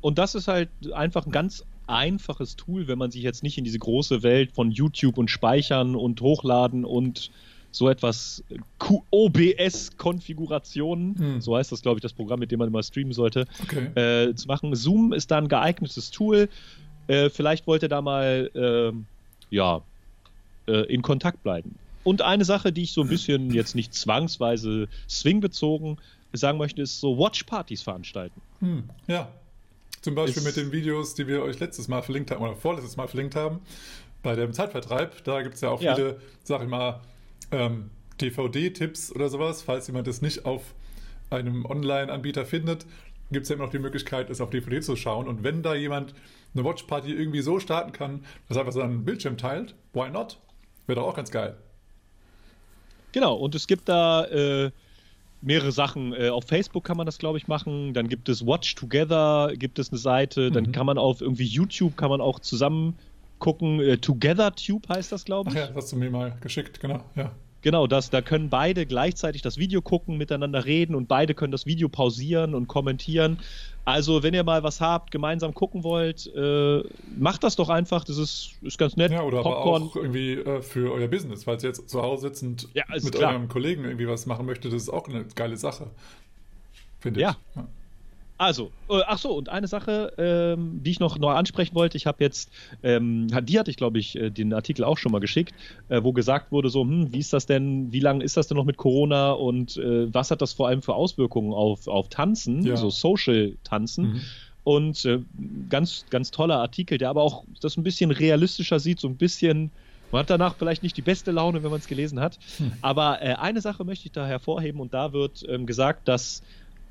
Und 0.00 0.18
das 0.18 0.34
ist 0.34 0.48
halt 0.48 0.70
einfach 0.92 1.26
ein 1.26 1.32
ganz 1.32 1.64
einfaches 1.86 2.56
Tool, 2.56 2.88
wenn 2.88 2.98
man 2.98 3.10
sich 3.10 3.22
jetzt 3.22 3.42
nicht 3.42 3.58
in 3.58 3.64
diese 3.64 3.78
große 3.78 4.22
Welt 4.22 4.52
von 4.52 4.70
YouTube 4.70 5.18
und 5.18 5.30
Speichern 5.30 5.96
und 5.96 6.20
Hochladen 6.20 6.84
und 6.84 7.30
so 7.70 7.88
etwas 7.88 8.44
OBS-Konfigurationen, 9.10 11.18
hm. 11.18 11.40
so 11.40 11.56
heißt 11.56 11.72
das, 11.72 11.82
glaube 11.82 11.98
ich, 11.98 12.02
das 12.02 12.12
Programm, 12.12 12.40
mit 12.40 12.50
dem 12.50 12.58
man 12.58 12.68
immer 12.68 12.82
streamen 12.82 13.12
sollte, 13.12 13.46
okay. 13.62 13.86
äh, 13.94 14.34
zu 14.34 14.48
machen. 14.48 14.74
Zoom 14.74 15.12
ist 15.12 15.30
da 15.30 15.38
ein 15.38 15.46
geeignetes 15.48 16.10
Tool. 16.10 16.48
Äh, 17.08 17.28
vielleicht 17.30 17.66
wollt 17.66 17.82
ihr 17.82 17.88
da 17.88 18.02
mal 18.02 18.50
äh, 18.54 18.92
ja, 19.50 19.80
in 20.88 21.00
Kontakt 21.00 21.42
bleiben. 21.42 21.76
Und 22.08 22.22
eine 22.22 22.46
Sache, 22.46 22.72
die 22.72 22.84
ich 22.84 22.92
so 22.92 23.02
ein 23.02 23.08
bisschen 23.08 23.52
jetzt 23.52 23.74
nicht 23.74 23.92
zwangsweise 23.92 24.88
swingbezogen 25.10 25.98
sagen 26.32 26.56
möchte, 26.56 26.80
ist 26.80 27.00
so 27.00 27.18
Watch-Partys 27.18 27.82
veranstalten. 27.82 28.40
Hm. 28.60 28.84
Ja. 29.08 29.28
Zum 30.00 30.14
Beispiel 30.14 30.38
ist, 30.38 30.46
mit 30.46 30.56
den 30.56 30.72
Videos, 30.72 31.14
die 31.14 31.26
wir 31.26 31.42
euch 31.42 31.60
letztes 31.60 31.86
Mal 31.86 32.00
verlinkt 32.00 32.30
haben 32.30 32.42
oder 32.42 32.56
vorletztes 32.56 32.96
Mal 32.96 33.08
verlinkt 33.08 33.36
haben, 33.36 33.60
bei 34.22 34.34
dem 34.36 34.54
Zeitvertreib. 34.54 35.22
Da 35.24 35.42
gibt 35.42 35.56
es 35.56 35.60
ja 35.60 35.68
auch 35.68 35.82
ja. 35.82 35.94
viele, 35.94 36.18
sag 36.44 36.62
ich 36.62 36.68
mal, 36.68 37.02
ähm, 37.50 37.90
DVD-Tipps 38.22 39.14
oder 39.14 39.28
sowas, 39.28 39.60
falls 39.60 39.86
jemand 39.86 40.06
das 40.06 40.22
nicht 40.22 40.46
auf 40.46 40.62
einem 41.28 41.66
Online-Anbieter 41.66 42.46
findet, 42.46 42.86
gibt 43.30 43.42
es 43.42 43.50
ja 43.50 43.56
immer 43.56 43.64
noch 43.66 43.70
die 43.70 43.80
Möglichkeit, 43.80 44.30
es 44.30 44.40
auf 44.40 44.48
DVD 44.48 44.80
zu 44.80 44.96
schauen. 44.96 45.28
Und 45.28 45.44
wenn 45.44 45.62
da 45.62 45.74
jemand 45.74 46.14
eine 46.54 46.64
Watchparty 46.64 47.12
irgendwie 47.12 47.42
so 47.42 47.60
starten 47.60 47.92
kann, 47.92 48.24
dass 48.48 48.56
er 48.56 48.62
einfach 48.62 48.72
seinen 48.72 49.04
Bildschirm 49.04 49.36
teilt, 49.36 49.74
why 49.92 50.08
not? 50.08 50.38
Wäre 50.86 51.00
doch 51.00 51.08
auch 51.08 51.14
ganz 51.14 51.30
geil. 51.30 51.58
Genau, 53.12 53.34
und 53.34 53.54
es 53.54 53.66
gibt 53.66 53.88
da 53.88 54.24
äh, 54.24 54.70
mehrere 55.40 55.72
Sachen. 55.72 56.12
Äh, 56.12 56.30
auf 56.30 56.44
Facebook 56.44 56.84
kann 56.84 56.96
man 56.96 57.06
das, 57.06 57.18
glaube 57.18 57.38
ich, 57.38 57.48
machen. 57.48 57.94
Dann 57.94 58.08
gibt 58.08 58.28
es 58.28 58.46
Watch 58.46 58.74
Together, 58.74 59.52
gibt 59.56 59.78
es 59.78 59.90
eine 59.90 59.98
Seite. 59.98 60.50
Dann 60.50 60.64
mhm. 60.64 60.72
kann 60.72 60.86
man 60.86 60.98
auf 60.98 61.20
irgendwie 61.20 61.46
YouTube, 61.46 61.96
kann 61.96 62.10
man 62.10 62.20
auch 62.20 62.40
zusammen 62.40 62.96
gucken. 63.38 63.80
Äh, 63.80 63.98
Together 63.98 64.54
Tube 64.54 64.88
heißt 64.88 65.12
das, 65.12 65.24
glaube 65.24 65.50
ich. 65.50 65.56
Ach 65.56 65.60
ja, 65.60 65.66
das 65.68 65.76
hast 65.76 65.92
du 65.92 65.96
mir 65.96 66.10
mal 66.10 66.36
geschickt, 66.40 66.80
genau, 66.80 67.02
ja. 67.14 67.32
Genau, 67.62 67.88
das, 67.88 68.10
da 68.10 68.22
können 68.22 68.50
beide 68.50 68.86
gleichzeitig 68.86 69.42
das 69.42 69.58
Video 69.58 69.82
gucken, 69.82 70.16
miteinander 70.16 70.64
reden 70.64 70.94
und 70.94 71.08
beide 71.08 71.34
können 71.34 71.50
das 71.50 71.66
Video 71.66 71.88
pausieren 71.88 72.54
und 72.54 72.68
kommentieren. 72.68 73.38
Also, 73.84 74.22
wenn 74.22 74.32
ihr 74.32 74.44
mal 74.44 74.62
was 74.62 74.80
habt, 74.80 75.10
gemeinsam 75.10 75.54
gucken 75.54 75.82
wollt, 75.82 76.30
äh, 76.36 76.82
macht 77.18 77.42
das 77.42 77.56
doch 77.56 77.68
einfach. 77.68 78.04
Das 78.04 78.16
ist, 78.18 78.52
ist 78.62 78.78
ganz 78.78 78.96
nett. 78.96 79.10
Ja, 79.10 79.22
oder 79.22 79.42
Popcorn. 79.42 79.82
aber 79.82 79.90
auch 79.90 79.96
irgendwie 79.96 80.34
äh, 80.34 80.62
für 80.62 80.92
euer 80.92 81.08
Business, 81.08 81.44
falls 81.44 81.64
ihr 81.64 81.70
jetzt 81.70 81.88
zu 81.88 82.02
Hause 82.02 82.28
sitzt 82.28 82.42
und 82.42 82.68
ja, 82.74 82.84
mit 82.92 83.12
klar. 83.12 83.32
eurem 83.32 83.48
Kollegen 83.48 83.84
irgendwie 83.84 84.06
was 84.06 84.26
machen 84.26 84.46
möchtet, 84.46 84.72
das 84.72 84.82
ist 84.82 84.90
auch 84.90 85.08
eine 85.08 85.24
geile 85.34 85.56
Sache. 85.56 85.88
Finde 87.00 87.20
ich. 87.20 87.26
Ja. 87.26 87.36
Also, 88.38 88.70
äh, 88.88 89.00
ach 89.06 89.18
so, 89.18 89.36
und 89.36 89.48
eine 89.48 89.66
Sache, 89.66 90.12
ähm, 90.16 90.80
die 90.84 90.92
ich 90.92 91.00
noch, 91.00 91.18
noch 91.18 91.30
ansprechen 91.30 91.74
wollte, 91.74 91.96
ich 91.96 92.06
habe 92.06 92.22
jetzt, 92.22 92.52
ähm, 92.84 93.26
die 93.42 93.58
hatte 93.58 93.72
ich, 93.72 93.76
glaube 93.76 93.98
ich, 93.98 94.16
äh, 94.16 94.30
den 94.30 94.54
Artikel 94.54 94.84
auch 94.84 94.96
schon 94.96 95.10
mal 95.10 95.18
geschickt, 95.18 95.52
äh, 95.88 96.04
wo 96.04 96.12
gesagt 96.12 96.52
wurde, 96.52 96.68
so, 96.70 96.82
hm, 96.82 97.12
wie 97.12 97.18
ist 97.18 97.32
das 97.32 97.46
denn, 97.46 97.90
wie 97.90 97.98
lange 97.98 98.22
ist 98.22 98.36
das 98.36 98.46
denn 98.46 98.56
noch 98.56 98.64
mit 98.64 98.76
Corona 98.76 99.32
und 99.32 99.76
äh, 99.76 100.12
was 100.14 100.30
hat 100.30 100.40
das 100.40 100.52
vor 100.52 100.68
allem 100.68 100.82
für 100.82 100.94
Auswirkungen 100.94 101.52
auf, 101.52 101.88
auf 101.88 102.08
Tanzen, 102.10 102.64
ja. 102.64 102.76
so 102.76 102.90
Social-Tanzen? 102.90 104.04
Mhm. 104.04 104.20
Und 104.62 105.04
äh, 105.04 105.20
ganz, 105.68 106.04
ganz 106.10 106.30
toller 106.30 106.60
Artikel, 106.60 106.96
der 106.96 107.08
aber 107.08 107.22
auch 107.22 107.44
das 107.60 107.76
ein 107.76 107.82
bisschen 107.82 108.12
realistischer 108.12 108.78
sieht, 108.78 109.00
so 109.00 109.08
ein 109.08 109.16
bisschen, 109.16 109.72
man 110.12 110.20
hat 110.20 110.30
danach 110.30 110.54
vielleicht 110.56 110.84
nicht 110.84 110.96
die 110.96 111.02
beste 111.02 111.32
Laune, 111.32 111.64
wenn 111.64 111.70
man 111.70 111.80
es 111.80 111.88
gelesen 111.88 112.20
hat. 112.20 112.38
Hm. 112.58 112.72
Aber 112.82 113.22
äh, 113.22 113.34
eine 113.34 113.62
Sache 113.62 113.84
möchte 113.84 114.06
ich 114.06 114.12
da 114.12 114.26
hervorheben 114.26 114.80
und 114.80 114.92
da 114.92 115.12
wird 115.12 115.44
ähm, 115.48 115.64
gesagt, 115.64 116.06
dass 116.06 116.42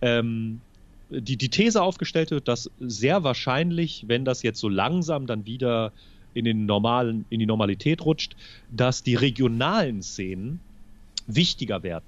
ähm, 0.02 0.62
die, 1.10 1.38
die 1.38 1.50
These 1.50 1.82
aufgestellt 1.82 2.32
wird, 2.32 2.48
dass 2.48 2.70
sehr 2.80 3.24
wahrscheinlich, 3.24 4.06
wenn 4.08 4.26
das 4.26 4.44
jetzt 4.44 4.60
so 4.60 4.70
langsam 4.70 5.28
dann 5.28 5.46
wieder 5.46 5.92
in, 6.34 6.46
den 6.46 6.66
normalen, 6.66 7.26
in 7.30 7.40
die 7.40 7.46
Normalität 7.46 8.04
rutscht, 8.06 8.36
dass 8.72 9.04
die 9.04 9.16
regionalen 9.16 10.02
Szenen 10.02 10.60
wichtiger 11.26 11.84
werden. 11.84 12.06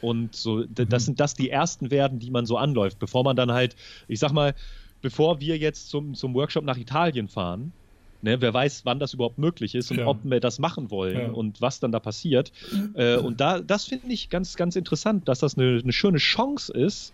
Und 0.00 0.34
so, 0.34 0.64
das 0.64 0.88
mhm. 0.88 0.98
sind 0.98 1.20
das 1.20 1.34
die 1.34 1.48
ersten 1.48 1.90
werden, 1.90 2.18
die 2.18 2.30
man 2.30 2.44
so 2.44 2.56
anläuft, 2.56 2.98
bevor 2.98 3.22
man 3.22 3.36
dann 3.36 3.52
halt, 3.52 3.76
ich 4.08 4.18
sag 4.18 4.32
mal, 4.32 4.54
bevor 5.00 5.40
wir 5.40 5.56
jetzt 5.58 5.90
zum, 5.90 6.14
zum 6.14 6.34
Workshop 6.34 6.64
nach 6.64 6.76
Italien 6.76 7.28
fahren, 7.28 7.72
Ne, 8.24 8.40
wer 8.40 8.54
weiß, 8.54 8.82
wann 8.84 9.00
das 9.00 9.14
überhaupt 9.14 9.38
möglich 9.38 9.74
ist 9.74 9.90
und 9.90 9.98
ja. 9.98 10.06
ob 10.06 10.18
wir 10.22 10.38
das 10.38 10.60
machen 10.60 10.92
wollen 10.92 11.18
ja. 11.18 11.30
und 11.32 11.60
was 11.60 11.80
dann 11.80 11.90
da 11.90 11.98
passiert. 11.98 12.52
Äh, 12.94 13.16
und 13.16 13.40
da, 13.40 13.58
das 13.58 13.86
finde 13.86 14.12
ich 14.12 14.30
ganz, 14.30 14.54
ganz 14.54 14.76
interessant, 14.76 15.26
dass 15.26 15.40
das 15.40 15.58
eine, 15.58 15.80
eine 15.82 15.92
schöne 15.92 16.18
Chance 16.18 16.72
ist, 16.72 17.12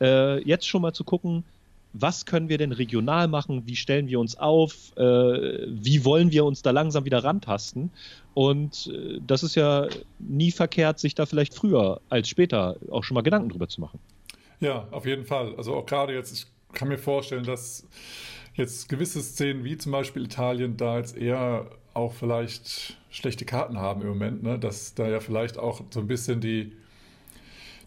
äh, 0.00 0.42
jetzt 0.42 0.66
schon 0.66 0.82
mal 0.82 0.92
zu 0.92 1.04
gucken, 1.04 1.44
was 1.92 2.26
können 2.26 2.48
wir 2.48 2.58
denn 2.58 2.72
regional 2.72 3.26
machen, 3.28 3.62
wie 3.66 3.76
stellen 3.76 4.08
wir 4.08 4.20
uns 4.20 4.36
auf, 4.36 4.96
äh, 4.96 5.02
wie 5.02 6.04
wollen 6.04 6.30
wir 6.30 6.44
uns 6.44 6.62
da 6.62 6.70
langsam 6.70 7.04
wieder 7.04 7.24
rantasten. 7.24 7.90
Und 8.34 8.92
äh, 8.92 9.18
das 9.26 9.42
ist 9.42 9.54
ja 9.54 9.88
nie 10.18 10.50
verkehrt, 10.50 10.98
sich 10.98 11.14
da 11.14 11.24
vielleicht 11.24 11.54
früher 11.54 12.00
als 12.10 12.28
später 12.28 12.76
auch 12.90 13.02
schon 13.02 13.14
mal 13.14 13.22
Gedanken 13.22 13.48
drüber 13.48 13.68
zu 13.68 13.80
machen. 13.80 13.98
Ja, 14.60 14.86
auf 14.90 15.06
jeden 15.06 15.24
Fall. 15.24 15.54
Also 15.56 15.74
auch 15.74 15.86
gerade 15.86 16.14
jetzt, 16.14 16.32
ich 16.32 16.46
kann 16.74 16.88
mir 16.88 16.98
vorstellen, 16.98 17.44
dass 17.44 17.86
jetzt 18.54 18.88
gewisse 18.88 19.22
Szenen 19.22 19.64
wie 19.64 19.76
zum 19.76 19.92
Beispiel 19.92 20.24
Italien 20.24 20.76
da 20.76 20.98
jetzt 20.98 21.16
eher 21.16 21.66
auch 21.94 22.12
vielleicht 22.12 22.98
schlechte 23.10 23.46
Karten 23.46 23.78
haben 23.78 24.02
im 24.02 24.08
Moment, 24.08 24.42
ne? 24.42 24.58
dass 24.58 24.94
da 24.94 25.08
ja 25.08 25.20
vielleicht 25.20 25.56
auch 25.56 25.82
so 25.90 26.00
ein 26.00 26.06
bisschen 26.06 26.40
die, 26.40 26.72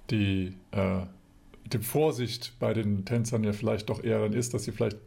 die 0.10 0.54
äh, 0.72 1.02
die 1.74 1.80
Vorsicht 1.80 2.54
bei 2.60 2.74
den 2.74 3.06
Tänzern 3.06 3.44
ja 3.44 3.54
vielleicht 3.54 3.90
doch 3.90 4.04
eher 4.04 4.20
dann 4.20 4.34
ist, 4.34 4.54
dass 4.54 4.64
sie 4.64 4.72
vielleicht, 4.72 4.98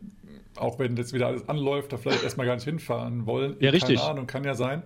auch 0.56 0.78
wenn 0.78 0.96
jetzt 0.96 1.12
wieder 1.12 1.26
alles 1.26 1.48
anläuft, 1.48 1.92
da 1.92 1.96
vielleicht 1.96 2.22
erstmal 2.22 2.46
gar 2.46 2.54
nicht 2.54 2.64
hinfahren 2.64 3.26
wollen. 3.26 3.56
Ja, 3.60 3.70
richtig. 3.70 3.98
Keine 3.98 4.10
Ahnung, 4.10 4.26
kann 4.26 4.44
ja 4.44 4.54
sein. 4.54 4.82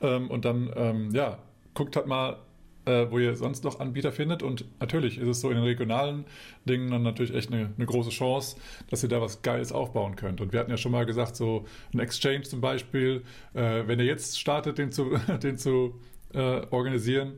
Ähm, 0.00 0.30
und 0.30 0.44
dann, 0.44 0.70
ähm, 0.76 1.10
ja, 1.14 1.38
guckt 1.74 1.96
halt 1.96 2.06
mal, 2.06 2.38
äh, 2.86 3.10
wo 3.10 3.18
ihr 3.18 3.34
sonst 3.34 3.64
noch 3.64 3.80
Anbieter 3.80 4.12
findet. 4.12 4.42
Und 4.42 4.64
natürlich 4.80 5.18
ist 5.18 5.28
es 5.28 5.40
so 5.40 5.50
in 5.50 5.56
den 5.56 5.64
regionalen 5.64 6.24
Dingen 6.64 6.90
dann 6.90 7.02
natürlich 7.02 7.34
echt 7.34 7.52
eine, 7.52 7.70
eine, 7.76 7.86
große 7.86 8.10
Chance, 8.10 8.56
dass 8.88 9.02
ihr 9.02 9.08
da 9.08 9.20
was 9.20 9.42
Geiles 9.42 9.72
aufbauen 9.72 10.16
könnt. 10.16 10.40
Und 10.40 10.52
wir 10.52 10.60
hatten 10.60 10.70
ja 10.70 10.76
schon 10.76 10.92
mal 10.92 11.04
gesagt, 11.04 11.36
so 11.36 11.66
ein 11.92 11.98
Exchange 11.98 12.42
zum 12.42 12.60
Beispiel, 12.60 13.22
äh, 13.54 13.82
wenn 13.86 13.98
ihr 13.98 14.06
jetzt 14.06 14.38
startet, 14.38 14.78
den 14.78 14.92
zu, 14.92 15.18
den 15.42 15.58
zu 15.58 16.00
äh, 16.32 16.62
organisieren, 16.70 17.34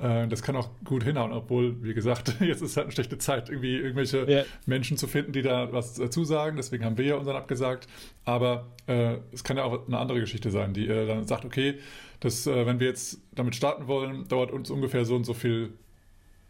das 0.00 0.42
kann 0.42 0.54
auch 0.54 0.68
gut 0.84 1.02
hinhauen, 1.02 1.32
obwohl, 1.32 1.82
wie 1.82 1.92
gesagt, 1.92 2.36
jetzt 2.40 2.62
ist 2.62 2.76
halt 2.76 2.86
eine 2.86 2.92
schlechte 2.92 3.18
Zeit, 3.18 3.48
irgendwie 3.48 3.76
irgendwelche 3.76 4.30
ja. 4.30 4.44
Menschen 4.64 4.96
zu 4.96 5.08
finden, 5.08 5.32
die 5.32 5.42
da 5.42 5.72
was 5.72 5.94
dazu 5.94 6.24
sagen. 6.24 6.56
Deswegen 6.56 6.84
haben 6.84 6.96
wir 6.96 7.04
ja 7.04 7.16
unseren 7.16 7.34
abgesagt. 7.34 7.88
Aber 8.24 8.68
äh, 8.86 9.16
es 9.32 9.42
kann 9.42 9.56
ja 9.56 9.64
auch 9.64 9.88
eine 9.88 9.98
andere 9.98 10.20
Geschichte 10.20 10.52
sein, 10.52 10.72
die 10.72 10.86
äh, 10.86 11.06
dann 11.06 11.26
sagt, 11.26 11.44
okay, 11.44 11.80
das, 12.20 12.46
äh, 12.46 12.64
wenn 12.64 12.78
wir 12.78 12.86
jetzt 12.86 13.20
damit 13.32 13.56
starten 13.56 13.88
wollen, 13.88 14.28
dauert 14.28 14.52
uns 14.52 14.70
ungefähr 14.70 15.04
so 15.04 15.16
und 15.16 15.24
so 15.24 15.34
viel 15.34 15.72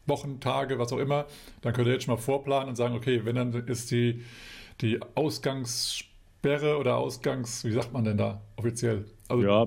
Wochen, 0.07 0.41
Tage, 0.41 0.79
was 0.79 0.93
auch 0.93 0.99
immer. 0.99 1.27
Dann 1.63 1.73
könnt 1.73 1.87
ihr 1.87 1.95
jetzt 1.95 2.05
schon 2.05 2.15
mal 2.15 2.21
vorplanen 2.21 2.69
und 2.69 2.77
sagen, 2.77 2.95
okay, 2.95 3.23
wenn 3.25 3.37
dann 3.37 3.53
ist 3.67 3.91
die, 3.91 4.25
die 4.81 5.01
Ausgangssperre 6.39 6.79
oder 6.79 6.97
Ausgangs, 6.97 7.65
wie 7.65 7.73
sagt 7.73 7.93
man 7.93 8.05
denn 8.05 8.17
da 8.17 8.41
offiziell? 8.57 9.05
Also 9.29 9.43
ja, 9.43 9.67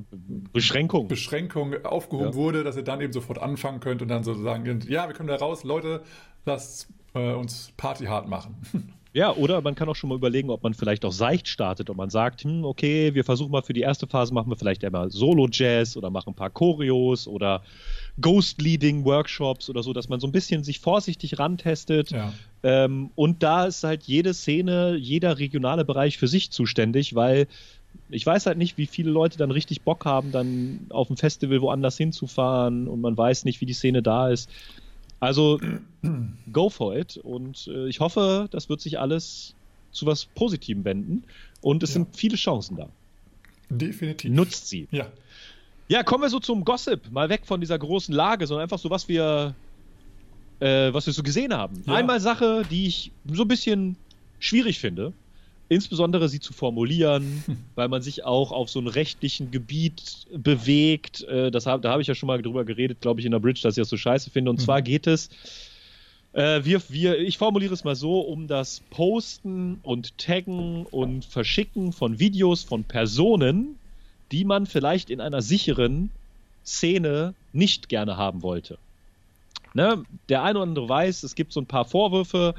Beschränkung. 0.54 1.08
Beschränkung 1.08 1.86
aufgehoben 1.86 2.30
ja. 2.30 2.36
wurde, 2.36 2.64
dass 2.64 2.76
ihr 2.76 2.84
dann 2.84 3.02
eben 3.02 3.14
sofort 3.14 3.40
anfangen 3.40 3.80
könnt 3.80 4.02
und 4.02 4.08
dann 4.08 4.24
so 4.24 4.34
sagen, 4.34 4.82
ja, 4.88 5.08
wir 5.08 5.16
kommen 5.16 5.28
da 5.28 5.36
raus, 5.36 5.64
Leute, 5.64 6.02
lasst 6.46 6.88
äh, 7.14 7.34
uns 7.34 7.74
Party 7.78 8.06
hart 8.06 8.28
machen. 8.28 8.56
Ja, 9.14 9.36
oder 9.36 9.60
man 9.60 9.76
kann 9.76 9.90
auch 9.90 9.96
schon 9.98 10.08
mal 10.08 10.16
überlegen, 10.16 10.50
ob 10.50 10.64
man 10.64 10.74
vielleicht 10.74 11.04
auch 11.04 11.12
seicht 11.12 11.50
startet 11.50 11.90
und 11.90 11.98
man 11.98 12.10
sagt, 12.10 12.46
hm, 12.46 12.64
okay, 12.64 13.14
wir 13.14 13.26
versuchen 13.26 13.52
mal 13.52 13.62
für 13.62 13.74
die 13.74 13.82
erste 13.82 14.08
Phase, 14.08 14.34
machen 14.34 14.50
wir 14.50 14.56
vielleicht 14.56 14.86
einmal 14.86 15.12
Solo-Jazz 15.12 15.98
oder 15.98 16.10
machen 16.10 16.30
ein 16.30 16.36
paar 16.36 16.50
Choreos 16.50 17.28
oder 17.28 17.62
Ghost-Leading-Workshops 18.20 19.70
oder 19.70 19.84
so, 19.84 19.94
dass 19.94 20.10
man 20.10 20.20
so 20.20 20.28
ein 20.28 20.32
bisschen 20.32 20.64
sich 20.64 20.80
vorsichtig 20.80 21.40
rantestet. 21.40 22.12
Ja. 22.12 22.34
Ähm, 22.64 23.12
und 23.16 23.44
da 23.44 23.66
ist 23.66 23.84
halt 23.84 24.04
jede 24.04 24.34
Szene, 24.34 24.96
jeder 24.96 25.40
regionale 25.40 25.86
Bereich 25.86 26.18
für 26.18 26.28
sich 26.28 26.52
zuständig, 26.52 27.16
weil 27.16 27.48
ich 28.10 28.26
weiß 28.26 28.46
halt 28.46 28.58
nicht, 28.58 28.78
wie 28.78 28.88
viele 28.88 29.12
Leute 29.12 29.38
dann 29.38 29.52
richtig 29.52 29.82
Bock 29.82 30.06
haben, 30.06 30.32
dann 30.32 30.88
auf 30.90 31.10
ein 31.10 31.18
Festival 31.18 31.62
woanders 31.62 31.98
hinzufahren 31.98 32.88
und 32.88 33.02
man 33.02 33.18
weiß 33.18 33.46
nicht, 33.46 33.62
wie 33.62 33.66
die 33.66 33.74
Szene 33.74 34.02
da 34.02 34.30
ist. 34.30 34.50
Also 35.20 35.60
go 36.52 36.70
for 36.70 36.96
it 36.96 37.18
und 37.18 37.68
äh, 37.68 37.88
ich 37.88 38.00
hoffe, 38.00 38.48
das 38.52 38.70
wird 38.70 38.82
sich 38.82 39.00
alles 39.00 39.56
zu 39.92 40.06
was 40.06 40.26
Positivem 40.26 40.84
wenden 40.84 41.24
und 41.62 41.84
es 41.84 41.92
ja. 41.92 41.94
sind 41.96 42.16
viele 42.16 42.38
Chancen 42.38 42.78
da. 42.78 42.90
Definitiv. 43.70 44.32
Nutzt 44.32 44.68
sie. 44.68 44.88
Ja. 44.92 45.08
Ja, 45.92 46.04
kommen 46.04 46.24
wir 46.24 46.30
so 46.30 46.40
zum 46.40 46.64
Gossip, 46.64 47.12
mal 47.12 47.28
weg 47.28 47.42
von 47.44 47.60
dieser 47.60 47.78
großen 47.78 48.16
Lage, 48.16 48.48
sondern 48.48 48.64
einfach 48.64 48.80
so, 48.80 48.90
was 48.90 49.10
wir, 49.10 49.54
äh, 50.62 50.94
was 50.94 51.06
wir 51.06 51.12
so 51.12 51.22
gesehen 51.22 51.54
haben. 51.54 51.84
Ja. 51.86 51.96
Einmal 51.96 52.22
Sache, 52.22 52.64
die 52.72 52.88
ich 52.88 53.12
so 53.30 53.42
ein 53.44 53.48
bisschen 53.50 53.98
schwierig 54.40 54.80
finde 54.80 55.12
insbesondere 55.72 56.28
sie 56.28 56.42
zu 56.42 56.52
formulieren, 56.52 57.44
weil 57.76 57.88
man 57.88 58.02
sich 58.02 58.26
auch 58.26 58.52
auf 58.52 58.70
so 58.70 58.80
einem 58.80 58.90
rechtlichen 58.90 59.52
Gebiet 59.52 60.28
bewegt. 60.36 61.24
Äh, 61.24 61.50
das, 61.50 61.64
da 61.64 61.82
habe 61.82 62.02
ich 62.02 62.10
ja 62.10 62.16
schon 62.16 62.28
mal 62.28 62.42
drüber 62.42 62.66
geredet, 62.66 63.00
glaube 63.00 63.22
ich, 63.22 63.26
in 63.26 63.32
der 63.32 63.40
Bridge, 63.40 63.62
dass 63.64 63.78
ich 63.78 63.82
das 63.82 63.90
so 63.90 63.96
scheiße 63.96 64.30
finde. 64.32 64.52
Und 64.52 64.60
mhm. 64.60 64.64
zwar 64.64 64.82
geht 64.82 65.08
es, 65.08 65.30
äh, 66.34 66.66
wir, 66.66 66.82
wir, 66.90 67.20
ich 67.20 67.38
formuliere 67.38 67.74
es 67.74 67.86
mal 67.86 67.96
so, 67.96 68.20
um 68.20 68.48
das 68.48 68.82
Posten 68.90 69.80
und 69.84 70.18
Taggen 70.18 70.86
und 70.88 71.24
Verschicken 71.24 71.94
von 71.94 72.20
Videos 72.20 72.64
von 72.64 72.84
Personen, 72.84 73.78
die 74.32 74.46
man 74.46 74.66
vielleicht 74.66 75.10
in 75.10 75.22
einer 75.22 75.42
sicheren 75.42 76.10
Szene 76.66 77.34
nicht 77.54 77.90
gerne 77.90 78.18
haben 78.18 78.44
wollte. 78.44 78.78
Ne? 79.74 80.04
Der 80.30 80.44
eine 80.44 80.60
oder 80.60 80.68
andere 80.68 80.90
weiß, 80.90 81.24
es 81.24 81.36
gibt 81.36 81.54
so 81.54 81.62
ein 81.62 81.66
paar 81.66 81.86
Vorwürfe, 81.86 82.56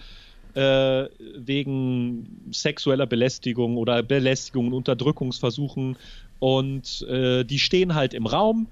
äh, 0.54 1.06
wegen 1.36 2.50
sexueller 2.52 3.06
Belästigung 3.06 3.76
oder 3.76 4.02
Belästigung, 4.02 4.72
Unterdrückungsversuchen 4.72 5.96
und 6.40 7.02
äh, 7.08 7.44
die 7.44 7.58
stehen 7.58 7.94
halt 7.94 8.12
im 8.12 8.26
Raum 8.26 8.66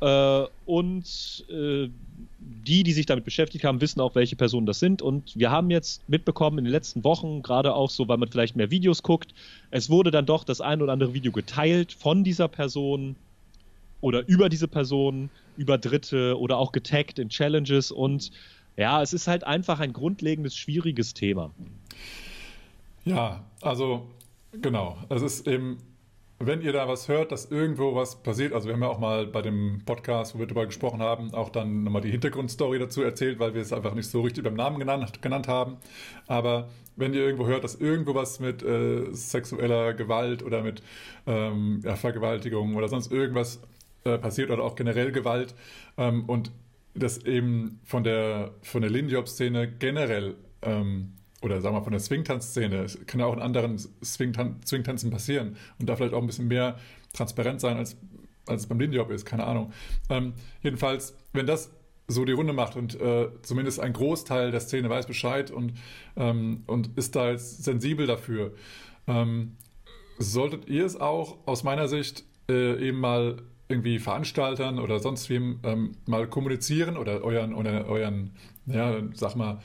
äh, 0.00 0.44
und 0.66 1.44
äh, 1.48 1.88
die, 2.44 2.82
die 2.82 2.92
sich 2.92 3.06
damit 3.06 3.24
beschäftigt 3.24 3.64
haben, 3.64 3.80
wissen 3.80 4.00
auch, 4.00 4.14
welche 4.14 4.36
Personen 4.36 4.66
das 4.66 4.78
sind. 4.78 5.02
Und 5.02 5.36
wir 5.36 5.50
haben 5.50 5.70
jetzt 5.70 6.06
mitbekommen 6.08 6.58
in 6.58 6.64
den 6.64 6.72
letzten 6.72 7.04
Wochen, 7.04 7.42
gerade 7.42 7.74
auch 7.74 7.90
so, 7.90 8.08
weil 8.08 8.18
man 8.18 8.28
vielleicht 8.28 8.56
mehr 8.56 8.70
Videos 8.70 9.02
guckt, 9.02 9.34
es 9.70 9.90
wurde 9.90 10.10
dann 10.10 10.26
doch 10.26 10.44
das 10.44 10.60
ein 10.60 10.82
oder 10.82 10.92
andere 10.92 11.14
Video 11.14 11.32
geteilt 11.32 11.92
von 11.92 12.24
dieser 12.24 12.48
Person 12.48 13.16
oder 14.00 14.26
über 14.28 14.48
diese 14.48 14.68
Person, 14.68 15.30
über 15.56 15.78
Dritte 15.78 16.38
oder 16.38 16.58
auch 16.58 16.72
getaggt 16.72 17.18
in 17.18 17.28
Challenges 17.28 17.90
und 17.90 18.30
ja, 18.76 19.02
es 19.02 19.12
ist 19.12 19.28
halt 19.28 19.44
einfach 19.44 19.80
ein 19.80 19.92
grundlegendes, 19.92 20.56
schwieriges 20.56 21.14
Thema. 21.14 21.50
Ja, 23.04 23.44
also 23.60 24.06
genau. 24.52 24.98
Es 25.08 25.22
ist 25.22 25.46
eben, 25.46 25.78
wenn 26.38 26.62
ihr 26.62 26.72
da 26.72 26.88
was 26.88 27.08
hört, 27.08 27.32
dass 27.32 27.50
irgendwo 27.50 27.94
was 27.94 28.22
passiert, 28.22 28.52
also 28.52 28.66
wir 28.68 28.74
haben 28.74 28.82
ja 28.82 28.88
auch 28.88 28.98
mal 28.98 29.26
bei 29.26 29.42
dem 29.42 29.82
Podcast, 29.86 30.34
wo 30.34 30.40
wir 30.40 30.46
darüber 30.46 30.66
gesprochen 30.66 31.00
haben, 31.00 31.32
auch 31.32 31.48
dann 31.48 31.84
nochmal 31.84 32.02
die 32.02 32.10
Hintergrundstory 32.10 32.78
dazu 32.78 33.02
erzählt, 33.02 33.38
weil 33.38 33.54
wir 33.54 33.62
es 33.62 33.72
einfach 33.72 33.94
nicht 33.94 34.08
so 34.08 34.20
richtig 34.22 34.44
beim 34.44 34.54
Namen 34.54 34.78
genannt, 34.78 35.22
genannt 35.22 35.48
haben. 35.48 35.76
Aber 36.26 36.68
wenn 36.96 37.14
ihr 37.14 37.20
irgendwo 37.20 37.46
hört, 37.46 37.64
dass 37.64 37.76
irgendwo 37.76 38.14
was 38.14 38.40
mit 38.40 38.62
äh, 38.62 39.12
sexueller 39.12 39.94
Gewalt 39.94 40.42
oder 40.42 40.62
mit 40.62 40.82
ähm, 41.26 41.80
ja, 41.84 41.96
Vergewaltigung 41.96 42.76
oder 42.76 42.88
sonst 42.88 43.12
irgendwas 43.12 43.60
äh, 44.04 44.18
passiert 44.18 44.50
oder 44.50 44.62
auch 44.62 44.74
generell 44.74 45.12
Gewalt 45.12 45.54
ähm, 45.96 46.24
und 46.26 46.50
das 46.94 47.18
eben 47.24 47.80
von 47.84 48.04
der, 48.04 48.52
von 48.62 48.82
der 48.82 48.90
Lindy-Hop-Szene 48.90 49.72
generell 49.78 50.36
ähm, 50.62 51.12
oder 51.44 51.60
sagen 51.60 51.76
wir 51.76 51.82
von 51.82 51.92
der 51.92 52.00
Swingtanz-Szene, 52.00 52.86
kann 53.06 53.20
ja 53.20 53.26
auch 53.26 53.34
in 53.34 53.42
anderen 53.42 53.78
Swingtan 54.02 54.56
Swingtanzen 54.66 55.10
passieren 55.10 55.56
und 55.78 55.88
da 55.88 55.94
vielleicht 55.94 56.14
auch 56.14 56.20
ein 56.20 56.26
bisschen 56.26 56.48
mehr 56.48 56.78
transparent 57.12 57.60
sein, 57.60 57.76
als, 57.76 57.96
als 58.46 58.62
es 58.62 58.66
beim 58.66 58.80
Lindy 58.80 58.96
Hop 58.96 59.10
ist, 59.10 59.26
keine 59.26 59.44
Ahnung. 59.44 59.72
Ähm, 60.08 60.32
jedenfalls, 60.62 61.14
wenn 61.34 61.46
das 61.46 61.70
so 62.08 62.24
die 62.24 62.32
Runde 62.32 62.52
macht 62.52 62.76
und 62.76 62.98
äh, 63.00 63.28
zumindest 63.42 63.80
ein 63.80 63.92
Großteil 63.92 64.50
der 64.50 64.60
Szene 64.60 64.88
weiß 64.88 65.06
Bescheid 65.06 65.50
und, 65.50 65.74
ähm, 66.16 66.64
und 66.66 66.96
ist 66.96 67.14
da 67.14 67.30
jetzt 67.30 67.62
sensibel 67.62 68.06
dafür, 68.06 68.54
ähm, 69.06 69.56
solltet 70.18 70.68
ihr 70.68 70.86
es 70.86 70.98
auch 70.98 71.38
aus 71.46 71.62
meiner 71.62 71.88
Sicht 71.88 72.24
äh, 72.48 72.88
eben 72.88 73.00
mal 73.00 73.36
irgendwie 73.68 73.98
Veranstaltern 73.98 74.78
oder 74.78 74.98
sonst 74.98 75.30
wem 75.30 75.60
ähm, 75.62 75.92
mal 76.06 76.26
kommunizieren 76.26 76.96
oder 76.96 77.22
euren, 77.22 77.54
oder 77.54 77.86
euren, 77.86 78.32
ja, 78.66 78.94
sag 79.14 79.36
mal, 79.36 79.60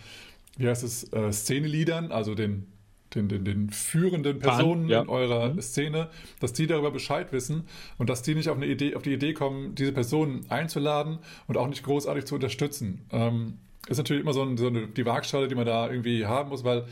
wie 0.60 0.68
heißt 0.68 0.84
es, 0.84 1.12
äh, 1.14 1.32
Szeneliedern, 1.32 2.12
also 2.12 2.36
den, 2.36 2.68
den, 3.16 3.28
den, 3.28 3.44
den 3.44 3.70
führenden 3.72 4.38
Personen 4.38 4.88
ja. 4.88 5.02
in 5.02 5.10
eurer 5.10 5.54
mhm. 5.54 5.62
Szene, 5.62 6.10
dass 6.40 6.54
die 6.54 6.68
darüber 6.68 6.92
Bescheid 6.92 7.32
wissen 7.32 7.64
und 7.98 8.10
dass 8.10 8.22
die 8.22 8.36
nicht 8.36 8.50
auf, 8.50 8.58
eine 8.58 8.68
Idee, 8.68 8.96
auf 8.96 9.02
die 9.02 9.14
Idee 9.14 9.34
kommen, 9.34 9.74
diese 9.74 9.92
Personen 9.92 10.46
einzuladen 10.50 11.18
und 11.48 11.58
auch 11.58 11.68
nicht 11.68 11.82
großartig 11.84 12.26
zu 12.26 12.36
unterstützen. 12.36 13.06
Ähm, 13.12 13.58
ist 13.88 13.98
natürlich 13.98 14.22
immer 14.22 14.34
so, 14.34 14.44
ein, 14.44 14.58
so 14.58 14.68
eine, 14.68 14.88
die 14.88 15.06
Waagschale, 15.06 15.48
die 15.48 15.56
man 15.56 15.66
da 15.66 15.90
irgendwie 15.90 16.26
haben 16.26 16.50
muss, 16.50 16.64
weil 16.64 16.86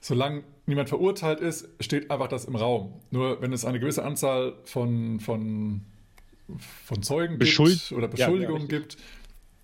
solange 0.00 0.42
niemand 0.66 0.88
verurteilt 0.88 1.40
ist, 1.40 1.68
steht 1.78 2.10
einfach 2.10 2.28
das 2.28 2.46
im 2.46 2.56
Raum. 2.56 2.94
Nur 3.10 3.40
wenn 3.40 3.52
es 3.52 3.64
eine 3.64 3.78
gewisse 3.78 4.04
Anzahl 4.04 4.54
von, 4.64 5.20
von 5.20 5.82
von 6.84 7.02
Zeugen 7.02 7.38
Beschuld 7.38 7.78
gibt 7.78 7.92
oder 7.92 8.08
Beschuldigungen 8.08 8.68
ja, 8.68 8.72
ja, 8.72 8.78
gibt, 8.78 8.96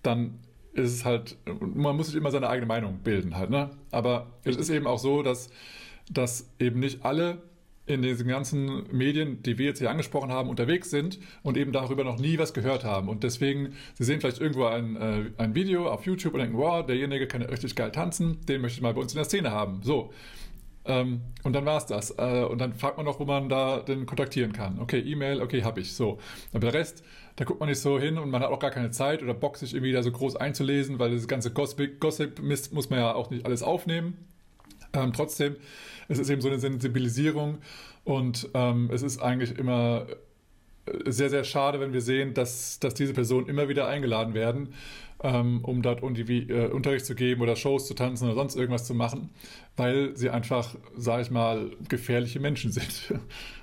dann 0.03 0.39
ist 0.75 0.93
es 0.93 1.05
halt, 1.05 1.37
man 1.59 1.95
muss 1.95 2.07
sich 2.07 2.15
immer 2.15 2.31
seine 2.31 2.49
eigene 2.49 2.67
Meinung 2.67 2.99
bilden 3.03 3.35
halt, 3.37 3.49
ne? 3.49 3.71
Aber 3.91 4.27
es 4.43 4.57
ist 4.57 4.69
eben 4.69 4.87
auch 4.87 4.99
so, 4.99 5.23
dass, 5.23 5.49
dass 6.09 6.49
eben 6.59 6.79
nicht 6.79 7.03
alle 7.05 7.41
in 7.87 8.01
diesen 8.01 8.27
ganzen 8.27 8.85
Medien, 8.91 9.43
die 9.43 9.57
wir 9.57 9.67
jetzt 9.67 9.79
hier 9.79 9.91
angesprochen 9.91 10.31
haben, 10.31 10.49
unterwegs 10.49 10.89
sind 10.89 11.19
und 11.43 11.55
eben 11.55 11.71
darüber 11.71 12.03
noch 12.03 12.17
nie 12.17 12.37
was 12.39 12.53
gehört 12.53 12.83
haben. 12.83 13.09
Und 13.09 13.23
deswegen, 13.23 13.73
sie 13.93 14.03
sehen 14.03 14.19
vielleicht 14.19 14.41
irgendwo 14.41 14.65
ein, 14.65 14.95
äh, 14.95 15.31
ein 15.37 15.53
Video 15.53 15.89
auf 15.89 16.05
YouTube 16.05 16.33
und 16.33 16.39
denken, 16.39 16.57
wow, 16.57 16.85
derjenige 16.85 17.27
kann 17.27 17.41
ja 17.41 17.47
richtig 17.47 17.75
geil 17.75 17.91
tanzen, 17.91 18.43
den 18.47 18.61
möchte 18.61 18.77
ich 18.77 18.81
mal 18.81 18.93
bei 18.93 19.01
uns 19.01 19.13
in 19.13 19.17
der 19.17 19.25
Szene 19.25 19.51
haben. 19.51 19.81
So. 19.83 20.11
Ähm, 20.85 21.21
und 21.43 21.53
dann 21.53 21.65
war 21.65 21.77
es 21.77 21.85
das. 21.85 22.11
Äh, 22.17 22.45
und 22.49 22.59
dann 22.59 22.73
fragt 22.73 22.97
man 22.97 23.05
noch, 23.05 23.19
wo 23.19 23.25
man 23.25 23.49
da 23.49 23.79
den 23.79 24.05
kontaktieren 24.05 24.51
kann. 24.51 24.79
Okay, 24.79 24.99
E-Mail, 24.99 25.41
okay, 25.41 25.63
habe 25.63 25.79
ich. 25.79 25.93
So. 25.93 26.19
Aber 26.51 26.59
der 26.61 26.73
Rest, 26.73 27.03
da 27.35 27.45
guckt 27.45 27.59
man 27.59 27.69
nicht 27.69 27.79
so 27.79 27.99
hin 27.99 28.17
und 28.17 28.29
man 28.29 28.41
hat 28.41 28.49
auch 28.49 28.59
gar 28.59 28.71
keine 28.71 28.91
Zeit 28.91 29.21
oder 29.21 29.33
Bock, 29.33 29.57
sich 29.57 29.73
irgendwie 29.73 29.91
da 29.91 30.03
so 30.03 30.11
groß 30.11 30.35
einzulesen, 30.37 30.99
weil 30.99 31.11
das 31.11 31.27
ganze 31.27 31.51
Gossip-Mist 31.51 32.73
muss 32.73 32.89
man 32.89 32.99
ja 32.99 33.13
auch 33.13 33.29
nicht 33.29 33.45
alles 33.45 33.61
aufnehmen. 33.61 34.17
Ähm, 34.93 35.11
trotzdem, 35.13 35.55
es 36.07 36.19
ist 36.19 36.29
eben 36.29 36.41
so 36.41 36.47
eine 36.47 36.59
Sensibilisierung 36.59 37.57
und 38.05 38.49
ähm, 38.53 38.89
es 38.93 39.01
ist 39.01 39.21
eigentlich 39.21 39.57
immer 39.57 40.07
äh, 40.85 41.11
sehr, 41.11 41.29
sehr 41.29 41.43
schade, 41.43 41.79
wenn 41.81 41.91
wir 41.91 42.01
sehen, 42.01 42.33
dass, 42.33 42.79
dass 42.79 42.93
diese 42.93 43.13
Personen 43.13 43.47
immer 43.47 43.67
wieder 43.67 43.87
eingeladen 43.87 44.33
werden 44.33 44.73
ähm, 45.23 45.61
um 45.63 45.81
dort 45.81 46.03
äh, 46.03 46.67
Unterricht 46.67 47.05
zu 47.05 47.15
geben 47.15 47.41
oder 47.41 47.55
Shows 47.55 47.87
zu 47.87 47.93
tanzen 47.93 48.25
oder 48.25 48.35
sonst 48.35 48.55
irgendwas 48.55 48.85
zu 48.85 48.93
machen, 48.93 49.29
weil 49.75 50.15
sie 50.15 50.29
einfach, 50.29 50.75
sage 50.95 51.23
ich 51.23 51.31
mal, 51.31 51.71
gefährliche 51.87 52.39
Menschen 52.39 52.71
sind. 52.71 53.13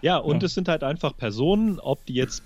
Ja, 0.01 0.17
und 0.17 0.43
ja. 0.43 0.47
es 0.47 0.55
sind 0.55 0.69
halt 0.69 0.83
einfach 0.83 1.17
Personen, 1.17 1.79
ob 1.79 2.05
die 2.07 2.15
jetzt 2.15 2.43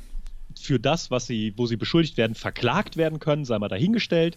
für 0.58 0.78
das, 0.78 1.10
was 1.10 1.26
sie, 1.26 1.52
wo 1.56 1.66
sie 1.66 1.76
beschuldigt 1.76 2.16
werden, 2.16 2.34
verklagt 2.34 2.96
werden 2.96 3.18
können, 3.18 3.44
sei 3.44 3.58
mal 3.58 3.68
dahingestellt. 3.68 4.36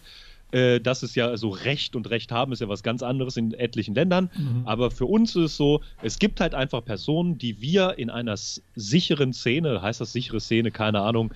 Äh, 0.52 0.80
das 0.80 1.02
ist 1.02 1.14
ja 1.16 1.36
so 1.36 1.50
Recht 1.50 1.96
und 1.96 2.10
Recht 2.10 2.32
haben, 2.32 2.52
ist 2.52 2.60
ja 2.60 2.68
was 2.68 2.82
ganz 2.82 3.02
anderes 3.02 3.36
in 3.36 3.52
etlichen 3.54 3.94
Ländern. 3.94 4.30
Mhm. 4.36 4.62
Aber 4.64 4.90
für 4.90 5.06
uns 5.06 5.36
ist 5.36 5.44
es 5.44 5.56
so, 5.56 5.80
es 6.02 6.18
gibt 6.18 6.40
halt 6.40 6.54
einfach 6.54 6.84
Personen, 6.84 7.38
die 7.38 7.60
wir 7.60 7.98
in 7.98 8.10
einer 8.10 8.36
sicheren 8.76 9.32
Szene, 9.32 9.82
heißt 9.82 10.00
das 10.00 10.12
sichere 10.12 10.40
Szene, 10.40 10.70
keine 10.70 11.00
Ahnung, 11.00 11.32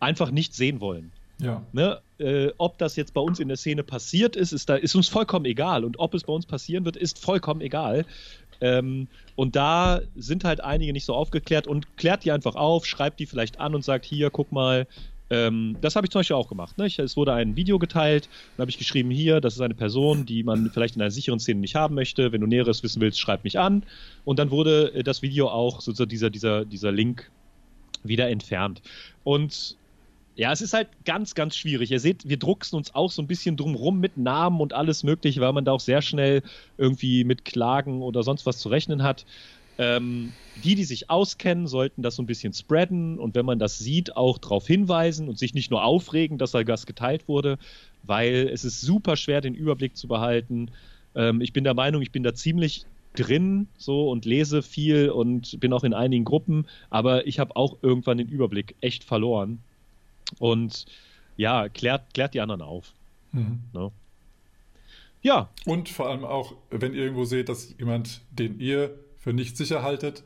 einfach 0.00 0.30
nicht 0.30 0.54
sehen 0.54 0.80
wollen. 0.80 1.12
Ja. 1.38 1.62
Ne? 1.72 2.00
Äh, 2.18 2.50
ob 2.58 2.78
das 2.78 2.94
jetzt 2.94 3.14
bei 3.14 3.20
uns 3.20 3.40
in 3.40 3.48
der 3.48 3.56
Szene 3.56 3.82
passiert 3.82 4.36
ist, 4.36 4.52
ist, 4.52 4.68
da, 4.68 4.76
ist 4.76 4.94
uns 4.94 5.08
vollkommen 5.08 5.44
egal. 5.44 5.84
Und 5.84 5.98
ob 5.98 6.14
es 6.14 6.22
bei 6.22 6.32
uns 6.32 6.46
passieren 6.46 6.84
wird, 6.84 6.96
ist 6.96 7.18
vollkommen 7.18 7.60
egal. 7.60 8.06
Ähm, 8.62 9.08
und 9.34 9.56
da 9.56 10.00
sind 10.14 10.44
halt 10.44 10.62
einige 10.62 10.92
nicht 10.92 11.04
so 11.04 11.14
aufgeklärt 11.14 11.66
und 11.66 11.96
klärt 11.96 12.24
die 12.24 12.30
einfach 12.30 12.54
auf, 12.54 12.86
schreibt 12.86 13.18
die 13.18 13.26
vielleicht 13.26 13.58
an 13.58 13.74
und 13.74 13.84
sagt: 13.84 14.04
Hier, 14.04 14.30
guck 14.30 14.52
mal, 14.52 14.86
ähm, 15.30 15.76
das 15.80 15.96
habe 15.96 16.06
ich 16.06 16.12
zum 16.12 16.20
Beispiel 16.20 16.36
auch 16.36 16.48
gemacht. 16.48 16.78
Ne? 16.78 16.86
Ich, 16.86 16.98
es 17.00 17.16
wurde 17.16 17.32
ein 17.32 17.56
Video 17.56 17.80
geteilt, 17.80 18.28
dann 18.56 18.62
habe 18.62 18.70
ich 18.70 18.78
geschrieben: 18.78 19.10
Hier, 19.10 19.40
das 19.40 19.54
ist 19.54 19.60
eine 19.60 19.74
Person, 19.74 20.24
die 20.26 20.44
man 20.44 20.70
vielleicht 20.70 20.94
in 20.94 21.02
einer 21.02 21.10
sicheren 21.10 21.40
Szene 21.40 21.58
nicht 21.60 21.74
haben 21.74 21.96
möchte. 21.96 22.30
Wenn 22.30 22.40
du 22.40 22.46
Näheres 22.46 22.84
wissen 22.84 23.00
willst, 23.00 23.18
schreib 23.18 23.42
mich 23.42 23.58
an. 23.58 23.82
Und 24.24 24.38
dann 24.38 24.52
wurde 24.52 24.94
äh, 24.94 25.02
das 25.02 25.22
Video 25.22 25.48
auch, 25.48 25.80
sozusagen 25.80 26.10
dieser, 26.10 26.30
dieser, 26.30 26.64
dieser 26.64 26.92
Link 26.92 27.30
wieder 28.04 28.28
entfernt. 28.28 28.80
Und 29.24 29.76
ja, 30.34 30.52
es 30.52 30.62
ist 30.62 30.72
halt 30.72 30.88
ganz, 31.04 31.34
ganz 31.34 31.56
schwierig. 31.56 31.90
Ihr 31.90 32.00
seht, 32.00 32.28
wir 32.28 32.38
drucksen 32.38 32.76
uns 32.76 32.94
auch 32.94 33.10
so 33.10 33.20
ein 33.20 33.26
bisschen 33.26 33.56
drumrum 33.56 34.00
mit 34.00 34.16
Namen 34.16 34.60
und 34.60 34.72
alles 34.72 35.02
Mögliche, 35.02 35.40
weil 35.40 35.52
man 35.52 35.64
da 35.64 35.72
auch 35.72 35.80
sehr 35.80 36.00
schnell 36.00 36.42
irgendwie 36.78 37.24
mit 37.24 37.44
Klagen 37.44 38.02
oder 38.02 38.22
sonst 38.22 38.46
was 38.46 38.58
zu 38.58 38.68
rechnen 38.68 39.02
hat. 39.02 39.26
Ähm, 39.78 40.32
die, 40.62 40.74
die 40.74 40.84
sich 40.84 41.10
auskennen, 41.10 41.66
sollten 41.66 42.02
das 42.02 42.16
so 42.16 42.22
ein 42.22 42.26
bisschen 42.26 42.52
spreaden 42.52 43.18
und 43.18 43.34
wenn 43.34 43.46
man 43.46 43.58
das 43.58 43.78
sieht, 43.78 44.16
auch 44.16 44.38
darauf 44.38 44.66
hinweisen 44.66 45.28
und 45.28 45.38
sich 45.38 45.54
nicht 45.54 45.70
nur 45.70 45.82
aufregen, 45.82 46.38
dass 46.38 46.52
da 46.52 46.66
was 46.66 46.86
geteilt 46.86 47.26
wurde, 47.26 47.58
weil 48.02 48.50
es 48.52 48.64
ist 48.64 48.80
super 48.80 49.16
schwer, 49.16 49.40
den 49.40 49.54
Überblick 49.54 49.96
zu 49.96 50.08
behalten. 50.08 50.70
Ähm, 51.14 51.40
ich 51.40 51.52
bin 51.52 51.64
der 51.64 51.74
Meinung, 51.74 52.02
ich 52.02 52.12
bin 52.12 52.22
da 52.22 52.34
ziemlich 52.34 52.84
drin 53.14 53.66
so 53.76 54.10
und 54.10 54.24
lese 54.24 54.62
viel 54.62 55.10
und 55.10 55.58
bin 55.60 55.72
auch 55.72 55.84
in 55.84 55.94
einigen 55.94 56.24
Gruppen, 56.24 56.66
aber 56.90 57.26
ich 57.26 57.38
habe 57.38 57.56
auch 57.56 57.78
irgendwann 57.82 58.18
den 58.18 58.28
Überblick 58.28 58.74
echt 58.80 59.04
verloren. 59.04 59.58
Und 60.38 60.86
ja, 61.36 61.68
klärt, 61.68 62.14
klärt 62.14 62.34
die 62.34 62.40
anderen 62.40 62.62
auf. 62.62 62.92
Mhm. 63.32 63.60
Ne? 63.72 63.90
Ja. 65.22 65.50
Und 65.64 65.88
vor 65.88 66.08
allem 66.08 66.24
auch, 66.24 66.54
wenn 66.70 66.94
ihr 66.94 67.02
irgendwo 67.02 67.24
seht, 67.24 67.48
dass 67.48 67.74
jemand, 67.78 68.20
den 68.30 68.58
ihr 68.60 68.98
für 69.18 69.32
nicht 69.32 69.56
sicher 69.56 69.82
haltet, 69.82 70.24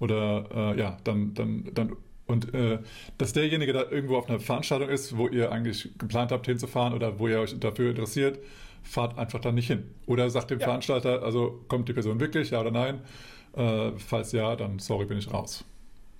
oder 0.00 0.74
äh, 0.74 0.78
ja, 0.78 0.98
dann, 1.04 1.34
dann, 1.34 1.70
dann 1.72 1.96
und 2.26 2.54
äh, 2.54 2.78
dass 3.18 3.32
derjenige 3.32 3.72
da 3.72 3.82
irgendwo 3.90 4.16
auf 4.16 4.28
einer 4.28 4.40
Veranstaltung 4.40 4.88
ist, 4.88 5.16
wo 5.16 5.28
ihr 5.28 5.52
eigentlich 5.52 5.90
geplant 5.98 6.32
habt 6.32 6.46
hinzufahren 6.46 6.94
oder 6.94 7.18
wo 7.18 7.28
ihr 7.28 7.40
euch 7.40 7.58
dafür 7.58 7.90
interessiert, 7.90 8.38
fahrt 8.82 9.18
einfach 9.18 9.40
dann 9.40 9.54
nicht 9.54 9.66
hin. 9.66 9.84
Oder 10.06 10.30
sagt 10.30 10.50
dem 10.50 10.58
ja. 10.58 10.66
Veranstalter, 10.66 11.22
also 11.22 11.64
kommt 11.68 11.88
die 11.88 11.92
Person 11.92 12.20
wirklich, 12.20 12.50
ja 12.50 12.60
oder 12.60 12.70
nein? 12.70 13.00
Äh, 13.54 13.92
falls 13.98 14.32
ja, 14.32 14.56
dann 14.56 14.78
sorry, 14.78 15.06
bin 15.06 15.18
ich 15.18 15.32
raus. 15.32 15.64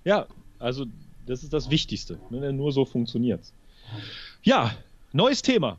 Ja, 0.05 0.27
also 0.59 0.87
das 1.27 1.43
ist 1.43 1.53
das 1.53 1.71
Wichtigste. 1.71 2.19
Ne? 2.31 2.53
Nur 2.53 2.73
so 2.73 2.85
funktioniert 2.85 3.43
es. 3.43 3.53
Ja, 4.43 4.75
neues 5.13 5.43
Thema. 5.43 5.79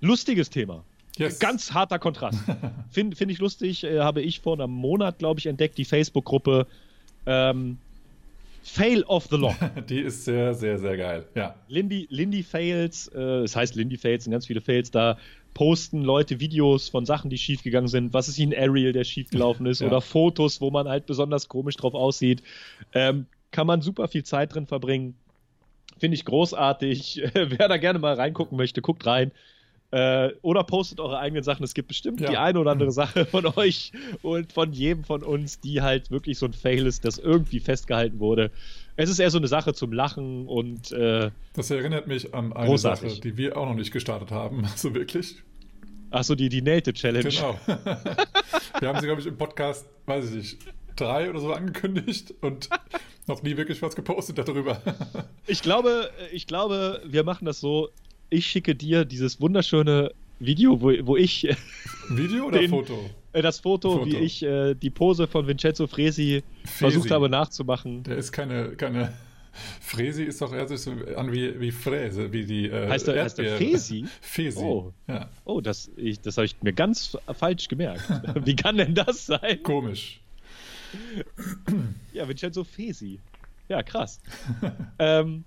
Lustiges 0.00 0.50
Thema. 0.50 0.84
Yes. 1.16 1.38
Ganz 1.38 1.72
harter 1.72 1.98
Kontrast. 1.98 2.38
Finde 2.90 3.16
find 3.16 3.30
ich 3.30 3.38
lustig, 3.38 3.84
äh, 3.84 4.00
habe 4.00 4.22
ich 4.22 4.40
vor 4.40 4.54
einem 4.54 4.70
Monat, 4.70 5.18
glaube 5.18 5.40
ich, 5.40 5.46
entdeckt, 5.46 5.76
die 5.76 5.84
Facebook-Gruppe 5.84 6.66
ähm, 7.26 7.78
Fail 8.62 9.02
of 9.04 9.26
the 9.30 9.36
Lock. 9.36 9.56
Die 9.88 10.00
ist 10.00 10.24
sehr, 10.24 10.54
sehr, 10.54 10.78
sehr 10.78 10.96
geil. 10.96 11.26
Ja. 11.34 11.54
Lindy, 11.68 12.06
Lindy 12.10 12.42
Fails, 12.42 13.08
äh, 13.14 13.42
es 13.42 13.56
heißt 13.56 13.74
Lindy 13.74 13.96
Fails, 13.96 14.24
sind 14.24 14.32
ganz 14.32 14.46
viele 14.46 14.60
Fails 14.60 14.90
da. 14.90 15.18
Posten 15.52 16.02
Leute 16.02 16.38
Videos 16.38 16.88
von 16.88 17.04
Sachen, 17.04 17.28
die 17.28 17.38
schiefgegangen 17.38 17.88
sind. 17.88 18.12
Was 18.12 18.28
ist 18.28 18.38
ein 18.38 18.54
Ariel, 18.54 18.92
der 18.92 19.04
schiefgelaufen 19.04 19.66
ist? 19.66 19.80
ja. 19.80 19.88
Oder 19.88 20.00
Fotos, 20.00 20.60
wo 20.60 20.70
man 20.70 20.88
halt 20.88 21.06
besonders 21.06 21.48
komisch 21.48 21.76
drauf 21.76 21.94
aussieht. 21.94 22.42
Ähm, 22.94 23.26
kann 23.50 23.66
man 23.66 23.82
super 23.82 24.08
viel 24.08 24.24
Zeit 24.24 24.54
drin 24.54 24.66
verbringen. 24.66 25.16
Finde 25.98 26.14
ich 26.14 26.24
großartig. 26.24 27.22
Wer 27.34 27.68
da 27.68 27.76
gerne 27.76 27.98
mal 27.98 28.14
reingucken 28.14 28.56
möchte, 28.56 28.80
guckt 28.80 29.06
rein. 29.06 29.32
Äh, 29.92 30.34
oder 30.42 30.62
postet 30.62 31.00
eure 31.00 31.18
eigenen 31.18 31.42
Sachen. 31.42 31.64
Es 31.64 31.74
gibt 31.74 31.88
bestimmt 31.88 32.20
ja. 32.20 32.30
die 32.30 32.36
eine 32.36 32.60
oder 32.60 32.70
andere 32.70 32.92
Sache 32.92 33.26
von 33.26 33.44
euch 33.56 33.90
und 34.22 34.52
von 34.52 34.72
jedem 34.72 35.02
von 35.02 35.24
uns, 35.24 35.60
die 35.60 35.82
halt 35.82 36.12
wirklich 36.12 36.38
so 36.38 36.46
ein 36.46 36.52
Fail 36.52 36.86
ist, 36.86 37.04
das 37.04 37.18
irgendwie 37.18 37.58
festgehalten 37.58 38.20
wurde. 38.20 38.52
Es 38.94 39.10
ist 39.10 39.18
eher 39.18 39.30
so 39.30 39.38
eine 39.38 39.48
Sache 39.48 39.74
zum 39.74 39.92
Lachen 39.92 40.46
und. 40.46 40.92
Äh, 40.92 41.30
das 41.54 41.70
erinnert 41.70 42.06
mich 42.06 42.32
an 42.34 42.52
eine 42.52 42.68
großartig. 42.68 43.10
Sache, 43.10 43.20
die 43.20 43.36
wir 43.36 43.56
auch 43.56 43.66
noch 43.66 43.74
nicht 43.74 43.92
gestartet 43.92 44.30
haben. 44.30 44.64
Also 44.70 44.94
wirklich. 44.94 45.36
Achso, 46.10 46.34
die, 46.34 46.48
die 46.48 46.62
Nailed 46.62 46.94
Challenge. 46.94 47.28
Genau. 47.28 47.58
wir 47.66 48.88
haben 48.88 49.00
sie, 49.00 49.06
glaube 49.06 49.20
ich, 49.20 49.26
im 49.26 49.36
Podcast, 49.36 49.88
weiß 50.06 50.30
ich 50.30 50.36
nicht, 50.36 50.58
drei 50.96 51.30
oder 51.30 51.40
so 51.40 51.52
angekündigt 51.52 52.34
und 52.40 52.68
noch 53.30 53.42
nie 53.42 53.56
wirklich 53.56 53.80
was 53.80 53.96
gepostet 53.96 54.38
darüber. 54.38 54.82
ich 55.46 55.62
glaube, 55.62 56.10
ich 56.32 56.46
glaube, 56.46 57.00
wir 57.06 57.24
machen 57.24 57.46
das 57.46 57.60
so. 57.60 57.88
Ich 58.28 58.46
schicke 58.46 58.74
dir 58.74 59.04
dieses 59.04 59.40
wunderschöne 59.40 60.12
Video, 60.38 60.80
wo, 60.80 60.92
wo 61.06 61.16
ich. 61.16 61.48
Video 62.10 62.46
oder 62.46 62.58
den, 62.58 62.70
Foto? 62.70 62.98
Äh, 63.32 63.42
das 63.42 63.60
Foto, 63.60 63.98
Foto, 63.98 64.06
wie 64.06 64.16
ich 64.16 64.42
äh, 64.42 64.74
die 64.74 64.90
Pose 64.90 65.26
von 65.26 65.46
Vincenzo 65.46 65.86
Fresi, 65.86 66.42
Fresi, 66.64 66.78
versucht 66.78 67.10
habe 67.10 67.28
nachzumachen. 67.28 68.02
Der 68.02 68.16
ist 68.16 68.32
keine, 68.32 68.70
keine 68.76 69.12
Fresi 69.80 70.24
ist 70.24 70.42
doch 70.42 70.52
eher 70.52 70.66
so 70.76 70.90
an 71.16 71.32
wie, 71.32 71.60
wie 71.60 71.70
Fräse, 71.70 72.32
wie 72.32 72.44
die 72.44 72.66
äh, 72.66 72.88
heißt, 72.88 73.06
der, 73.06 73.22
heißt 73.22 73.38
der 73.38 73.56
Fresi? 73.56 74.06
Fesi. 74.20 74.60
Oh, 74.60 74.92
ja. 75.08 75.28
oh 75.44 75.60
das, 75.60 75.90
das 76.22 76.36
habe 76.36 76.46
ich 76.46 76.56
mir 76.62 76.72
ganz 76.72 77.16
falsch 77.32 77.68
gemerkt. 77.68 78.02
wie 78.44 78.56
kann 78.56 78.76
denn 78.76 78.94
das 78.94 79.26
sein? 79.26 79.62
Komisch. 79.62 80.20
ja, 82.12 82.28
Vincenzo 82.28 82.64
Fesi. 82.64 83.20
Ja, 83.68 83.82
krass. 83.82 84.20
ähm, 84.98 85.44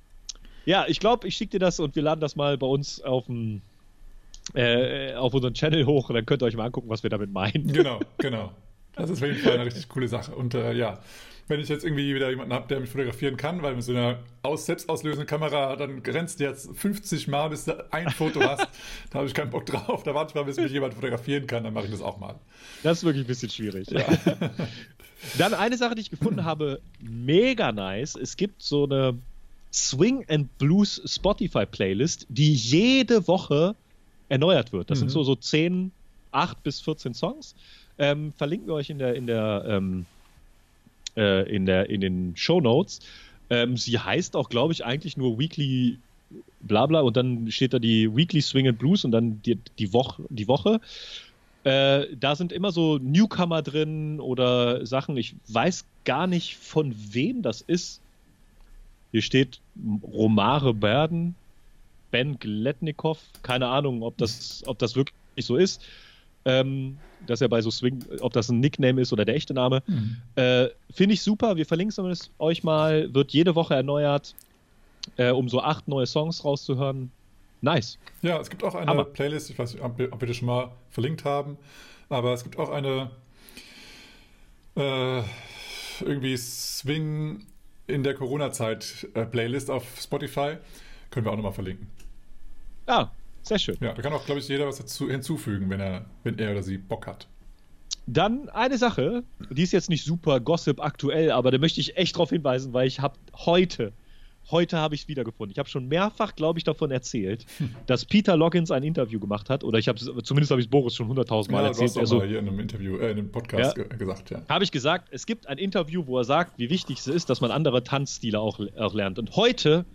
ja, 0.65 0.85
ich 0.87 0.99
glaube, 0.99 1.27
ich 1.27 1.35
schicke 1.35 1.51
dir 1.51 1.59
das 1.59 1.79
und 1.79 1.95
wir 1.95 2.03
laden 2.03 2.21
das 2.21 2.35
mal 2.35 2.57
bei 2.57 2.67
uns 2.67 3.01
auf 3.01 3.25
dem 3.25 3.61
äh, 4.53 5.13
auf 5.13 5.33
unseren 5.33 5.53
Channel 5.53 5.85
hoch 5.85 6.09
und 6.09 6.15
dann 6.15 6.25
könnt 6.25 6.43
ihr 6.43 6.45
euch 6.45 6.55
mal 6.55 6.65
angucken, 6.65 6.89
was 6.89 7.03
wir 7.03 7.09
damit 7.09 7.31
meinen. 7.31 7.71
Genau, 7.71 7.99
genau. 8.17 8.51
Das 8.95 9.09
ist 9.09 9.21
auf 9.21 9.27
jeden 9.27 9.39
Fall 9.39 9.53
eine 9.53 9.65
richtig 9.65 9.89
coole 9.89 10.07
Sache. 10.07 10.35
Und 10.35 10.53
äh, 10.53 10.73
ja, 10.73 10.99
wenn 11.47 11.59
ich 11.59 11.67
jetzt 11.67 11.83
irgendwie 11.83 12.13
wieder 12.13 12.29
jemanden 12.29 12.53
habe, 12.53 12.67
der 12.67 12.79
mich 12.79 12.89
fotografieren 12.89 13.37
kann, 13.37 13.61
weil 13.63 13.75
mit 13.75 13.83
so 13.83 13.91
einer 13.91 14.19
aus, 14.43 14.65
selbstauslösenden 14.65 15.27
Kamera, 15.27 15.75
dann 15.75 16.03
grenzt 16.03 16.39
jetzt 16.39 16.69
50 16.75 17.27
Mal, 17.27 17.49
bis 17.49 17.65
du 17.65 17.91
ein 17.91 18.09
Foto 18.09 18.41
hast. 18.41 18.67
da 19.09 19.19
habe 19.19 19.27
ich 19.27 19.33
keinen 19.33 19.49
Bock 19.49 19.65
drauf. 19.65 20.03
Da 20.03 20.13
warte 20.13 20.31
ich 20.31 20.35
mal, 20.35 20.43
bis 20.43 20.57
mich 20.57 20.71
jemand 20.71 20.93
fotografieren 20.93 21.47
kann, 21.47 21.63
dann 21.63 21.73
mache 21.73 21.85
ich 21.85 21.91
das 21.91 22.01
auch 22.01 22.19
mal. 22.19 22.35
Das 22.83 22.99
ist 22.99 23.03
wirklich 23.03 23.25
ein 23.25 23.27
bisschen 23.27 23.49
schwierig. 23.49 23.89
Ja. 23.89 24.05
Dann 25.37 25.53
eine 25.53 25.77
Sache, 25.77 25.95
die 25.95 26.01
ich 26.01 26.09
gefunden 26.09 26.43
habe, 26.45 26.79
mega 26.99 27.71
nice. 27.71 28.15
Es 28.15 28.37
gibt 28.37 28.61
so 28.61 28.85
eine 28.85 29.17
Swing 29.71 30.25
and 30.29 30.57
Blues 30.57 31.01
Spotify 31.05 31.65
Playlist, 31.65 32.27
die 32.29 32.53
jede 32.53 33.27
Woche 33.27 33.75
erneuert 34.29 34.71
wird. 34.71 34.89
Das 34.89 34.99
mhm. 34.99 35.01
sind 35.01 35.09
so, 35.09 35.23
so 35.23 35.35
10, 35.35 35.91
8 36.31 36.63
bis 36.63 36.81
14 36.81 37.13
Songs. 37.13 37.55
Ähm, 37.97 38.33
verlinken 38.33 38.67
wir 38.67 38.75
euch 38.75 38.89
in 38.89 38.97
der, 38.97 39.15
in 39.15 39.27
der 39.27 39.65
ähm, 39.67 40.05
äh, 41.15 41.49
in, 41.53 41.65
der, 41.65 41.89
in 41.89 42.01
den 42.01 42.35
Show 42.35 42.61
Notes. 42.61 42.99
Ähm, 43.49 43.77
sie 43.77 43.99
heißt 43.99 44.35
auch, 44.35 44.49
glaube 44.49 44.73
ich, 44.73 44.85
eigentlich 44.85 45.17
nur 45.17 45.37
Weekly 45.37 45.97
Blabla 46.61 47.01
und 47.01 47.17
dann 47.17 47.51
steht 47.51 47.73
da 47.73 47.79
die 47.79 48.15
Weekly 48.15 48.41
Swing 48.41 48.67
and 48.67 48.79
Blues 48.79 49.05
und 49.05 49.11
dann 49.11 49.41
die, 49.43 49.59
die, 49.77 49.93
Woche, 49.93 50.23
die 50.29 50.47
Woche. 50.47 50.79
Äh, 51.63 52.15
da 52.19 52.35
sind 52.35 52.51
immer 52.51 52.71
so 52.71 52.97
Newcomer 52.97 53.61
drin 53.61 54.19
oder 54.19 54.85
Sachen. 54.85 55.15
Ich 55.17 55.35
weiß 55.47 55.85
gar 56.05 56.27
nicht, 56.27 56.57
von 56.57 56.93
wem 57.13 57.41
das 57.41 57.61
ist. 57.61 58.01
Hier 59.11 59.21
steht 59.21 59.59
Romare 60.03 60.73
Berden, 60.73 61.35
Ben 62.11 62.37
Gletnikow. 62.39 63.19
Keine 63.43 63.67
Ahnung, 63.67 64.03
ob 64.03 64.17
das, 64.17 64.63
ob 64.65 64.79
das 64.79 64.95
wirklich 64.95 65.15
so 65.39 65.55
ist 65.55 65.81
ähm, 66.45 66.97
dass 67.25 67.41
er 67.41 67.47
bei 67.47 67.61
so 67.61 67.71
Swing, 67.71 68.03
ob 68.19 68.33
das 68.33 68.49
ein 68.49 68.59
Nickname 68.59 69.01
ist 69.01 69.13
oder 69.13 69.25
der 69.25 69.35
echte 69.35 69.53
Name. 69.53 69.81
Mhm. 69.87 70.17
Äh, 70.35 70.67
Finde 70.91 71.13
ich 71.13 71.21
super. 71.21 71.55
Wir 71.55 71.65
verlinken 71.65 72.05
es 72.09 72.31
euch 72.39 72.63
mal. 72.63 73.13
Wird 73.13 73.31
jede 73.31 73.55
Woche 73.55 73.75
erneuert, 73.75 74.35
äh, 75.17 75.31
um 75.31 75.47
so 75.47 75.61
acht 75.61 75.87
neue 75.87 76.05
Songs 76.05 76.43
rauszuhören. 76.43 77.11
Nice. 77.63 77.97
Ja, 78.21 78.41
es 78.41 78.49
gibt 78.49 78.61
auch 78.61 78.75
eine 78.75 78.87
Hammer. 78.87 79.05
Playlist, 79.05 79.49
ich 79.49 79.57
weiß 79.57 79.73
nicht, 79.73 79.83
ob 79.83 79.97
wir, 79.97 80.09
das 80.09 80.35
schon 80.35 80.47
mal 80.47 80.71
verlinkt 80.89 81.23
haben, 81.23 81.57
aber 82.09 82.33
es 82.33 82.43
gibt 82.43 82.59
auch 82.59 82.69
eine 82.69 83.09
äh, 84.75 85.21
irgendwie 86.01 86.35
Swing 86.35 87.45
in 87.87 88.03
der 88.03 88.15
Corona-Zeit 88.15 89.07
äh, 89.13 89.25
Playlist 89.25 89.71
auf 89.71 89.85
Spotify. 89.97 90.57
Können 91.09 91.25
wir 91.25 91.31
auch 91.31 91.37
nochmal 91.37 91.53
verlinken. 91.53 91.87
Ah, 92.85 93.07
sehr 93.43 93.59
schön. 93.59 93.77
Ja, 93.79 93.93
da 93.93 94.01
kann 94.01 94.11
auch, 94.11 94.25
glaube 94.25 94.41
ich, 94.41 94.47
jeder 94.49 94.67
was 94.67 94.79
dazu 94.79 95.09
hinzufügen, 95.09 95.69
wenn 95.69 95.79
er, 95.79 96.03
wenn 96.23 96.37
er 96.39 96.51
oder 96.51 96.63
sie 96.63 96.77
Bock 96.77 97.07
hat. 97.07 97.27
Dann 98.07 98.49
eine 98.49 98.77
Sache, 98.77 99.23
die 99.49 99.63
ist 99.63 99.71
jetzt 99.71 99.89
nicht 99.89 100.03
super 100.03 100.41
Gossip 100.41 100.81
aktuell, 100.81 101.31
aber 101.31 101.49
da 101.49 101.57
möchte 101.59 101.79
ich 101.79 101.95
echt 101.95 102.17
darauf 102.17 102.31
hinweisen, 102.31 102.73
weil 102.73 102.87
ich 102.87 102.99
habe 102.99 103.15
heute, 103.33 103.93
heute 104.51 104.77
habe 104.77 104.95
ich 104.95 105.01
es 105.01 105.07
wiedergefunden. 105.07 105.51
Ich 105.51 105.59
habe 105.59 105.69
schon 105.69 105.87
mehrfach, 105.87 106.35
glaube 106.35 106.59
ich, 106.59 106.63
davon 106.63 106.91
erzählt, 106.91 107.45
dass 107.85 108.05
Peter 108.05 108.35
Loggins 108.37 108.71
ein 108.71 108.83
Interview 108.83 109.19
gemacht 109.19 109.49
hat. 109.49 109.63
Oder 109.63 109.79
ich 109.79 109.87
habe 109.87 109.99
zumindest 109.99 110.51
habe 110.51 110.61
ich 110.61 110.69
Boris 110.69 110.95
schon 110.95 111.07
hunderttausend 111.07 111.51
Mal 111.51 111.61
ja, 111.61 111.67
erzählt. 111.67 111.95
Du 111.95 112.01
hast 112.01 112.11
auch 112.11 112.19
mal 112.19 112.27
hier 112.27 112.39
in 112.39 112.47
einem 112.47 112.59
Interview, 112.59 112.97
äh, 112.97 113.11
in 113.11 113.19
einem 113.19 113.31
Podcast 113.31 113.77
ja, 113.77 113.83
gesagt, 113.83 114.29
ja. 114.29 114.41
Habe 114.49 114.63
ich 114.63 114.71
gesagt, 114.71 115.09
es 115.11 115.25
gibt 115.25 115.47
ein 115.47 115.57
Interview, 115.57 116.05
wo 116.05 116.17
er 116.17 116.23
sagt, 116.23 116.57
wie 116.57 116.69
wichtig 116.69 116.99
es 116.99 117.07
ist, 117.07 117.29
dass 117.29 117.41
man 117.41 117.51
andere 117.51 117.83
Tanzstile 117.83 118.39
auch, 118.39 118.59
auch 118.77 118.93
lernt. 118.93 119.19
Und 119.19 119.35
heute, 119.35 119.85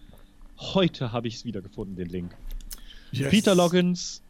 heute 0.59 1.13
habe 1.13 1.29
ich 1.29 1.37
es 1.37 1.45
wiedergefunden, 1.45 1.97
den 1.97 2.09
Link. 2.09 2.37
Yes. 3.13 3.31
Peter 3.31 3.55
Loggins 3.55 4.23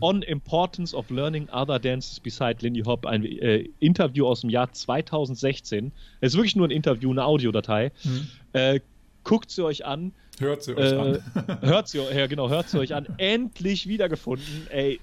On 0.00 0.22
Importance 0.22 0.94
of 0.94 1.10
Learning 1.10 1.48
Other 1.50 1.78
Dances 1.78 2.20
Beside 2.20 2.58
Lindy 2.60 2.82
Hop, 2.82 3.06
ein 3.06 3.24
äh, 3.24 3.68
Interview 3.80 4.26
aus 4.26 4.42
dem 4.42 4.50
Jahr 4.50 4.72
2016. 4.72 5.90
Es 6.20 6.32
ist 6.32 6.36
wirklich 6.36 6.54
nur 6.54 6.68
ein 6.68 6.70
Interview, 6.70 7.10
eine 7.10 7.24
Audiodatei. 7.24 7.90
Mhm. 8.04 8.28
Äh, 8.52 8.80
guckt 9.24 9.50
sie 9.50 9.64
euch 9.64 9.84
an. 9.84 10.12
Hört 10.38 10.62
sie 10.62 10.76
euch 10.76 10.92
äh, 10.92 10.96
an. 10.96 11.58
hört 11.62 11.88
sie, 11.88 11.98
ja, 11.98 12.26
genau, 12.26 12.48
hört 12.48 12.68
sie 12.68 12.78
euch 12.78 12.94
an. 12.94 13.06
Endlich 13.18 13.88
wiedergefunden. 13.88 14.66
Ey, 14.70 15.00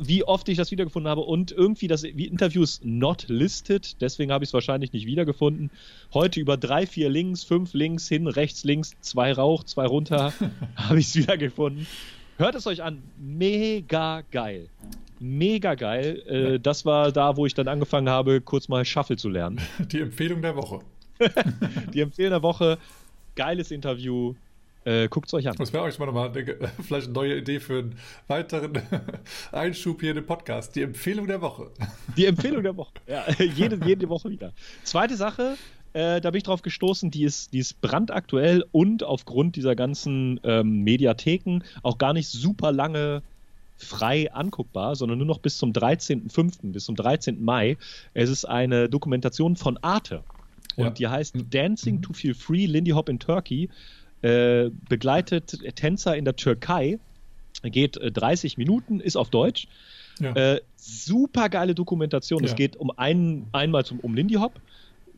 wie 0.00 0.24
oft 0.24 0.48
ich 0.48 0.56
das 0.56 0.70
wiedergefunden 0.70 1.10
habe 1.10 1.22
und 1.22 1.50
irgendwie 1.50 1.88
das 1.88 2.04
Interview 2.04 2.62
ist 2.62 2.84
not 2.84 3.26
listed, 3.28 4.00
deswegen 4.00 4.32
habe 4.32 4.44
ich 4.44 4.50
es 4.50 4.54
wahrscheinlich 4.54 4.92
nicht 4.92 5.06
wiedergefunden. 5.06 5.70
Heute 6.14 6.40
über 6.40 6.56
drei, 6.56 6.86
vier 6.86 7.10
Links, 7.10 7.42
fünf 7.42 7.74
Links, 7.74 8.08
hin, 8.08 8.26
rechts, 8.26 8.64
links, 8.64 8.96
zwei 9.00 9.32
Rauch, 9.32 9.64
zwei 9.64 9.86
runter, 9.86 10.32
habe 10.76 11.00
ich 11.00 11.08
es 11.08 11.16
wiedergefunden. 11.16 11.86
Hört 12.36 12.54
es 12.54 12.66
euch 12.68 12.82
an. 12.82 13.02
Mega 13.18 14.22
geil. 14.30 14.68
Mega 15.18 15.74
geil. 15.74 16.22
Äh, 16.28 16.60
das 16.60 16.86
war 16.86 17.10
da, 17.10 17.36
wo 17.36 17.46
ich 17.46 17.54
dann 17.54 17.66
angefangen 17.66 18.08
habe, 18.08 18.40
kurz 18.40 18.68
mal 18.68 18.84
Shuffle 18.84 19.16
zu 19.16 19.28
lernen. 19.28 19.60
Die 19.90 20.00
Empfehlung 20.00 20.42
der 20.42 20.54
Woche. 20.54 20.78
Die 21.92 22.00
Empfehlung 22.00 22.30
der 22.30 22.42
Woche. 22.44 22.78
Geiles 23.38 23.70
Interview. 23.70 24.34
Äh, 24.84 25.06
Guckt 25.08 25.28
es 25.28 25.34
euch 25.34 25.48
an. 25.48 25.54
Das 25.56 25.72
wäre 25.72 25.84
euch 25.84 25.96
mal 26.00 26.06
nochmal 26.06 26.32
vielleicht 26.82 27.06
eine 27.06 27.14
neue 27.14 27.38
Idee 27.38 27.60
für 27.60 27.78
einen 27.78 27.96
weiteren 28.26 28.72
Einschub 29.52 30.00
hier 30.00 30.10
in 30.10 30.16
den 30.16 30.26
Podcast. 30.26 30.74
Die 30.74 30.82
Empfehlung 30.82 31.28
der 31.28 31.40
Woche. 31.40 31.70
Die 32.16 32.26
Empfehlung 32.26 32.64
der 32.64 32.76
Woche. 32.76 32.94
Ja, 33.06 33.24
jede, 33.38 33.78
jede 33.86 34.08
Woche 34.08 34.28
wieder. 34.28 34.52
Zweite 34.82 35.14
Sache, 35.14 35.56
äh, 35.92 36.20
da 36.20 36.32
bin 36.32 36.38
ich 36.38 36.42
drauf 36.42 36.62
gestoßen, 36.62 37.12
die 37.12 37.22
ist, 37.22 37.52
die 37.52 37.60
ist 37.60 37.80
brandaktuell 37.80 38.64
und 38.72 39.04
aufgrund 39.04 39.54
dieser 39.54 39.76
ganzen 39.76 40.40
ähm, 40.42 40.82
Mediatheken 40.82 41.60
auch 41.84 41.98
gar 41.98 42.14
nicht 42.14 42.26
super 42.26 42.72
lange 42.72 43.22
frei 43.76 44.32
anguckbar, 44.32 44.96
sondern 44.96 45.18
nur 45.18 45.28
noch 45.28 45.38
bis 45.38 45.58
zum 45.58 45.70
13.05., 45.70 46.72
bis 46.72 46.86
zum 46.86 46.96
13. 46.96 47.40
Mai. 47.44 47.76
Es 48.14 48.30
ist 48.30 48.46
eine 48.46 48.88
Dokumentation 48.88 49.54
von 49.54 49.78
Arte. 49.78 50.24
Und 50.78 50.84
ja. 50.84 50.90
die 50.90 51.08
heißt 51.08 51.34
mhm. 51.34 51.50
Dancing 51.50 52.02
to 52.02 52.12
Feel 52.12 52.34
Free, 52.34 52.66
Lindy 52.66 52.92
Hop 52.92 53.08
in 53.08 53.18
Turkey. 53.18 53.68
Äh, 54.22 54.70
begleitet 54.88 55.58
Tänzer 55.76 56.16
in 56.16 56.24
der 56.24 56.36
Türkei. 56.36 56.98
Geht 57.62 57.96
äh, 57.96 58.10
30 58.10 58.56
Minuten, 58.56 59.00
ist 59.00 59.16
auf 59.16 59.30
Deutsch. 59.30 59.68
Ja. 60.20 60.32
Äh, 60.32 60.60
super 60.76 61.48
geile 61.48 61.74
Dokumentation. 61.74 62.42
Ja. 62.42 62.50
Es 62.50 62.56
geht 62.56 62.76
um 62.76 62.90
einen, 62.96 63.48
einmal 63.52 63.84
zum, 63.84 64.00
um 64.00 64.14
Lindy 64.14 64.34
Hop 64.34 64.60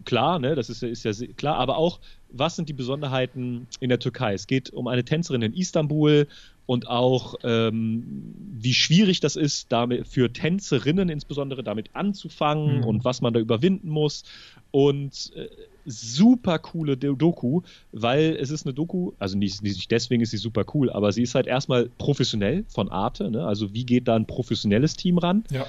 klar, 0.05 0.39
ne, 0.39 0.55
das 0.55 0.71
ist, 0.71 0.83
ist 0.83 1.05
ja 1.05 1.13
klar, 1.37 1.57
aber 1.57 1.77
auch, 1.77 2.01
was 2.31 2.57
sind 2.57 2.69
die 2.69 2.73
Besonderheiten 2.73 3.67
in 3.81 3.89
der 3.89 3.99
Türkei? 3.99 4.35
Es 4.35 4.47
geht 4.47 4.71
um 4.71 4.87
eine 4.87 5.05
Tänzerin 5.05 5.43
in 5.43 5.53
Istanbul 5.53 6.27
und 6.71 6.87
auch, 6.87 7.35
ähm, 7.43 8.33
wie 8.53 8.75
schwierig 8.75 9.19
das 9.19 9.35
ist, 9.35 9.73
damit 9.73 10.07
für 10.07 10.33
Tänzerinnen 10.33 11.09
insbesondere 11.09 11.65
damit 11.65 11.91
anzufangen 11.95 12.77
mhm. 12.77 12.85
und 12.85 13.05
was 13.05 13.21
man 13.23 13.35
da 13.35 13.41
überwinden 13.41 13.89
muss. 13.89 14.23
Und 14.71 15.33
äh, 15.35 15.49
super 15.85 16.61
coole 16.61 16.97
Doku, 16.97 17.63
weil 17.91 18.37
es 18.41 18.53
ist 18.53 18.67
eine 18.67 18.73
Doku, 18.73 19.11
also 19.19 19.37
nicht, 19.37 19.65
nicht 19.65 19.91
deswegen 19.91 20.23
ist 20.23 20.31
sie 20.31 20.37
super 20.37 20.65
cool, 20.73 20.91
aber 20.91 21.11
sie 21.11 21.23
ist 21.23 21.35
halt 21.35 21.49
erstmal 21.49 21.89
professionell 21.99 22.65
von 22.69 22.89
Arte, 22.89 23.33
ne? 23.33 23.45
also 23.45 23.75
wie 23.75 23.85
geht 23.85 24.07
da 24.07 24.15
ein 24.15 24.27
professionelles 24.27 24.95
Team 24.95 25.19
ran? 25.19 25.43
Ja. 25.51 25.67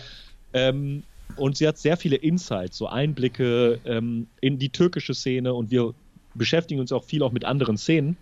Ähm, 0.53 1.01
und 1.35 1.57
sie 1.57 1.67
hat 1.67 1.79
sehr 1.79 1.97
viele 1.97 2.17
Insights, 2.17 2.77
so 2.77 2.85
Einblicke 2.85 3.79
ähm, 3.85 4.27
in 4.39 4.59
die 4.59 4.69
türkische 4.69 5.15
Szene 5.15 5.51
und 5.55 5.71
wir 5.71 5.95
beschäftigen 6.35 6.79
uns 6.79 6.91
auch 6.91 7.05
viel 7.05 7.23
auch 7.23 7.31
mit 7.31 7.43
anderen 7.43 7.77
Szenen 7.77 8.17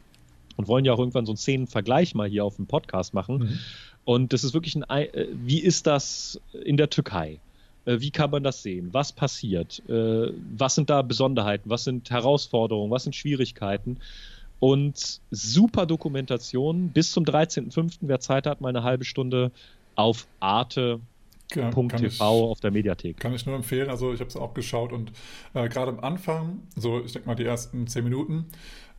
und 0.60 0.68
wollen 0.68 0.84
ja 0.84 0.91
auch 0.91 0.99
irgendwann 0.99 1.26
so 1.26 1.32
einen 1.32 1.38
Szenenvergleich 1.38 2.16
mal 2.16 2.28
hier 2.28 2.43
auf 2.43 2.57
dem 2.57 2.68
Podcast 2.68 3.14
machen. 3.14 3.38
Mhm. 3.38 3.60
Und 4.03 4.34
das 4.34 4.43
ist 4.43 4.53
wirklich 4.53 4.76
ein, 4.76 4.84
äh, 4.84 5.28
wie 5.32 5.62
ist 5.62 5.88
das 5.88 6.41
in 6.66 6.76
der 6.76 6.89
Türkei? 6.89 7.39
Äh, 7.86 8.01
wie 8.01 8.12
kann 8.12 8.30
man 8.30 8.43
das 8.43 8.62
sehen? 8.62 8.89
Was 8.91 9.14
passiert? 9.14 9.82
Äh, 9.88 10.34
was 10.57 10.76
sind 10.76 10.89
da 10.89 11.01
Besonderheiten? 11.01 11.70
Was 11.70 11.86
sind 11.86 12.12
Herausforderungen? 12.12 12.91
Was 12.91 13.03
sind 13.03 13.16
Schwierigkeiten? 13.16 13.99
Und 14.60 15.22
super 15.32 15.86
Dokumentation. 15.86 16.89
Bis 16.89 17.14
zum 17.14 17.24
13.05. 17.24 17.99
Wer 18.01 18.20
Zeit 18.20 18.45
hat, 18.45 18.60
mal 18.60 18.68
eine 18.68 18.84
halbe 18.84 19.05
Stunde 19.05 19.53
auf 19.95 20.28
Arte 20.41 20.99
ja, 21.55 21.72
.tv 21.72 22.51
auf 22.51 22.60
der 22.60 22.72
Mediathek. 22.72 23.18
Kann 23.18 23.34
ich 23.34 23.45
nur 23.45 23.55
empfehlen. 23.55 23.89
Also 23.89 24.12
ich 24.12 24.20
habe 24.20 24.28
es 24.28 24.36
auch 24.36 24.53
geschaut 24.53 24.91
und 24.91 25.14
äh, 25.53 25.70
gerade 25.70 25.91
am 25.91 26.01
Anfang, 26.01 26.64
so 26.76 27.01
ich 27.01 27.14
denke 27.14 27.30
mal 27.30 27.36
die 27.36 27.45
ersten 27.45 27.88
zehn 27.88 28.03
Minuten, 28.03 28.47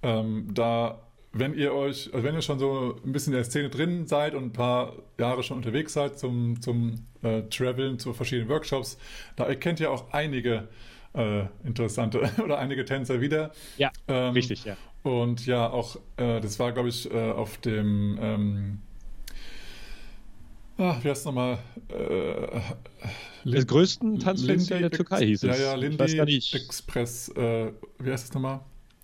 ähm, 0.02 0.48
da 0.54 0.98
wenn 1.32 1.54
ihr 1.54 1.72
euch, 1.72 2.12
also 2.12 2.26
wenn 2.26 2.34
ihr 2.34 2.42
schon 2.42 2.58
so 2.58 3.00
ein 3.04 3.12
bisschen 3.12 3.32
in 3.32 3.36
der 3.36 3.44
Szene 3.44 3.70
drin 3.70 4.06
seid 4.06 4.34
und 4.34 4.44
ein 4.44 4.52
paar 4.52 4.94
Jahre 5.18 5.42
schon 5.42 5.58
unterwegs 5.58 5.92
seid 5.92 6.18
zum, 6.18 6.60
zum 6.60 7.06
äh, 7.22 7.42
Traveln 7.42 7.98
zu 7.98 8.12
verschiedenen 8.12 8.48
Workshops, 8.48 8.98
da 9.36 9.44
erkennt 9.44 9.80
ihr 9.80 9.90
auch 9.90 10.12
einige 10.12 10.68
äh, 11.14 11.44
interessante 11.64 12.30
oder 12.44 12.58
einige 12.58 12.84
Tänzer 12.84 13.20
wieder. 13.20 13.52
Ja, 13.78 13.92
ähm, 14.08 14.32
richtig, 14.32 14.64
ja. 14.64 14.76
Und 15.02 15.46
ja, 15.46 15.70
auch, 15.70 15.96
äh, 16.16 16.40
das 16.40 16.58
war, 16.58 16.72
glaube 16.72 16.88
ich, 16.88 17.10
äh, 17.10 17.30
auf 17.30 17.58
dem 17.58 18.18
ähm, 18.20 18.78
Ach, 20.82 21.04
wie 21.04 21.10
heißt 21.10 21.20
es 21.20 21.24
nochmal? 21.26 21.58
Äh, 21.88 22.60
das 23.44 23.66
größten 23.66 24.18
Tanzfestival 24.18 24.80
der 24.80 24.90
Türkei 24.90 25.26
hieß 25.26 25.42
es. 25.42 25.58
Ja, 25.58 25.62
ja, 25.62 25.74
Lindy 25.74 26.36
Express. 26.54 27.28
Äh, 27.36 27.72
wie 27.98 28.10
heißt 28.10 28.24
es 28.24 28.32
nochmal? 28.32 28.60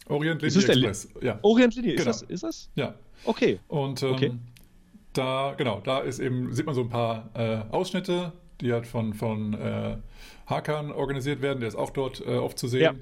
Orient 0.09 0.43
Lindy 0.43 0.59
Express. 0.59 1.09
Ja. 1.21 1.39
Orient 1.43 1.75
Lindy, 1.75 1.91
ist, 1.93 1.99
genau. 1.99 2.11
das, 2.11 2.23
ist 2.23 2.43
das? 2.43 2.71
Ja. 2.75 2.95
Okay. 3.25 3.59
Und 3.69 4.03
ähm, 4.03 4.13
okay. 4.13 4.33
da, 5.13 5.55
genau, 5.57 5.81
da 5.81 6.01
ist 6.01 6.19
eben, 6.19 6.53
sieht 6.53 6.67
man 6.67 6.75
so 6.75 6.83
ein 6.83 6.89
paar 6.89 7.31
äh, 7.35 7.59
Ausschnitte, 7.71 8.33
die 8.61 8.73
halt 8.73 8.87
von, 8.87 9.15
von 9.15 9.55
äh, 9.55 9.97
Hakan 10.47 10.93
organisiert 10.93 11.43
werden, 11.43 11.61
der 11.61 11.69
ist 11.69 11.77
auch 11.77 11.91
dort 11.91 12.21
äh, 12.21 12.37
oft 12.37 12.59
zu 12.59 12.69
sehen. 12.69 12.83
Ja. 12.83 12.95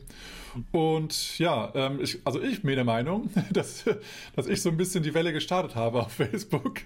Und 0.72 1.38
ja, 1.38 1.72
ähm, 1.74 1.98
ich, 2.00 2.20
also 2.24 2.40
ich 2.40 2.62
bin 2.62 2.74
der 2.74 2.84
Meinung, 2.84 3.30
dass, 3.52 3.84
dass 4.34 4.46
ich 4.46 4.62
so 4.62 4.70
ein 4.70 4.76
bisschen 4.76 5.02
die 5.02 5.14
Welle 5.14 5.32
gestartet 5.32 5.74
habe 5.74 6.00
auf 6.00 6.12
Facebook, 6.14 6.80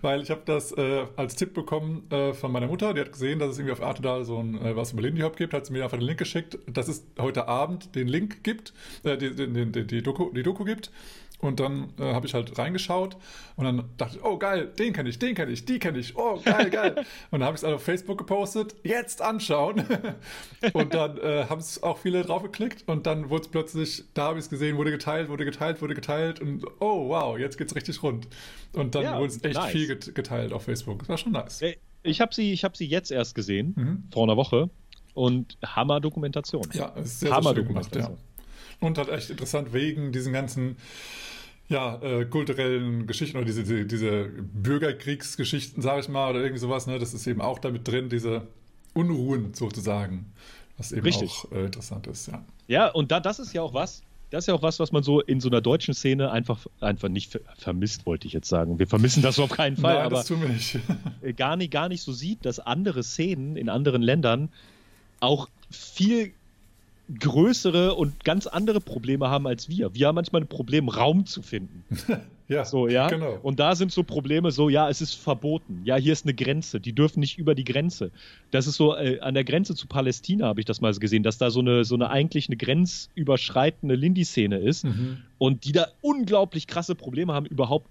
weil 0.00 0.22
ich 0.22 0.30
habe 0.30 0.42
das 0.44 0.72
äh, 0.72 1.06
als 1.16 1.36
Tipp 1.36 1.54
bekommen 1.54 2.10
äh, 2.10 2.32
von 2.32 2.52
meiner 2.52 2.66
Mutter, 2.66 2.94
die 2.94 3.00
hat 3.00 3.12
gesehen, 3.12 3.38
dass 3.38 3.50
es 3.50 3.58
irgendwie 3.58 3.72
auf 3.72 3.82
Arte 3.82 4.02
da 4.02 4.24
so 4.24 4.38
ein 4.38 4.60
äh, 4.60 4.76
was 4.76 4.92
über 4.92 5.02
Lindy 5.02 5.22
Hop 5.22 5.36
gibt, 5.36 5.52
hat 5.52 5.66
sie 5.66 5.72
mir 5.72 5.84
einfach 5.84 5.98
den 5.98 6.06
Link 6.06 6.18
geschickt, 6.18 6.58
dass 6.66 6.88
es 6.88 7.04
heute 7.18 7.48
Abend 7.48 7.94
den 7.94 8.08
Link 8.08 8.42
gibt, 8.42 8.72
äh, 9.04 9.16
die, 9.16 9.34
die, 9.34 9.70
die, 9.72 9.86
die, 9.86 10.02
Doku, 10.02 10.30
die 10.32 10.42
Doku 10.42 10.64
gibt 10.64 10.90
und 11.40 11.60
dann 11.60 11.92
äh, 11.98 12.12
habe 12.12 12.26
ich 12.26 12.34
halt 12.34 12.58
reingeschaut 12.58 13.16
und 13.56 13.64
dann 13.64 13.84
dachte 13.96 14.16
ich, 14.16 14.24
oh 14.24 14.38
geil, 14.38 14.70
den 14.78 14.92
kenne 14.92 15.08
ich, 15.08 15.18
den 15.18 15.34
kenne 15.34 15.52
ich, 15.52 15.64
die 15.64 15.78
kenne 15.78 15.98
ich, 15.98 16.16
oh 16.16 16.40
geil, 16.44 16.70
geil. 16.70 16.94
und 17.30 17.40
dann 17.40 17.44
habe 17.44 17.56
ich 17.56 17.62
es 17.62 17.64
auf 17.64 17.82
Facebook 17.82 18.18
gepostet, 18.18 18.76
jetzt 18.82 19.22
anschauen. 19.22 19.84
und 20.72 20.94
dann 20.94 21.18
äh, 21.18 21.46
haben 21.48 21.60
es 21.60 21.82
auch 21.82 21.98
viele 21.98 22.22
drauf 22.22 22.42
geklickt 22.42 22.84
und 22.86 23.06
dann 23.06 23.30
wurde 23.30 23.42
es 23.42 23.48
plötzlich, 23.48 24.04
da 24.14 24.24
habe 24.24 24.38
ich 24.38 24.44
es 24.44 24.50
gesehen, 24.50 24.76
wurde 24.76 24.90
geteilt, 24.90 25.28
wurde 25.28 25.44
geteilt, 25.44 25.80
wurde 25.80 25.94
geteilt 25.94 26.40
und 26.40 26.64
oh 26.80 27.08
wow, 27.08 27.38
jetzt 27.38 27.56
geht 27.56 27.68
es 27.68 27.76
richtig 27.76 28.02
rund. 28.02 28.28
Und 28.72 28.94
dann 28.94 29.02
ja, 29.02 29.18
wurde 29.18 29.28
es 29.28 29.42
echt 29.42 29.54
nice. 29.54 29.72
viel 29.72 29.96
geteilt 29.96 30.52
auf 30.52 30.64
Facebook. 30.64 31.00
Das 31.00 31.08
war 31.08 31.18
schon 31.18 31.32
nice. 31.32 31.62
Ich 32.02 32.20
habe 32.20 32.34
sie, 32.34 32.54
hab 32.54 32.76
sie 32.76 32.86
jetzt 32.86 33.10
erst 33.10 33.34
gesehen, 33.34 33.74
mhm. 33.76 34.04
vor 34.12 34.24
einer 34.24 34.36
Woche. 34.36 34.70
Und 35.12 35.58
Hammer-Dokumentation. 35.64 36.68
Ja, 36.72 36.92
sehr, 37.02 37.32
Hammer-Dokumentation. 37.32 38.12
Ja. 38.12 38.18
Und 38.80 38.98
halt 38.98 39.08
echt 39.10 39.30
interessant 39.30 39.72
wegen 39.72 40.12
diesen 40.12 40.32
ganzen 40.32 40.76
ja, 41.68 42.02
äh, 42.02 42.24
kulturellen 42.24 43.06
Geschichten 43.06 43.36
oder 43.36 43.46
diese, 43.46 43.62
diese, 43.62 43.86
diese 43.86 44.24
Bürgerkriegsgeschichten, 44.24 45.82
sage 45.82 46.00
ich 46.00 46.08
mal, 46.08 46.30
oder 46.30 46.40
irgendwie 46.40 46.58
sowas, 46.58 46.86
ne? 46.86 46.98
Das 46.98 47.14
ist 47.14 47.26
eben 47.26 47.40
auch 47.40 47.60
damit 47.60 47.86
drin, 47.86 48.08
diese 48.08 48.48
Unruhen 48.92 49.54
sozusagen, 49.54 50.32
was 50.76 50.90
eben 50.90 51.02
Richtig. 51.02 51.30
auch 51.30 51.52
äh, 51.52 51.66
interessant 51.66 52.08
ist, 52.08 52.26
ja. 52.26 52.44
Ja, 52.66 52.88
und 52.88 53.12
da, 53.12 53.20
das 53.20 53.38
ist 53.38 53.52
ja 53.52 53.62
auch 53.62 53.72
was, 53.72 54.02
das 54.30 54.44
ist 54.44 54.48
ja 54.48 54.54
auch 54.54 54.62
was, 54.62 54.80
was 54.80 54.90
man 54.90 55.04
so 55.04 55.20
in 55.20 55.40
so 55.40 55.48
einer 55.48 55.60
deutschen 55.60 55.94
Szene 55.94 56.32
einfach, 56.32 56.66
einfach 56.80 57.08
nicht 57.08 57.38
vermisst, 57.58 58.04
wollte 58.04 58.26
ich 58.26 58.32
jetzt 58.32 58.48
sagen. 58.48 58.80
Wir 58.80 58.88
vermissen 58.88 59.22
das 59.22 59.38
auf 59.38 59.50
keinen 59.50 59.76
Fall, 59.76 59.94
Nein, 59.94 60.06
aber 60.06 60.16
das 60.16 60.26
tun 60.26 60.40
wir 60.40 60.48
nicht. 60.48 60.78
gar, 61.36 61.56
nicht, 61.56 61.70
gar 61.70 61.88
nicht 61.88 62.02
so 62.02 62.12
sieht, 62.12 62.44
dass 62.44 62.58
andere 62.58 63.04
Szenen 63.04 63.56
in 63.56 63.68
anderen 63.68 64.02
Ländern 64.02 64.50
auch 65.20 65.48
viel 65.70 66.32
größere 67.18 67.94
und 67.94 68.24
ganz 68.24 68.46
andere 68.46 68.80
Probleme 68.80 69.28
haben 69.28 69.46
als 69.46 69.68
wir. 69.68 69.94
Wir 69.94 70.08
haben 70.08 70.14
manchmal 70.14 70.42
ein 70.42 70.48
Problem, 70.48 70.88
Raum 70.88 71.26
zu 71.26 71.42
finden. 71.42 71.84
Ja, 72.50 72.64
so, 72.64 72.88
ja. 72.88 73.06
Genau. 73.06 73.38
Und 73.44 73.60
da 73.60 73.76
sind 73.76 73.92
so 73.92 74.02
Probleme 74.02 74.50
so, 74.50 74.68
ja, 74.68 74.88
es 74.90 75.00
ist 75.00 75.14
verboten. 75.14 75.82
Ja, 75.84 75.94
hier 75.94 76.12
ist 76.12 76.26
eine 76.26 76.34
Grenze. 76.34 76.80
Die 76.80 76.92
dürfen 76.92 77.20
nicht 77.20 77.38
über 77.38 77.54
die 77.54 77.62
Grenze. 77.62 78.10
Das 78.50 78.66
ist 78.66 78.74
so, 78.74 78.96
äh, 78.96 79.20
an 79.20 79.34
der 79.34 79.44
Grenze 79.44 79.76
zu 79.76 79.86
Palästina 79.86 80.48
habe 80.48 80.58
ich 80.58 80.66
das 80.66 80.80
mal 80.80 80.92
gesehen, 80.92 81.22
dass 81.22 81.38
da 81.38 81.52
so 81.52 81.60
eine, 81.60 81.84
so 81.84 81.94
eine 81.94 82.10
eigentlich 82.10 82.48
eine 82.48 82.56
grenzüberschreitende 82.56 83.94
Lindy-Szene 83.94 84.58
ist 84.58 84.84
mhm. 84.84 85.18
und 85.38 85.64
die 85.64 85.70
da 85.70 85.86
unglaublich 86.00 86.66
krasse 86.66 86.96
Probleme 86.96 87.34
haben, 87.34 87.46
überhaupt 87.46 87.88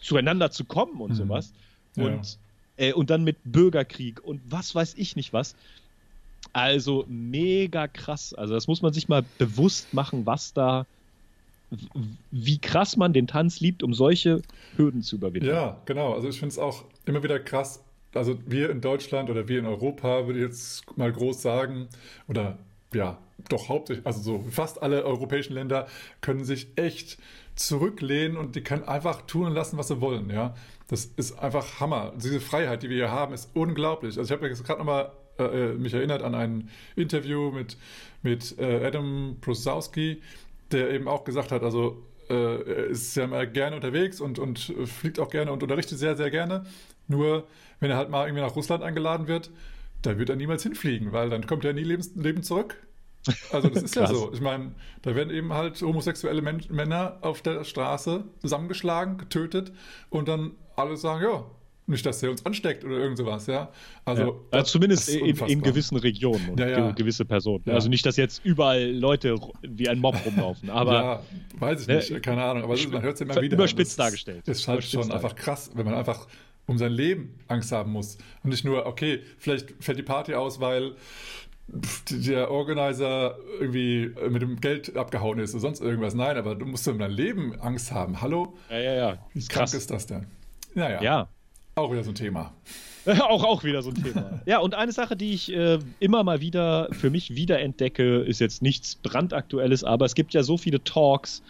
zueinander 0.00 0.52
zu 0.52 0.64
kommen 0.64 1.00
und 1.00 1.10
mhm. 1.10 1.16
sowas. 1.16 1.52
Und, 1.96 2.38
ja. 2.78 2.86
äh, 2.86 2.92
und 2.92 3.10
dann 3.10 3.24
mit 3.24 3.38
Bürgerkrieg 3.42 4.22
und 4.22 4.40
was 4.48 4.72
weiß 4.72 4.94
ich 4.96 5.16
nicht 5.16 5.32
was. 5.32 5.56
Also 6.54 7.04
mega 7.08 7.88
krass. 7.88 8.32
Also 8.32 8.54
das 8.54 8.68
muss 8.68 8.80
man 8.80 8.92
sich 8.92 9.08
mal 9.08 9.24
bewusst 9.38 9.92
machen, 9.92 10.24
was 10.24 10.54
da 10.54 10.86
wie 12.30 12.58
krass 12.58 12.96
man 12.96 13.12
den 13.12 13.26
Tanz 13.26 13.58
liebt, 13.58 13.82
um 13.82 13.92
solche 13.92 14.42
Hürden 14.76 15.02
zu 15.02 15.16
überwinden. 15.16 15.48
Ja, 15.48 15.80
genau. 15.84 16.12
Also 16.14 16.28
ich 16.28 16.38
finde 16.38 16.52
es 16.52 16.58
auch 16.58 16.84
immer 17.04 17.24
wieder 17.24 17.40
krass. 17.40 17.82
Also 18.14 18.38
wir 18.46 18.70
in 18.70 18.80
Deutschland 18.80 19.30
oder 19.30 19.48
wir 19.48 19.58
in 19.58 19.66
Europa, 19.66 20.26
würde 20.26 20.38
ich 20.38 20.44
jetzt 20.44 20.96
mal 20.96 21.12
groß 21.12 21.42
sagen, 21.42 21.88
oder 22.28 22.58
ja, 22.94 23.18
doch 23.48 23.68
hauptsächlich, 23.68 24.06
also 24.06 24.20
so 24.20 24.44
fast 24.50 24.80
alle 24.80 25.04
europäischen 25.04 25.54
Länder 25.54 25.88
können 26.20 26.44
sich 26.44 26.68
echt 26.76 27.18
zurücklehnen 27.56 28.36
und 28.36 28.54
die 28.54 28.60
können 28.60 28.84
einfach 28.84 29.22
tun 29.22 29.46
und 29.46 29.54
lassen, 29.54 29.76
was 29.76 29.88
sie 29.88 30.00
wollen, 30.00 30.30
ja. 30.30 30.54
Das 30.86 31.06
ist 31.16 31.36
einfach 31.40 31.80
Hammer. 31.80 32.12
Diese 32.16 32.40
Freiheit, 32.40 32.84
die 32.84 32.90
wir 32.90 32.96
hier 32.96 33.10
haben, 33.10 33.34
ist 33.34 33.50
unglaublich. 33.54 34.18
Also 34.18 34.32
ich 34.32 34.38
habe 34.38 34.48
jetzt 34.48 34.62
gerade 34.64 34.78
nochmal 34.78 35.10
äh, 35.38 35.44
äh, 35.44 35.74
mich 35.74 35.94
erinnert 35.94 36.22
an 36.22 36.34
ein 36.34 36.70
Interview 36.96 37.50
mit, 37.50 37.76
mit 38.22 38.58
äh, 38.58 38.86
Adam 38.86 39.36
Prosowski, 39.40 40.22
der 40.70 40.90
eben 40.90 41.08
auch 41.08 41.24
gesagt 41.24 41.52
hat, 41.52 41.62
also 41.62 42.02
äh, 42.28 42.34
er 42.34 42.86
ist 42.86 43.16
ja 43.16 43.26
mal 43.26 43.50
gerne 43.50 43.76
unterwegs 43.76 44.20
und, 44.20 44.38
und 44.38 44.58
fliegt 44.86 45.18
auch 45.18 45.30
gerne 45.30 45.52
und 45.52 45.62
unterrichtet 45.62 45.98
sehr, 45.98 46.16
sehr 46.16 46.30
gerne. 46.30 46.64
Nur 47.08 47.46
wenn 47.80 47.90
er 47.90 47.96
halt 47.96 48.10
mal 48.10 48.26
irgendwie 48.26 48.42
nach 48.42 48.56
Russland 48.56 48.82
eingeladen 48.82 49.26
wird, 49.26 49.50
da 50.02 50.18
wird 50.18 50.30
er 50.30 50.36
niemals 50.36 50.62
hinfliegen, 50.62 51.12
weil 51.12 51.30
dann 51.30 51.46
kommt 51.46 51.64
er 51.64 51.72
nie 51.72 51.84
lebens, 51.84 52.12
lebend 52.14 52.44
zurück. 52.44 52.76
Also 53.52 53.68
das 53.68 53.82
ist 53.84 53.96
ja 53.96 54.06
so. 54.06 54.32
Ich 54.32 54.40
meine, 54.40 54.72
da 55.02 55.14
werden 55.14 55.30
eben 55.30 55.52
halt 55.52 55.80
homosexuelle 55.82 56.42
Männer 56.42 57.18
auf 57.22 57.42
der 57.42 57.64
Straße 57.64 58.24
zusammengeschlagen, 58.40 59.18
getötet 59.18 59.72
und 60.10 60.28
dann 60.28 60.52
alle 60.76 60.96
sagen, 60.96 61.24
ja, 61.24 61.44
nicht, 61.86 62.06
dass 62.06 62.22
er 62.22 62.30
uns 62.30 62.44
ansteckt 62.46 62.84
oder 62.84 62.96
irgend 62.96 63.18
sowas, 63.18 63.46
ja. 63.46 63.70
Also, 64.04 64.22
ja. 64.22 64.32
also 64.58 64.72
zumindest 64.72 65.08
in, 65.10 65.36
in, 65.36 65.62
gewissen 65.62 65.96
Regionen 65.96 66.50
und 66.50 66.60
ja, 66.60 66.68
ja. 66.68 66.90
gewisse 66.92 67.24
Personen. 67.24 67.64
Also 67.66 67.88
nicht, 67.88 68.06
dass 68.06 68.16
jetzt 68.16 68.44
überall 68.44 68.90
Leute 68.90 69.36
wie 69.62 69.88
ein 69.88 69.98
Mob 69.98 70.16
rumlaufen, 70.24 70.70
aber. 70.70 70.92
Ja, 70.92 71.22
weiß 71.58 71.82
ich 71.82 71.88
nicht, 71.88 72.10
ne, 72.10 72.20
keine 72.20 72.42
Ahnung, 72.42 72.64
aber 72.64 72.76
man 72.90 73.02
hört 73.02 73.16
es 73.16 73.20
immer 73.20 73.40
wieder. 73.40 73.54
Überspitzt 73.54 73.98
dargestellt. 73.98 74.42
Das 74.46 74.58
ist 74.58 74.68
halt 74.68 74.84
schon 74.84 75.10
einfach 75.10 75.34
krass, 75.34 75.70
wenn 75.74 75.84
man 75.84 75.94
einfach 75.94 76.26
um 76.66 76.78
sein 76.78 76.92
Leben 76.92 77.34
Angst 77.48 77.72
haben 77.72 77.92
muss. 77.92 78.16
Und 78.42 78.50
nicht 78.50 78.64
nur, 78.64 78.86
okay, 78.86 79.20
vielleicht 79.38 79.74
fällt 79.80 79.98
die 79.98 80.02
Party 80.02 80.34
aus, 80.34 80.60
weil 80.60 80.94
der 82.10 82.50
Organizer 82.50 83.36
irgendwie 83.60 84.10
mit 84.28 84.42
dem 84.42 84.60
Geld 84.60 84.96
abgehauen 84.96 85.38
ist 85.38 85.54
oder 85.54 85.60
sonst 85.60 85.80
irgendwas. 85.80 86.14
Nein, 86.14 86.36
aber 86.36 86.54
du 86.54 86.66
musst 86.66 86.86
um 86.88 86.98
dein 86.98 87.10
Leben 87.10 87.58
Angst 87.60 87.92
haben. 87.92 88.20
Hallo? 88.20 88.54
Ja, 88.70 88.78
ja, 88.78 88.94
ja. 88.94 89.18
Wie 89.32 89.46
krass 89.46 89.74
ist 89.74 89.90
das 89.90 90.06
denn? 90.06 90.26
Naja. 90.74 91.02
Ja. 91.02 91.28
Auch 91.76 91.90
wieder 91.90 92.04
so 92.04 92.10
ein 92.10 92.14
Thema. 92.14 92.52
auch, 93.06 93.44
auch 93.44 93.64
wieder 93.64 93.82
so 93.82 93.90
ein 93.90 94.02
Thema. 94.02 94.40
ja, 94.46 94.58
und 94.58 94.74
eine 94.74 94.92
Sache, 94.92 95.16
die 95.16 95.32
ich 95.32 95.52
äh, 95.52 95.78
immer 96.00 96.22
mal 96.24 96.40
wieder 96.40 96.88
für 96.92 97.10
mich 97.10 97.34
wiederentdecke, 97.34 98.20
ist 98.20 98.40
jetzt 98.40 98.62
nichts 98.62 98.96
brandaktuelles, 98.96 99.84
aber 99.84 100.06
es 100.06 100.14
gibt 100.14 100.34
ja 100.34 100.42
so 100.42 100.56
viele 100.56 100.82
Talks. 100.82 101.42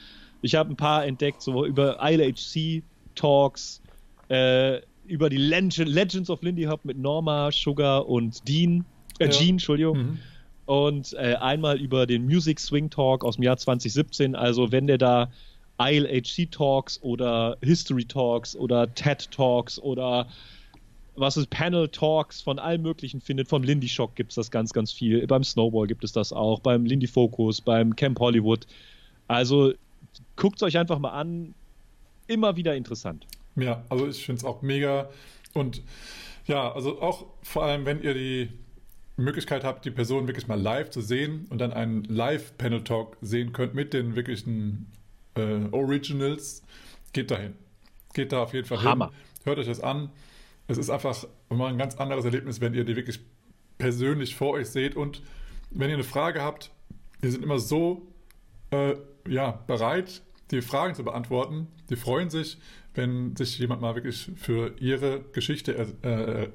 Ich 0.43 0.55
habe 0.55 0.73
ein 0.73 0.77
paar 0.77 1.07
entdeckt, 1.07 1.43
so 1.43 1.65
über 1.65 1.99
ILHC-Talks, 2.03 3.83
äh, 4.29 4.81
über 5.07 5.29
die 5.29 5.37
Legend, 5.37 5.89
Legends 5.89 6.31
of 6.31 6.43
Lindy 6.43 6.65
Hop 6.65 6.85
mit 6.85 6.99
Norma, 6.99 7.51
Sugar 7.53 8.09
und 8.09 8.47
Dean. 8.49 8.85
Äh, 9.19 9.27
ja. 9.27 9.31
Gene, 9.31 9.51
Entschuldigung. 9.51 9.99
Mhm. 9.99 10.19
Und 10.67 11.13
äh, 11.15 11.35
einmal 11.35 11.79
über 11.79 12.07
den 12.07 12.25
Music 12.25 12.59
Swing 12.59 12.89
Talk 12.89 13.23
aus 13.23 13.37
dem 13.37 13.45
Jahr 13.45 13.59
2017. 13.59 14.35
Also, 14.35 14.73
wenn 14.73 14.87
der 14.87 14.97
da 14.97 15.31
ILHC 15.79 16.51
Talks 16.51 17.01
oder 17.03 17.57
History 17.63 18.05
Talks 18.05 18.55
oder 18.57 18.93
TED 18.95 19.31
Talks 19.31 19.79
oder 19.79 20.29
was 21.17 21.37
ist 21.37 21.51
Panel 21.51 21.89
Talks 21.89 22.41
von 22.41 22.59
allen 22.59 22.83
möglichen 22.83 23.21
findet. 23.21 23.49
Vom 23.49 23.63
Lindy 23.63 23.89
Shock 23.89 24.17
gibt 24.17 24.33
es 24.33 24.37
das 24.37 24.51
ganz, 24.51 24.73
ganz 24.73 24.93
viel. 24.93 25.27
Beim 25.27 25.45
Snowball 25.45 25.87
gibt 25.87 26.05
es 26.05 26.13
das 26.13 26.33
auch. 26.33 26.61
Beim 26.61 26.85
Lindy 26.85 27.07
Focus, 27.07 27.61
beim 27.61 27.95
Camp 27.95 28.19
Hollywood. 28.19 28.67
Also 29.29 29.73
guckt 30.37 30.57
es 30.57 30.63
euch 30.63 30.79
einfach 30.79 30.99
mal 30.99 31.11
an. 31.11 31.55
Immer 32.27 32.57
wieder 32.57 32.75
interessant. 32.75 33.27
Ja, 33.57 33.85
also 33.89 34.09
ich 34.09 34.25
finde 34.25 34.41
es 34.41 34.45
auch 34.45 34.63
mega. 34.63 35.09
Und 35.53 35.83
ja, 36.47 36.73
also 36.73 37.01
auch 37.01 37.27
vor 37.43 37.65
allem, 37.65 37.85
wenn 37.85 38.03
ihr 38.03 38.15
die 38.15 38.49
Möglichkeit 39.17 39.63
habt, 39.63 39.85
die 39.85 39.91
Person 39.91 40.27
wirklich 40.27 40.49
mal 40.49 40.61
live 40.61 40.91
zu 40.91 41.01
sehen 41.01 41.47
und 41.51 41.59
dann 41.59 41.73
einen 41.73 42.05
Live-Panel-Talk 42.05 43.19
sehen 43.21 43.53
könnt 43.53 43.75
mit 43.75 43.95
den 43.95 44.17
wirklichen 44.17 44.91
äh, 45.35 45.69
Originals, 45.73 46.63
geht 47.13 47.31
dahin. 47.31 47.55
Geht 48.13 48.33
da 48.33 48.43
auf 48.43 48.55
jeden 48.55 48.67
Fall 48.67 48.83
Hammer. 48.83 49.07
hin. 49.07 49.15
Hört 49.45 49.59
euch 49.59 49.67
das 49.67 49.81
an. 49.81 50.11
Es 50.67 50.79
ist 50.79 50.91
einfach 50.91 51.27
immer 51.51 51.67
ein 51.69 51.79
ganz 51.79 51.97
anderes 51.97 52.25
Erlebnis, 52.25 52.61
wenn 52.61 52.75
ihr 52.75 52.85
die 52.85 52.97
wirklich 52.97 53.21
persönlich 53.79 54.35
vor 54.35 54.53
euch 54.53 54.69
seht. 54.69 54.97
Und 54.97 55.23
wenn 55.71 55.91
ihr 55.91 55.95
eine 55.95 56.05
Frage 56.05 56.43
habt, 56.43 56.71
die 57.23 57.31
sind 57.31 57.43
immer 57.43 57.59
so 57.59 58.07
äh, 58.71 58.95
ja, 59.29 59.63
bereit, 59.67 60.23
die 60.51 60.63
Fragen 60.63 60.95
zu 60.95 61.05
beantworten. 61.05 61.69
Die 61.91 61.97
freuen 61.97 62.31
sich, 62.31 62.59
wenn 62.95 63.35
sich 63.37 63.59
jemand 63.59 63.81
mal 63.81 63.95
wirklich 63.95 64.31
für 64.37 64.75
ihre 64.79 65.21
Geschichte 65.33 65.75
äh, 66.03 66.49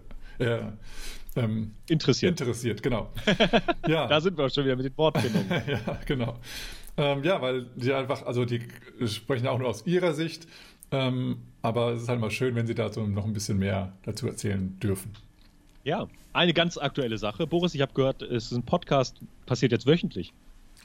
äh, 0.43 0.61
ähm, 1.36 1.75
interessiert. 1.88 2.39
Interessiert, 2.39 2.82
genau. 2.82 3.11
ja. 3.88 4.07
da 4.07 4.21
sind 4.21 4.38
wir 4.38 4.49
schon 4.49 4.65
wieder 4.65 4.75
mit 4.75 4.86
den 4.86 4.97
Wortfindungen. 4.97 5.49
ja, 5.67 5.99
genau. 6.05 6.39
Ähm, 6.99 7.23
ja, 7.23 7.41
weil 7.41 7.65
die 7.75 7.93
einfach, 7.93 8.25
also 8.25 8.43
die 8.43 8.61
sprechen 9.07 9.47
auch 9.47 9.57
nur 9.57 9.69
aus 9.69 9.87
ihrer 9.87 10.13
Sicht. 10.13 10.47
Ähm, 10.91 11.37
aber 11.61 11.93
es 11.93 12.03
ist 12.03 12.09
halt 12.09 12.19
mal 12.19 12.29
schön, 12.29 12.55
wenn 12.55 12.67
sie 12.67 12.75
dazu 12.75 13.01
noch 13.01 13.25
ein 13.25 13.33
bisschen 13.33 13.57
mehr 13.57 13.93
dazu 14.03 14.27
erzählen 14.27 14.77
dürfen. 14.79 15.13
Ja, 15.83 16.07
eine 16.33 16.53
ganz 16.53 16.77
aktuelle 16.77 17.17
Sache. 17.17 17.47
Boris, 17.47 17.73
ich 17.73 17.81
habe 17.81 17.93
gehört, 17.93 18.21
es 18.21 18.45
ist 18.45 18.51
ein 18.51 18.63
Podcast, 18.63 19.17
passiert 19.45 19.71
jetzt 19.71 19.87
wöchentlich. 19.87 20.33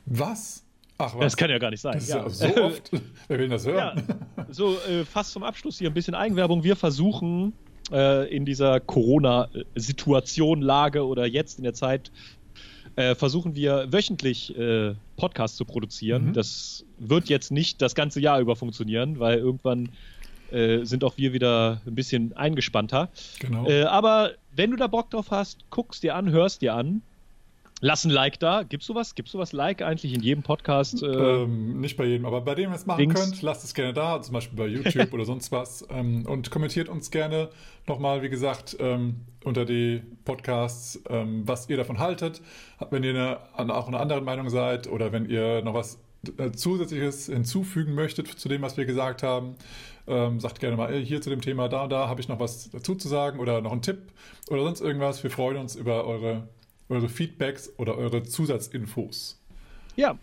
Was? 0.07 0.65
Ach 0.99 1.15
was? 1.15 1.21
Das 1.21 1.37
kann 1.37 1.51
ja 1.51 1.59
gar 1.59 1.71
nicht 1.71 1.81
sein. 1.81 1.95
Das 1.95 2.05
ist 2.05 2.11
ja. 2.11 2.55
so 2.55 2.63
oft. 2.63 2.91
Wer 3.29 3.39
will 3.39 3.49
das 3.49 3.67
hören? 3.67 4.05
Ja, 4.37 4.47
so 4.51 4.77
äh, 4.89 5.05
fast 5.05 5.33
zum 5.33 5.43
Abschluss 5.43 5.79
hier 5.79 5.91
ein 5.91 5.95
bisschen 5.95 6.15
Eigenwerbung. 6.15 6.63
Wir 6.63 6.77
versuchen 6.77 7.53
äh, 7.91 8.35
in 8.35 8.45
dieser 8.45 8.81
Corona-Situation, 8.81 10.63
Lage 10.63 11.07
oder 11.07 11.27
jetzt 11.27 11.59
in 11.59 11.65
der 11.65 11.75
Zeit 11.75 12.11
äh, 12.97 13.15
versuchen 13.15 13.55
wir 13.55 13.93
wöchentlich 13.93 14.57
äh, 14.57 14.95
Podcasts 15.17 15.57
zu 15.57 15.65
produzieren. 15.65 16.27
Mhm. 16.27 16.33
Das 16.33 16.85
wird 16.99 17.29
jetzt 17.29 17.51
nicht 17.51 17.83
das 17.83 17.95
ganze 17.95 18.21
Jahr 18.21 18.41
über 18.41 18.57
funktionieren, 18.57 19.19
weil 19.19 19.39
irgendwann 19.39 19.91
äh, 20.51 20.85
sind 20.85 21.05
auch 21.05 21.17
wir 21.17 21.33
wieder 21.33 21.81
ein 21.87 21.95
bisschen 21.95 22.37
eingespannter. 22.37 23.09
Genau. 23.41 23.69
Äh, 23.69 23.85
aber 23.85 24.33
wenn 24.55 24.71
du 24.71 24.77
da 24.77 24.87
Bock 24.87 25.11
drauf 25.11 25.31
hast, 25.31 25.69
guckst 25.71 26.03
dir 26.03 26.15
an, 26.15 26.31
hörst 26.31 26.63
dir 26.63 26.75
an. 26.75 27.03
Lass 27.81 28.05
ein 28.05 28.11
Like 28.11 28.39
da. 28.41 28.63
Gibst 28.63 28.89
du 28.89 28.95
was? 28.95 29.15
Gibst 29.15 29.35
du 29.35 29.39
was 29.39 29.53
Like 29.53 29.83
eigentlich 29.83 30.15
in 30.15 30.23
jedem 30.23 30.43
Podcast? 30.43 31.03
Äh, 31.03 31.07
ähm, 31.07 31.81
nicht 31.81 31.97
bei 31.97 32.05
jedem, 32.05 32.25
aber 32.25 32.41
bei 32.41 32.55
dem 32.55 32.71
ihr 32.71 32.77
es 32.77 32.87
machen 32.87 32.99
Dings. 32.99 33.21
könnt, 33.21 33.43
lasst 33.43 33.65
es 33.65 33.75
gerne 33.75 33.93
da, 33.93 34.23
zum 34.23 34.33
Beispiel 34.33 34.57
bei 34.57 34.67
YouTube 34.67 35.13
oder 35.13 35.25
sonst 35.25 35.53
was. 35.53 35.87
Ähm, 35.91 36.25
und 36.27 36.51
kommentiert 36.51 36.89
uns 36.89 37.11
gerne 37.11 37.51
nochmal, 37.87 38.23
wie 38.23 38.31
gesagt, 38.31 38.77
ähm, 38.81 39.17
unter 39.45 39.65
die 39.65 40.03
Podcasts, 40.25 41.03
ähm, 41.11 41.43
was 41.47 41.69
ihr 41.69 41.77
davon 41.77 41.99
haltet. 41.99 42.41
Wenn 42.91 43.05
ihr 43.05 43.41
eine, 43.57 43.75
auch 43.75 43.89
eine 43.89 44.01
andere 44.01 44.23
Meinung 44.23 44.49
seid 44.49 44.87
oder 44.87 45.13
wenn 45.13 45.29
ihr 45.29 45.63
noch 45.63 45.75
was 45.75 45.99
äh, 46.39 46.53
Zusätzliches 46.53 47.27
hinzufügen 47.27 47.95
möchtet 47.95 48.29
zu 48.29 48.49
dem, 48.49 48.63
was 48.63 48.77
wir 48.77 48.87
gesagt 48.87 49.23
haben, 49.23 49.57
ähm, 50.07 50.41
sagt 50.41 50.61
gerne 50.61 50.77
mal 50.77 50.95
hier 50.95 51.21
zu 51.21 51.31
dem 51.31 51.41
Thema 51.41 51.69
da, 51.69 51.87
da 51.87 52.09
habe 52.09 52.21
ich 52.21 52.29
noch 52.29 52.41
was 52.41 52.71
dazu 52.71 52.95
zu 52.95 53.09
sagen 53.09 53.41
oder 53.41 53.61
noch 53.61 53.73
einen 53.73 53.83
Tipp 53.83 53.99
oder 54.49 54.63
sonst 54.63 54.81
irgendwas. 54.81 55.23
Wir 55.23 55.31
freuen 55.31 55.57
uns 55.57 55.77
über 55.77 56.07
eure 56.07 56.49
eure 56.89 57.09
Feedbacks 57.09 57.73
oder 57.79 57.97
eure 57.97 58.23
Zusatzinfos. 58.23 59.41
Ja. 59.97 60.19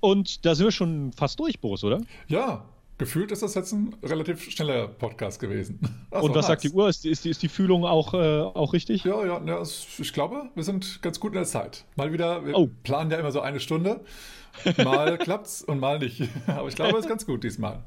Und 0.00 0.44
da 0.44 0.54
sind 0.54 0.66
wir 0.66 0.72
schon 0.72 1.12
fast 1.12 1.40
durch, 1.40 1.58
Boris, 1.60 1.82
oder? 1.82 2.00
Ja, 2.28 2.64
gefühlt 2.98 3.32
ist 3.32 3.42
das 3.42 3.54
jetzt 3.54 3.72
ein 3.72 3.96
relativ 4.02 4.50
schneller 4.50 4.88
Podcast 4.88 5.40
gewesen. 5.40 5.80
Also, 6.10 6.26
und 6.26 6.34
was 6.34 6.42
nice. 6.42 6.46
sagt 6.46 6.64
die 6.64 6.70
Uhr? 6.70 6.88
Ist, 6.88 7.04
ist, 7.04 7.26
ist 7.26 7.42
die 7.42 7.48
Fühlung 7.48 7.84
auch, 7.84 8.14
äh, 8.14 8.42
auch 8.42 8.72
richtig? 8.72 9.04
Ja, 9.04 9.24
ja, 9.24 9.42
ja, 9.44 9.62
ich 9.62 10.12
glaube, 10.12 10.50
wir 10.54 10.62
sind 10.62 11.02
ganz 11.02 11.18
gut 11.18 11.32
in 11.32 11.38
der 11.38 11.46
Zeit. 11.46 11.84
Mal 11.96 12.12
wieder, 12.12 12.44
wir 12.44 12.56
oh. 12.56 12.70
planen 12.84 13.10
ja 13.10 13.18
immer 13.18 13.32
so 13.32 13.40
eine 13.40 13.60
Stunde. 13.60 14.00
Mal 14.76 15.18
klappt's 15.22 15.62
und 15.62 15.80
mal 15.80 15.98
nicht. 15.98 16.22
Aber 16.46 16.68
ich 16.68 16.76
glaube, 16.76 16.92
es 16.92 17.04
ist 17.04 17.08
ganz 17.08 17.26
gut 17.26 17.42
diesmal. 17.44 17.82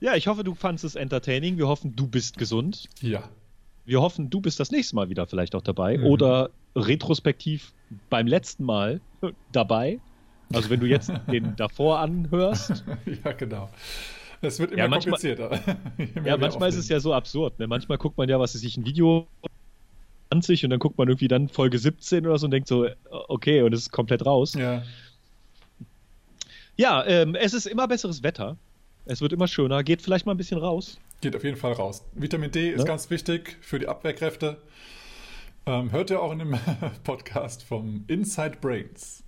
Ja, 0.00 0.16
ich 0.16 0.26
hoffe, 0.26 0.42
du 0.42 0.54
fandest 0.54 0.84
es 0.84 0.94
entertaining. 0.96 1.58
Wir 1.58 1.68
hoffen, 1.68 1.94
du 1.94 2.08
bist 2.08 2.36
gesund. 2.36 2.88
Ja. 3.00 3.22
Wir 3.84 4.00
hoffen, 4.00 4.30
du 4.30 4.40
bist 4.40 4.58
das 4.58 4.70
nächste 4.70 4.96
Mal 4.96 5.08
wieder 5.08 5.26
vielleicht 5.26 5.54
auch 5.54 5.62
dabei. 5.62 5.98
Mhm. 5.98 6.06
Oder 6.06 6.50
retrospektiv 6.76 7.72
beim 8.10 8.26
letzten 8.26 8.64
Mal 8.64 9.00
dabei. 9.52 10.00
Also 10.52 10.70
wenn 10.70 10.80
du 10.80 10.86
jetzt 10.86 11.12
den 11.30 11.56
davor 11.56 11.98
anhörst. 11.98 12.84
ja, 13.24 13.32
genau. 13.32 13.70
Es 14.40 14.58
wird 14.58 14.72
immer 14.72 14.82
ja, 14.82 14.88
manchmal, 14.88 15.18
komplizierter. 15.18 15.60
ja, 16.24 16.36
manchmal 16.36 16.68
ist 16.68 16.76
es 16.76 16.88
ja 16.88 16.98
so 16.98 17.14
absurd. 17.14 17.58
Ne? 17.60 17.66
Manchmal 17.68 17.96
guckt 17.96 18.18
man 18.18 18.28
ja, 18.28 18.40
was 18.40 18.54
ist 18.54 18.62
sich 18.62 18.76
ein 18.76 18.84
Video 18.84 19.28
20 20.32 20.64
und 20.64 20.70
dann 20.70 20.78
guckt 20.80 20.98
man 20.98 21.08
irgendwie 21.08 21.28
dann 21.28 21.48
Folge 21.48 21.78
17 21.78 22.26
oder 22.26 22.38
so 22.38 22.46
und 22.46 22.50
denkt 22.50 22.66
so, 22.66 22.88
okay, 23.10 23.62
und 23.62 23.72
es 23.72 23.82
ist 23.82 23.92
komplett 23.92 24.26
raus. 24.26 24.54
Ja. 24.54 24.82
Ja, 26.76 27.04
ähm, 27.06 27.34
es 27.34 27.54
ist 27.54 27.66
immer 27.66 27.86
besseres 27.86 28.22
Wetter. 28.22 28.56
Es 29.04 29.20
wird 29.20 29.32
immer 29.32 29.46
schöner. 29.46 29.84
Geht 29.84 30.02
vielleicht 30.02 30.26
mal 30.26 30.32
ein 30.32 30.38
bisschen 30.38 30.58
raus. 30.58 30.98
Geht 31.20 31.36
auf 31.36 31.44
jeden 31.44 31.56
Fall 31.56 31.72
raus. 31.72 32.04
Vitamin 32.14 32.50
D 32.50 32.70
ist 32.70 32.80
ja? 32.80 32.84
ganz 32.84 33.10
wichtig 33.10 33.58
für 33.60 33.78
die 33.78 33.88
Abwehrkräfte. 33.88 34.56
Ähm, 35.66 35.92
hört 35.92 36.10
ihr 36.10 36.20
auch 36.20 36.32
in 36.32 36.40
dem 36.40 36.58
Podcast 37.04 37.62
vom 37.62 38.04
Inside 38.08 38.58
Brains. 38.60 39.22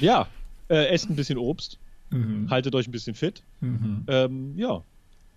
Ja, 0.00 0.26
äh, 0.68 0.88
esst 0.88 1.08
ein 1.08 1.16
bisschen 1.16 1.38
Obst. 1.38 1.78
Mhm. 2.10 2.50
Haltet 2.50 2.74
euch 2.74 2.86
ein 2.86 2.92
bisschen 2.92 3.14
fit. 3.14 3.42
Mhm. 3.60 4.04
Ähm, 4.08 4.54
ja, 4.56 4.82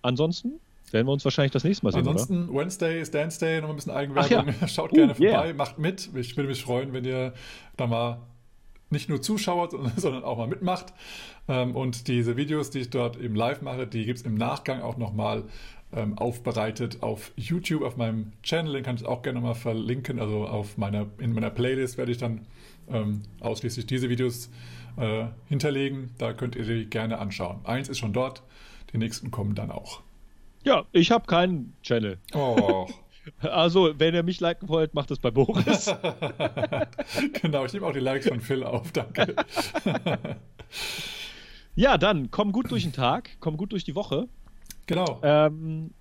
ansonsten 0.02 0.54
werden 0.92 1.08
wir 1.08 1.14
uns 1.14 1.24
wahrscheinlich 1.24 1.52
das 1.52 1.64
nächste 1.64 1.86
Mal 1.86 1.92
sehen. 1.92 2.08
Ansonsten, 2.08 2.50
oder? 2.50 2.62
Wednesday 2.62 3.02
ist 3.02 3.14
Dance 3.14 3.40
Day, 3.40 3.62
noch 3.62 3.70
ein 3.70 3.76
bisschen 3.76 3.94
Eigenwerbung. 3.94 4.54
Ja. 4.60 4.68
Schaut 4.68 4.92
uh, 4.92 4.96
gerne 4.96 5.16
vorbei, 5.16 5.46
yeah. 5.48 5.54
macht 5.54 5.80
mit. 5.80 6.10
Ich 6.16 6.36
würde 6.36 6.50
mich 6.50 6.64
freuen, 6.64 6.94
wenn 6.94 7.06
ihr 7.06 7.34
da 7.78 7.88
mal 7.88 8.20
nicht 8.90 9.10
nur 9.10 9.22
zuschaut, 9.22 9.72
sondern 9.98 10.24
auch 10.24 10.38
mal 10.38 10.48
mitmacht. 10.48 10.94
Ähm, 11.48 11.76
und 11.76 12.08
diese 12.08 12.38
Videos, 12.38 12.70
die 12.70 12.80
ich 12.80 12.90
dort 12.90 13.20
eben 13.20 13.36
live 13.36 13.62
mache, 13.62 13.88
die 13.88 14.06
gibt 14.06 14.20
es 14.20 14.26
im 14.26 14.36
Nachgang 14.36 14.82
auch 14.82 14.98
nochmal 14.98 15.44
ähm, 15.96 16.18
aufbereitet 16.18 17.04
auf 17.04 17.32
YouTube, 17.36 17.84
auf 17.84 17.98
meinem 17.98 18.34
Channel. 18.44 18.74
Den 18.74 18.84
kann 18.84 18.96
ich 18.96 19.06
auch 19.06 19.22
gerne 19.22 19.42
mal 19.42 19.54
verlinken. 19.54 20.20
Also 20.20 20.46
auf 20.48 20.78
meiner, 20.78 21.08
in 21.20 21.34
meiner 21.34 21.50
Playlist 21.50 21.98
werde 21.98 22.12
ich 22.12 22.18
dann 22.18 22.46
ähm, 22.90 23.22
ausschließlich 23.40 23.86
diese 23.86 24.10
Videos 24.10 24.50
äh, 24.98 25.26
hinterlegen. 25.48 26.12
Da 26.18 26.34
könnt 26.34 26.56
ihr 26.56 26.64
die 26.64 26.86
gerne 26.86 27.20
anschauen. 27.20 27.60
Eins 27.64 27.90
ist 27.90 28.00
schon 28.00 28.14
dort, 28.14 28.44
die 28.92 28.98
nächsten 28.98 29.32
kommen 29.32 29.56
dann 29.56 29.72
auch. 29.72 30.02
Ja, 30.64 30.86
ich 30.92 31.12
habe 31.12 31.26
keinen 31.26 31.76
Channel. 31.82 32.20
Oh. 32.34 32.88
Also, 33.40 33.98
wenn 34.00 34.14
ihr 34.14 34.24
mich 34.24 34.42
liken 34.42 34.68
wollt, 34.68 34.94
macht 34.94 35.10
es 35.10 35.18
bei 35.18 35.32
Boris. 35.32 35.86
genau, 37.42 37.64
ich 37.64 37.72
nehme 37.72 37.86
auch 37.86 37.94
die 37.94 38.00
Likes 38.00 38.28
von 38.28 38.42
Phil 38.42 38.66
auf, 38.66 38.92
danke. 38.92 39.34
ja, 41.76 41.98
dann 41.98 42.32
komm 42.32 42.52
gut 42.52 42.70
durch 42.70 42.84
den 42.84 42.92
Tag, 42.92 43.38
komm 43.40 43.56
gut 43.56 43.72
durch 43.72 43.86
die 43.86 43.96
Woche. 43.96 44.28
Genau. 44.88 45.20
Ähm, 45.24 45.92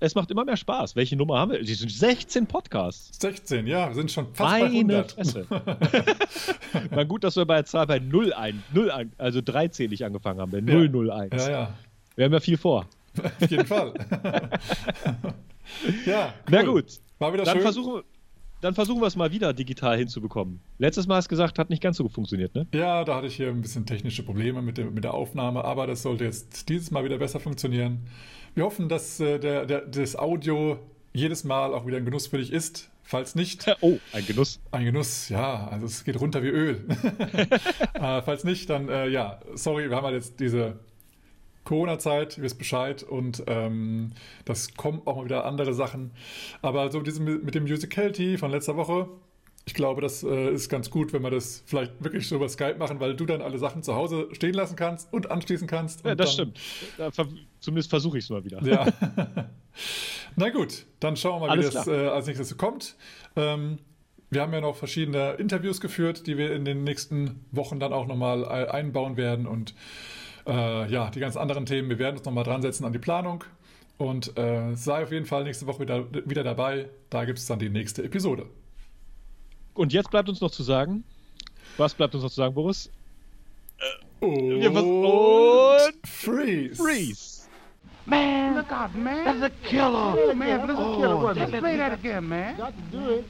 es 0.00 0.14
macht 0.14 0.30
immer 0.30 0.44
mehr 0.44 0.56
Spaß. 0.56 0.94
Welche 0.94 1.16
Nummer 1.16 1.38
haben 1.38 1.52
wir? 1.52 1.62
Die 1.62 1.74
sind 1.74 1.90
16 1.90 2.46
Podcasts. 2.46 3.18
16, 3.20 3.66
ja, 3.66 3.88
wir 3.88 3.94
sind 3.94 4.10
schon 4.10 4.26
fast 4.32 4.60
Meine 4.60 4.64
bei 4.64 4.78
100. 4.78 5.12
Fresse. 5.12 5.46
War 6.90 7.04
gut, 7.04 7.24
dass 7.24 7.34
wir 7.36 7.44
bei 7.46 7.56
der 7.56 7.64
Zahl 7.64 7.86
bei 7.86 7.98
0 7.98 8.32
ein, 8.32 8.62
0 8.72 8.90
ein 8.90 9.12
also 9.18 9.40
dreizählig 9.44 10.04
angefangen 10.04 10.40
haben, 10.40 10.52
bei 10.52 10.60
001. 10.60 11.32
Ja, 11.32 11.38
ja, 11.38 11.50
ja. 11.50 11.74
Wir 12.14 12.24
haben 12.26 12.32
ja 12.32 12.40
viel 12.40 12.56
vor. 12.56 12.86
Auf 13.40 13.50
jeden 13.50 13.66
Fall. 13.66 13.94
ja, 16.06 16.32
cool. 16.46 16.50
Na 16.50 16.62
gut. 16.62 17.00
War 17.18 17.32
wieder 17.32 17.44
dann 17.44 17.54
schön. 17.54 17.62
Versuchen, 17.62 18.02
dann 18.60 18.74
versuchen 18.74 19.00
wir 19.00 19.06
es 19.06 19.16
mal 19.16 19.32
wieder 19.32 19.52
digital 19.52 19.96
hinzubekommen. 19.96 20.60
Letztes 20.78 21.06
Mal 21.06 21.16
hast 21.16 21.26
du 21.26 21.30
gesagt, 21.30 21.58
hat 21.58 21.70
nicht 21.70 21.82
ganz 21.82 21.96
so 21.96 22.08
funktioniert, 22.08 22.54
ne? 22.54 22.66
Ja, 22.74 23.04
da 23.04 23.16
hatte 23.16 23.26
ich 23.26 23.36
hier 23.36 23.48
ein 23.48 23.60
bisschen 23.60 23.86
technische 23.86 24.22
Probleme 24.22 24.62
mit, 24.62 24.78
dem, 24.78 24.94
mit 24.94 25.04
der 25.04 25.14
Aufnahme, 25.14 25.64
aber 25.64 25.86
das 25.86 26.02
sollte 26.02 26.24
jetzt 26.24 26.68
dieses 26.68 26.90
Mal 26.90 27.04
wieder 27.04 27.18
besser 27.18 27.40
funktionieren. 27.40 28.00
Wir 28.54 28.64
hoffen, 28.64 28.88
dass 28.88 29.20
äh, 29.20 29.38
der, 29.38 29.66
der, 29.66 29.82
das 29.82 30.16
Audio 30.16 30.78
jedes 31.12 31.44
Mal 31.44 31.74
auch 31.74 31.86
wieder 31.86 31.96
ein 31.96 32.04
Genuss 32.04 32.26
für 32.26 32.38
dich 32.38 32.52
ist. 32.52 32.90
Falls 33.02 33.34
nicht. 33.34 33.64
Oh, 33.80 33.98
ein 34.12 34.26
Genuss. 34.26 34.60
Ein 34.70 34.84
Genuss, 34.84 35.30
ja. 35.30 35.68
Also 35.68 35.86
es 35.86 36.04
geht 36.04 36.20
runter 36.20 36.42
wie 36.42 36.48
Öl. 36.48 36.84
äh, 37.94 38.22
falls 38.22 38.44
nicht, 38.44 38.68
dann 38.68 38.88
äh, 38.88 39.08
ja, 39.08 39.40
sorry, 39.54 39.88
wir 39.88 39.96
haben 39.96 40.04
halt 40.04 40.16
jetzt 40.16 40.40
diese 40.40 40.78
Corona-Zeit, 41.68 42.38
ihr 42.38 42.44
wisst 42.44 42.58
Bescheid 42.58 43.02
und 43.02 43.44
ähm, 43.46 44.12
das 44.46 44.74
kommen 44.74 45.02
auch 45.04 45.16
mal 45.16 45.26
wieder 45.26 45.44
andere 45.44 45.74
Sachen. 45.74 46.12
Aber 46.62 46.90
so 46.90 47.02
diese, 47.02 47.20
mit 47.20 47.54
dem 47.54 47.64
Musicality 47.64 48.38
von 48.38 48.50
letzter 48.50 48.76
Woche, 48.76 49.08
ich 49.66 49.74
glaube, 49.74 50.00
das 50.00 50.22
äh, 50.22 50.50
ist 50.50 50.70
ganz 50.70 50.88
gut, 50.88 51.12
wenn 51.12 51.22
wir 51.22 51.30
das 51.30 51.62
vielleicht 51.66 52.02
wirklich 52.02 52.26
so 52.26 52.36
über 52.36 52.48
Skype 52.48 52.76
machen, 52.78 53.00
weil 53.00 53.14
du 53.14 53.26
dann 53.26 53.42
alle 53.42 53.58
Sachen 53.58 53.82
zu 53.82 53.94
Hause 53.94 54.28
stehen 54.32 54.54
lassen 54.54 54.76
kannst 54.76 55.12
und 55.12 55.30
anschließen 55.30 55.66
kannst. 55.66 56.06
Ja, 56.06 56.14
das 56.14 56.32
stimmt. 56.32 56.58
Da, 56.96 57.10
zumindest 57.60 57.90
versuche 57.90 58.16
ich 58.16 58.24
es 58.24 58.30
mal 58.30 58.42
wieder. 58.44 58.62
Ja. 58.62 58.86
Na 60.36 60.48
gut, 60.48 60.86
dann 61.00 61.16
schauen 61.18 61.42
wir 61.42 61.48
mal, 61.48 61.50
Alles 61.50 61.70
wie 61.70 61.74
das 61.74 61.86
äh, 61.86 62.06
als 62.06 62.26
nächstes 62.26 62.56
kommt. 62.56 62.96
Ähm, 63.36 63.78
wir 64.30 64.40
haben 64.40 64.54
ja 64.54 64.62
noch 64.62 64.76
verschiedene 64.76 65.32
Interviews 65.32 65.82
geführt, 65.82 66.26
die 66.26 66.38
wir 66.38 66.54
in 66.54 66.64
den 66.64 66.84
nächsten 66.84 67.44
Wochen 67.50 67.78
dann 67.78 67.92
auch 67.92 68.06
nochmal 68.06 68.44
äh, 68.44 68.70
einbauen 68.70 69.18
werden 69.18 69.46
und 69.46 69.74
äh, 70.48 70.90
ja, 70.90 71.10
die 71.10 71.20
ganzen 71.20 71.38
anderen 71.38 71.66
Themen, 71.66 71.88
wir 71.88 71.98
werden 71.98 72.16
uns 72.16 72.24
nochmal 72.24 72.44
dran 72.44 72.62
setzen 72.62 72.84
an 72.84 72.92
die 72.92 72.98
Planung. 72.98 73.44
Und 73.98 74.36
äh, 74.38 74.74
sei 74.74 75.02
auf 75.02 75.12
jeden 75.12 75.26
Fall 75.26 75.44
nächste 75.44 75.66
Woche 75.66 75.80
wieder, 75.80 76.04
wieder 76.28 76.44
dabei. 76.44 76.88
Da 77.10 77.24
gibt 77.24 77.38
es 77.38 77.46
dann 77.46 77.58
die 77.58 77.68
nächste 77.68 78.04
Episode. 78.04 78.46
Und 79.74 79.92
jetzt 79.92 80.10
bleibt 80.10 80.28
uns 80.28 80.40
noch 80.40 80.50
zu 80.50 80.62
sagen, 80.62 81.04
was 81.76 81.94
bleibt 81.94 82.14
uns 82.14 82.24
noch 82.24 82.30
zu 82.30 82.36
sagen, 82.36 82.54
Boris? 82.54 82.90
Äh, 84.20 84.24
und, 84.24 84.76
und 84.76 86.06
freeze. 86.06 86.82
Freeze. 86.82 87.48
Man, 88.06 88.56
look 88.56 88.72
out, 88.72 88.94
man. 88.94 89.24
That's 89.24 89.42
a 89.42 89.50
killer. 89.68 90.16
Oh, 90.16 90.34
man, 90.34 90.66
that's 90.66 90.78
a 90.78 90.96
killer. 90.96 91.16
Oh, 91.16 91.32
Let's 91.32 91.50
play 91.50 91.76
that 91.76 91.92
again, 91.92 92.26
man. 92.26 92.56
Got 92.56 92.72
to 92.72 92.96
do 92.96 93.10
it. 93.16 93.24